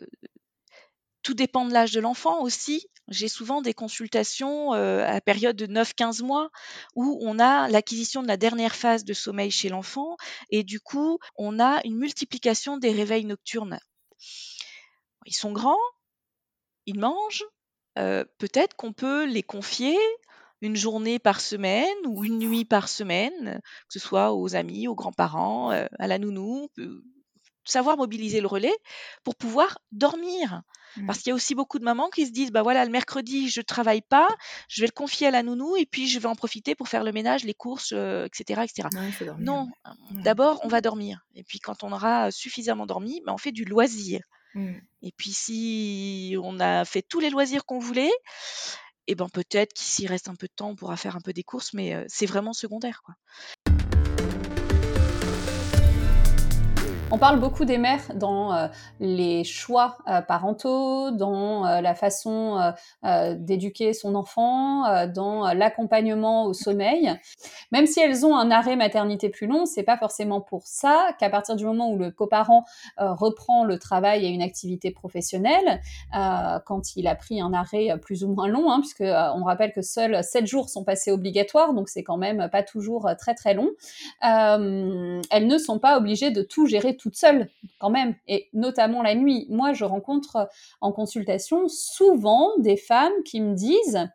tout 1.22 1.34
dépend 1.34 1.66
de 1.66 1.72
l'âge 1.72 1.92
de 1.92 2.00
l'enfant 2.00 2.40
aussi. 2.42 2.86
J'ai 3.08 3.28
souvent 3.28 3.60
des 3.60 3.74
consultations 3.74 4.72
euh, 4.74 5.04
à 5.04 5.20
période 5.20 5.56
de 5.56 5.66
9-15 5.66 6.22
mois 6.22 6.50
où 6.94 7.18
on 7.22 7.38
a 7.38 7.68
l'acquisition 7.68 8.22
de 8.22 8.28
la 8.28 8.36
dernière 8.36 8.74
phase 8.74 9.04
de 9.04 9.12
sommeil 9.12 9.50
chez 9.50 9.68
l'enfant 9.68 10.16
et 10.50 10.62
du 10.64 10.80
coup, 10.80 11.18
on 11.36 11.60
a 11.60 11.80
une 11.84 11.96
multiplication 11.96 12.78
des 12.78 12.92
réveils 12.92 13.24
nocturnes. 13.24 13.80
Ils 15.26 15.34
sont 15.34 15.52
grands, 15.52 15.76
ils 16.86 16.98
mangent, 16.98 17.44
euh, 17.98 18.24
peut-être 18.38 18.76
qu'on 18.76 18.92
peut 18.92 19.24
les 19.24 19.42
confier 19.42 19.98
une 20.60 20.76
journée 20.76 21.18
par 21.18 21.40
semaine 21.40 21.88
ou 22.06 22.24
une 22.24 22.38
nuit 22.38 22.64
par 22.64 22.88
semaine, 22.88 23.60
que 23.62 23.92
ce 23.92 23.98
soit 23.98 24.32
aux 24.32 24.54
amis, 24.54 24.88
aux 24.88 24.94
grands-parents, 24.94 25.72
euh, 25.72 25.86
à 25.98 26.06
la 26.06 26.18
nounou, 26.18 26.68
savoir 27.64 27.96
mobiliser 27.96 28.40
le 28.40 28.46
relais 28.46 28.74
pour 29.24 29.36
pouvoir 29.36 29.78
dormir. 29.92 30.62
Mmh. 30.96 31.06
Parce 31.06 31.20
qu'il 31.20 31.28
y 31.28 31.32
a 31.32 31.34
aussi 31.34 31.54
beaucoup 31.54 31.78
de 31.78 31.84
mamans 31.84 32.10
qui 32.10 32.26
se 32.26 32.32
disent, 32.32 32.50
bah 32.50 32.62
voilà, 32.62 32.84
le 32.84 32.90
mercredi, 32.90 33.48
je 33.48 33.60
travaille 33.60 34.02
pas, 34.02 34.28
je 34.68 34.80
vais 34.80 34.88
le 34.88 34.92
confier 34.92 35.28
à 35.28 35.30
la 35.30 35.42
nounou 35.42 35.76
et 35.76 35.86
puis 35.86 36.08
je 36.08 36.18
vais 36.18 36.26
en 36.26 36.34
profiter 36.34 36.74
pour 36.74 36.88
faire 36.88 37.04
le 37.04 37.12
ménage, 37.12 37.44
les 37.44 37.54
courses, 37.54 37.92
etc., 37.92 38.60
euh, 38.60 38.62
etc. 38.64 38.88
non, 39.38 39.68
d'abord, 40.10 40.60
on 40.64 40.68
va 40.68 40.80
dormir. 40.80 41.24
Et 41.34 41.44
puis 41.44 41.60
quand 41.60 41.84
on 41.84 41.92
aura 41.92 42.30
suffisamment 42.30 42.86
dormi, 42.86 43.22
bah, 43.24 43.32
on 43.32 43.38
fait 43.38 43.52
du 43.52 43.64
loisir. 43.64 44.20
Mmh. 44.54 44.72
Et 45.02 45.12
puis 45.16 45.32
si 45.32 46.36
on 46.42 46.58
a 46.58 46.84
fait 46.84 47.02
tous 47.02 47.20
les 47.20 47.30
loisirs 47.30 47.64
qu'on 47.64 47.78
voulait, 47.78 48.10
et 49.10 49.16
ben 49.16 49.28
peut-être 49.28 49.72
qu'il 49.72 50.06
reste 50.06 50.28
un 50.28 50.36
peu 50.36 50.46
de 50.46 50.52
temps, 50.54 50.70
on 50.70 50.76
pourra 50.76 50.96
faire 50.96 51.16
un 51.16 51.20
peu 51.20 51.32
des 51.32 51.42
courses, 51.42 51.72
mais 51.72 52.04
c'est 52.06 52.26
vraiment 52.26 52.52
secondaire. 52.52 53.02
Quoi. 53.04 53.16
On 57.12 57.18
parle 57.18 57.40
beaucoup 57.40 57.64
des 57.64 57.76
mères 57.76 58.14
dans 58.14 58.54
euh, 58.54 58.68
les 59.00 59.42
choix 59.42 59.98
euh, 60.06 60.20
parentaux, 60.20 61.10
dans 61.10 61.66
euh, 61.66 61.80
la 61.80 61.96
façon 61.96 62.72
d'éduquer 63.02 63.92
son 63.92 64.14
enfant, 64.14 65.06
dans 65.08 65.52
l'accompagnement 65.54 66.44
au 66.44 66.52
sommeil. 66.52 67.12
Même 67.72 67.86
si 67.86 68.00
elles 68.00 68.24
ont 68.24 68.36
un 68.36 68.50
arrêt 68.50 68.76
maternité 68.76 69.28
plus 69.28 69.46
long, 69.46 69.66
c'est 69.66 69.82
pas 69.82 69.96
forcément 69.96 70.40
pour 70.40 70.66
ça 70.66 71.08
qu'à 71.18 71.30
partir 71.30 71.56
du 71.56 71.64
moment 71.64 71.90
où 71.90 71.98
le 71.98 72.10
coparent 72.10 72.64
reprend 72.98 73.64
le 73.64 73.78
travail 73.78 74.26
et 74.26 74.28
une 74.28 74.42
activité 74.42 74.90
professionnelle, 74.90 75.80
quand 76.12 76.96
il 76.96 77.06
a 77.06 77.14
pris 77.14 77.40
un 77.40 77.52
arrêt 77.52 77.96
plus 78.00 78.24
ou 78.24 78.28
moins 78.32 78.48
long, 78.48 78.70
hein, 78.70 78.80
puisque 78.80 79.02
on 79.02 79.42
rappelle 79.44 79.72
que 79.72 79.82
seuls 79.82 80.22
7 80.22 80.46
jours 80.46 80.68
sont 80.68 80.84
passés 80.84 81.10
obligatoires, 81.10 81.72
donc 81.72 81.88
c'est 81.88 82.02
quand 82.02 82.18
même 82.18 82.48
pas 82.50 82.62
toujours 82.62 83.10
très 83.18 83.34
très 83.34 83.54
long. 83.54 83.70
elles 84.20 85.46
ne 85.46 85.58
sont 85.58 85.78
pas 85.78 85.96
obligées 85.96 86.30
de 86.30 86.42
tout 86.42 86.66
gérer 86.66 86.96
toute 87.00 87.16
seule 87.16 87.48
quand 87.78 87.90
même, 87.90 88.14
et 88.28 88.48
notamment 88.52 89.02
la 89.02 89.14
nuit. 89.14 89.46
Moi, 89.48 89.72
je 89.72 89.84
rencontre 89.84 90.48
en 90.80 90.92
consultation 90.92 91.66
souvent 91.68 92.50
des 92.58 92.76
femmes 92.76 93.12
qui 93.24 93.40
me 93.40 93.54
disent 93.54 94.08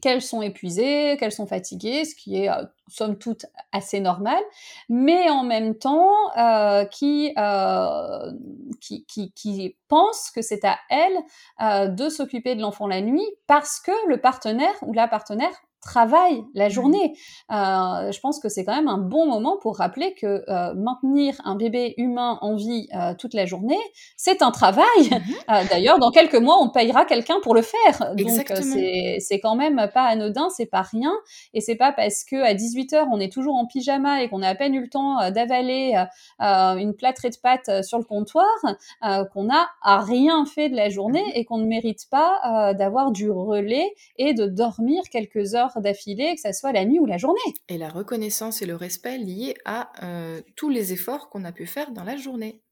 qu'elles 0.00 0.22
sont 0.22 0.42
épuisées, 0.42 1.16
qu'elles 1.18 1.32
sont 1.32 1.46
fatiguées, 1.46 2.04
ce 2.04 2.14
qui 2.14 2.36
est 2.36 2.50
euh, 2.50 2.64
somme 2.88 3.18
toute 3.18 3.46
assez 3.72 4.00
normal, 4.00 4.42
mais 4.88 5.28
en 5.30 5.44
même 5.44 5.76
temps 5.76 6.14
euh, 6.36 6.84
qui, 6.86 7.32
euh, 7.38 8.32
qui, 8.80 9.04
qui, 9.04 9.32
qui, 9.32 9.76
pensent 9.88 10.30
que 10.30 10.42
c'est 10.42 10.64
à 10.64 10.78
elles 10.88 11.94
de 11.94 12.08
s'occuper 12.08 12.54
de 12.54 12.60
l'enfant 12.60 12.86
la 12.86 13.00
nuit 13.00 13.26
parce 13.46 13.80
que 13.80 13.92
le 14.08 14.20
partenaire 14.20 14.74
ou 14.82 14.92
la 14.92 15.08
partenaire 15.08 15.52
travail 15.80 16.44
la 16.54 16.68
mmh. 16.68 16.70
journée. 16.70 17.12
Euh, 17.50 18.12
je 18.12 18.20
pense 18.20 18.38
que 18.38 18.48
c'est 18.48 18.64
quand 18.64 18.74
même 18.74 18.88
un 18.88 18.98
bon 18.98 19.26
moment 19.26 19.56
pour 19.60 19.78
rappeler 19.78 20.14
que 20.14 20.44
euh, 20.48 20.74
maintenir 20.74 21.40
un 21.44 21.56
bébé 21.56 21.94
humain 21.96 22.38
en 22.42 22.54
vie 22.54 22.88
euh, 22.94 23.14
toute 23.18 23.34
la 23.34 23.46
journée, 23.46 23.78
c'est 24.16 24.42
un 24.42 24.50
travail. 24.50 24.84
Mmh. 25.10 25.68
D'ailleurs, 25.70 25.98
dans 25.98 26.10
quelques 26.10 26.36
mois, 26.36 26.58
on 26.60 26.68
payera 26.68 27.04
quelqu'un 27.04 27.36
pour 27.42 27.54
le 27.54 27.62
faire. 27.62 28.14
Donc 28.14 28.30
c'est 29.18 29.40
quand 29.40 29.56
même 29.56 29.88
pas 29.92 30.04
anodin, 30.04 30.48
c'est 30.50 30.66
pas 30.66 30.82
rien, 30.82 31.12
et 31.54 31.60
c'est 31.60 31.76
pas 31.76 31.92
parce 31.92 32.24
que 32.24 32.36
à 32.36 32.54
18 32.54 32.92
h 32.92 33.08
on 33.10 33.20
est 33.20 33.32
toujours 33.32 33.54
en 33.54 33.66
pyjama 33.66 34.22
et 34.22 34.28
qu'on 34.28 34.42
a 34.42 34.48
à 34.48 34.54
peine 34.54 34.74
eu 34.74 34.80
le 34.80 34.88
temps 34.88 35.30
d'avaler 35.30 35.94
une 36.38 36.94
plâtrée 36.94 37.30
de 37.30 37.36
pâtes 37.36 37.84
sur 37.84 37.98
le 37.98 38.04
comptoir 38.04 38.46
qu'on 39.32 39.50
a 39.50 39.68
à 39.82 40.00
rien 40.00 40.44
fait 40.46 40.68
de 40.68 40.76
la 40.76 40.88
journée 40.88 41.22
mmh. 41.22 41.32
et 41.34 41.44
qu'on 41.44 41.58
ne 41.58 41.66
mérite 41.66 42.08
pas 42.10 42.74
d'avoir 42.74 43.10
du 43.12 43.30
relais 43.30 43.94
et 44.18 44.34
de 44.34 44.46
dormir 44.46 45.02
quelques 45.10 45.54
heures 45.54 45.69
d'affilée, 45.78 46.34
que 46.34 46.40
ce 46.40 46.52
soit 46.52 46.72
la 46.72 46.84
nuit 46.84 46.98
ou 46.98 47.06
la 47.06 47.18
journée. 47.18 47.38
Et 47.68 47.78
la 47.78 47.88
reconnaissance 47.88 48.62
et 48.62 48.66
le 48.66 48.74
respect 48.74 49.18
liés 49.18 49.54
à 49.64 49.90
euh, 50.02 50.40
tous 50.56 50.68
les 50.68 50.92
efforts 50.92 51.28
qu'on 51.28 51.44
a 51.44 51.52
pu 51.52 51.66
faire 51.66 51.92
dans 51.92 52.02
la 52.02 52.16
journée. 52.16 52.62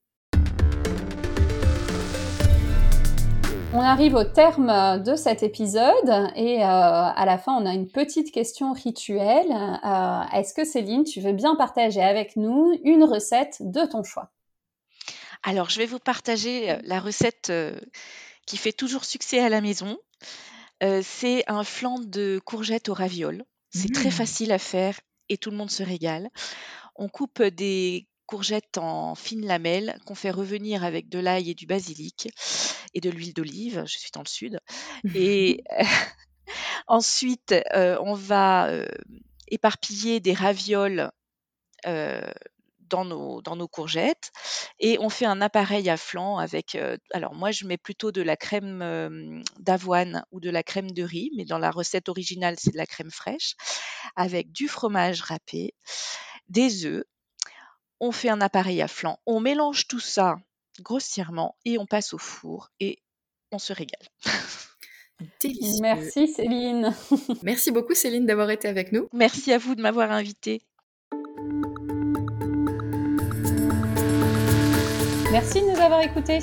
On 3.75 3.81
arrive 3.81 4.15
au 4.15 4.25
terme 4.25 5.03
de 5.03 5.15
cet 5.15 5.43
épisode 5.43 6.33
et 6.35 6.63
euh, 6.63 6.67
à 6.67 7.25
la 7.27 7.39
fin, 7.39 7.53
on 7.53 7.67
a 7.67 7.75
une 7.75 7.87
petite 7.87 8.33
question 8.33 8.73
rituelle. 8.73 9.53
Euh, 9.53 10.23
est-ce 10.37 10.55
que 10.55 10.65
Céline, 10.65 11.05
tu 11.05 11.21
veux 11.21 11.35
bien 11.35 11.55
partager 11.55 12.03
avec 12.03 12.35
nous 12.35 12.77
une 12.83 13.05
recette 13.05 13.59
de 13.61 13.85
ton 13.85 14.03
choix? 14.03 14.31
Alors, 15.45 15.71
je 15.71 15.79
vais 15.79 15.87
vous 15.87 16.01
partager 16.01 16.79
la 16.83 16.99
recette 16.99 17.53
qui 18.47 18.57
fait 18.57 18.73
toujours 18.73 19.05
succès 19.05 19.39
à 19.39 19.49
la 19.49 19.61
maison 19.61 19.99
c'est 21.03 21.45
un 21.49 21.65
flan 21.65 21.99
de 21.99 22.41
courgettes 22.45 22.89
au 22.89 22.95
ravioles. 22.95 23.45
C'est 23.71 23.93
très 23.93 24.09
mmh. 24.09 24.13
facile 24.13 24.53
à 24.53 24.59
faire 24.59 24.99
et 25.29 25.37
tout 25.37 25.51
le 25.51 25.57
monde 25.57 25.71
se 25.71 25.83
régale. 25.83 26.31
On 26.97 27.09
coupe 27.09 27.43
des 27.43 28.09
courgettes 28.27 28.79
en 28.79 29.15
fines 29.15 29.47
lamelles 29.47 29.99
qu'on 30.07 30.15
fait 30.15 30.31
revenir 30.31 30.85
avec 30.85 31.09
de 31.09 31.19
l'ail 31.19 31.51
et 31.51 31.55
du 31.55 31.67
basilic 31.67 32.29
et 32.95 33.01
de 33.01 33.11
l'huile 33.11 33.35
d'olive. 33.35 33.85
Je 33.87 33.99
suis 33.99 34.11
dans 34.13 34.23
le 34.23 34.29
sud 34.29 34.61
et 35.15 35.63
ensuite, 36.87 37.55
on 37.75 38.15
va, 38.15 38.71
éparpiller 39.51 40.21
des 40.21 40.35
ravioles, 40.35 41.11
dans 42.89 43.05
nos, 43.05 43.43
dans 43.43 43.57
nos 43.57 43.69
courgettes 43.69 44.31
et 44.79 44.99
on 45.01 45.09
fait 45.09 45.27
un 45.27 45.41
appareil 45.41 45.89
à 45.91 45.97
flanc 45.97 46.39
avec, 46.39 46.75
euh, 46.75 46.97
alors 47.13 47.35
moi 47.35 47.51
je 47.51 47.67
mets 47.67 47.79
plutôt 47.79 48.13
de 48.13 48.23
la 48.23 48.37
crème 48.37 49.43
d'avoine 49.59 50.25
ou 50.33 50.41
de 50.41 50.51
la 50.51 50.63
crème 50.63 50.91
de 50.91 51.03
riz, 51.03 51.31
mais 51.37 51.45
dans 51.45 51.59
la 51.59 51.71
recette 51.71 52.09
originale 52.09 52.57
c'est 52.59 52.73
de 52.73 52.77
la 52.77 52.87
crème 52.87 53.11
fraîche, 53.11 53.55
avec 54.17 54.53
du 54.53 54.69
fromage 54.69 55.23
râpé, 55.23 55.75
des 56.49 56.87
œufs. 56.87 57.05
On 58.01 58.13
fait 58.13 58.29
un 58.29 58.41
appareil 58.41 58.81
à 58.81 58.89
flanc, 58.89 59.19
on 59.27 59.41
mélange 59.41 59.89
tout 59.89 60.01
ça 60.01 60.37
grossièrement 60.81 61.57
et 61.65 61.79
on 61.79 61.87
passe 61.87 62.15
au 62.15 62.19
four 62.19 62.71
et 62.81 62.99
on 63.53 63.59
se 63.59 63.73
régale. 63.73 64.07
Délicieux. 65.41 65.81
Merci 65.81 66.29
Céline. 66.29 66.95
Merci 67.43 67.71
beaucoup 67.73 67.95
Céline 67.95 68.27
d'avoir 68.27 68.51
été 68.51 68.69
avec 68.69 68.93
nous. 68.93 69.09
Merci 69.13 69.53
à 69.53 69.59
vous 69.59 69.75
de 69.75 69.83
m'avoir 69.83 70.13
invité. 70.13 70.63
Merci 75.31 75.61
de 75.61 75.67
nous 75.67 75.79
avoir 75.79 76.01
écoutés. 76.01 76.39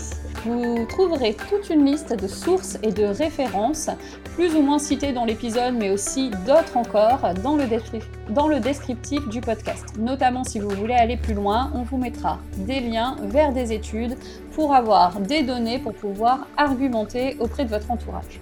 Vous 0.46 0.86
trouverez 0.88 1.36
toute 1.50 1.72
une 1.72 1.86
liste 1.86 2.14
de 2.14 2.28
sources 2.28 2.78
et 2.84 2.92
de 2.92 3.06
références, 3.06 3.90
plus 4.36 4.56
ou 4.56 4.62
moins 4.62 4.78
citées 4.78 5.12
dans 5.12 5.26
l'épisode, 5.26 5.74
mais 5.74 5.90
aussi 5.90 6.30
d'autres 6.46 6.78
encore 6.78 7.34
dans 7.44 7.56
le, 7.56 8.60
descriptif 8.60 9.28
du 9.28 9.42
podcast. 9.42 9.86
Notamment 9.98 10.44
si 10.44 10.60
vous 10.60 10.70
voulez 10.70 10.94
aller 10.94 11.18
plus 11.18 11.34
loin, 11.34 11.72
on 11.74 11.82
vous 11.82 11.98
mettra 11.98 12.38
des 12.58 12.80
liens 12.80 13.16
vers 13.24 13.54
des 13.54 13.74
études 13.74 14.18
pour 14.54 14.76
avoir 14.76 15.20
des 15.20 15.42
données 15.42 15.80
pour 15.80 15.96
pouvoir 15.96 16.46
argumenter 16.56 17.38
auprès 17.40 17.66
de 17.66 17.70
votre 17.70 17.90
entourage. 17.90 18.40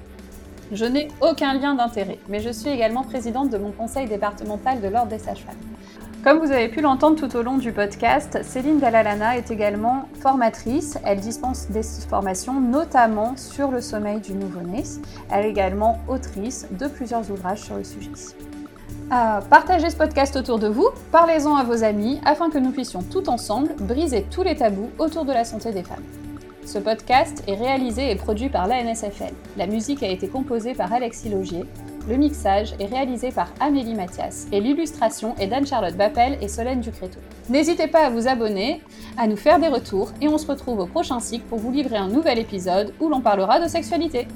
Je 0.74 0.84
n'ai 0.84 1.08
aucun 1.22 1.54
lien 1.54 1.74
d'intérêt, 1.74 2.20
mais 2.28 2.41
je 2.41 2.50
suis 2.50 2.70
également 2.70 3.04
présidente 3.04 3.50
de 3.50 3.58
mon 3.58 3.72
conseil 3.72 4.08
départemental 4.08 4.82
de 4.82 4.89
l'Ordre 4.89 5.10
des 5.10 5.20
sages-femmes. 5.20 5.56
Comme 6.24 6.39
vous 6.39 6.53
avez 6.53 6.69
pu 6.69 6.80
l'entendre 6.80 7.17
tout 7.19 7.36
au 7.36 7.41
long 7.41 7.57
du 7.57 7.74
podcast, 7.74 8.39
Céline 8.43 8.80
Dalalana 8.80 9.38
est 9.38 9.51
également 9.51 10.07
formatrice. 10.21 10.97
Elle 11.03 11.19
dispense 11.19 11.69
des 11.69 11.84
formations 11.84 12.61
notamment 12.61 13.36
sur 13.36 13.71
le 13.71 13.82
sommeil 13.82 14.21
du 14.21 14.32
nouveau-né. 14.34 14.84
Elle 15.30 15.47
est 15.47 15.49
également 15.49 15.99
autrice 16.07 16.65
de 16.71 16.88
plusieurs 16.88 17.30
ouvrages 17.30 17.63
sur 17.63 17.76
le 17.76 17.84
sujet. 17.84 18.11
Partagez 19.49 19.89
ce 19.89 19.97
podcast 19.97 20.38
autour 20.38 20.59
de 20.59 20.69
vous, 20.69 20.88
parlez-en 21.11 21.57
à 21.57 21.65
vos 21.65 21.84
amis 21.84 22.21
afin 22.24 22.49
que 22.49 22.57
nous 22.57 22.71
puissions 22.71 23.03
tout 23.03 23.28
ensemble 23.30 23.76
briser 23.82 24.26
tous 24.32 24.43
les 24.43 24.55
tabous 24.55 24.91
autour 24.99 25.26
de 25.26 25.34
la 25.34 25.43
santé 25.43 25.74
des 25.74 25.84
femmes. 25.84 26.05
Ce 26.65 26.80
podcast 26.80 27.43
est 27.47 27.55
réalisé 27.55 28.11
et 28.11 28.15
produit 28.15 28.47
par 28.47 28.67
l'ANSFL. 28.67 29.34
La 29.57 29.67
musique 29.67 30.01
a 30.01 30.07
été 30.07 30.30
composée 30.30 30.74
par 30.74 30.93
Alexis 30.93 31.28
Logier. 31.28 31.65
Le 32.10 32.18
mixage 32.18 32.74
est 32.82 32.86
réalisé 32.86 33.32
par 33.32 33.47
Amélie 33.62 33.93
Mathias 33.93 34.47
et 34.51 34.60
l'illustration 34.60 35.36
est 35.39 35.47
d'Anne-Charlotte 35.47 35.95
Bappel 35.95 36.38
et 36.41 36.49
Solène 36.49 36.82
Ducréto. 36.82 37.18
N'hésitez 37.49 37.88
pas 37.88 38.06
à 38.06 38.10
vous 38.10 38.28
abonner, 38.28 38.82
à 39.18 39.26
nous 39.26 39.38
faire 39.38 39.58
des 39.58 39.70
retours 39.70 40.12
et 40.20 40.28
on 40.28 40.38
se 40.38 40.47
retrouve 40.47 40.80
au 40.80 40.86
prochain 40.86 41.22
cycle 41.22 41.45
pour 41.45 41.60
vous 41.60 41.72
livrer 41.72 41.95
un 41.95 42.10
nouvel 42.10 42.39
épisode 42.39 42.93
où 42.99 43.08
l'on 43.08 43.22
parlera 43.22 43.62
de 43.62 43.70
sexualité. 43.70 44.28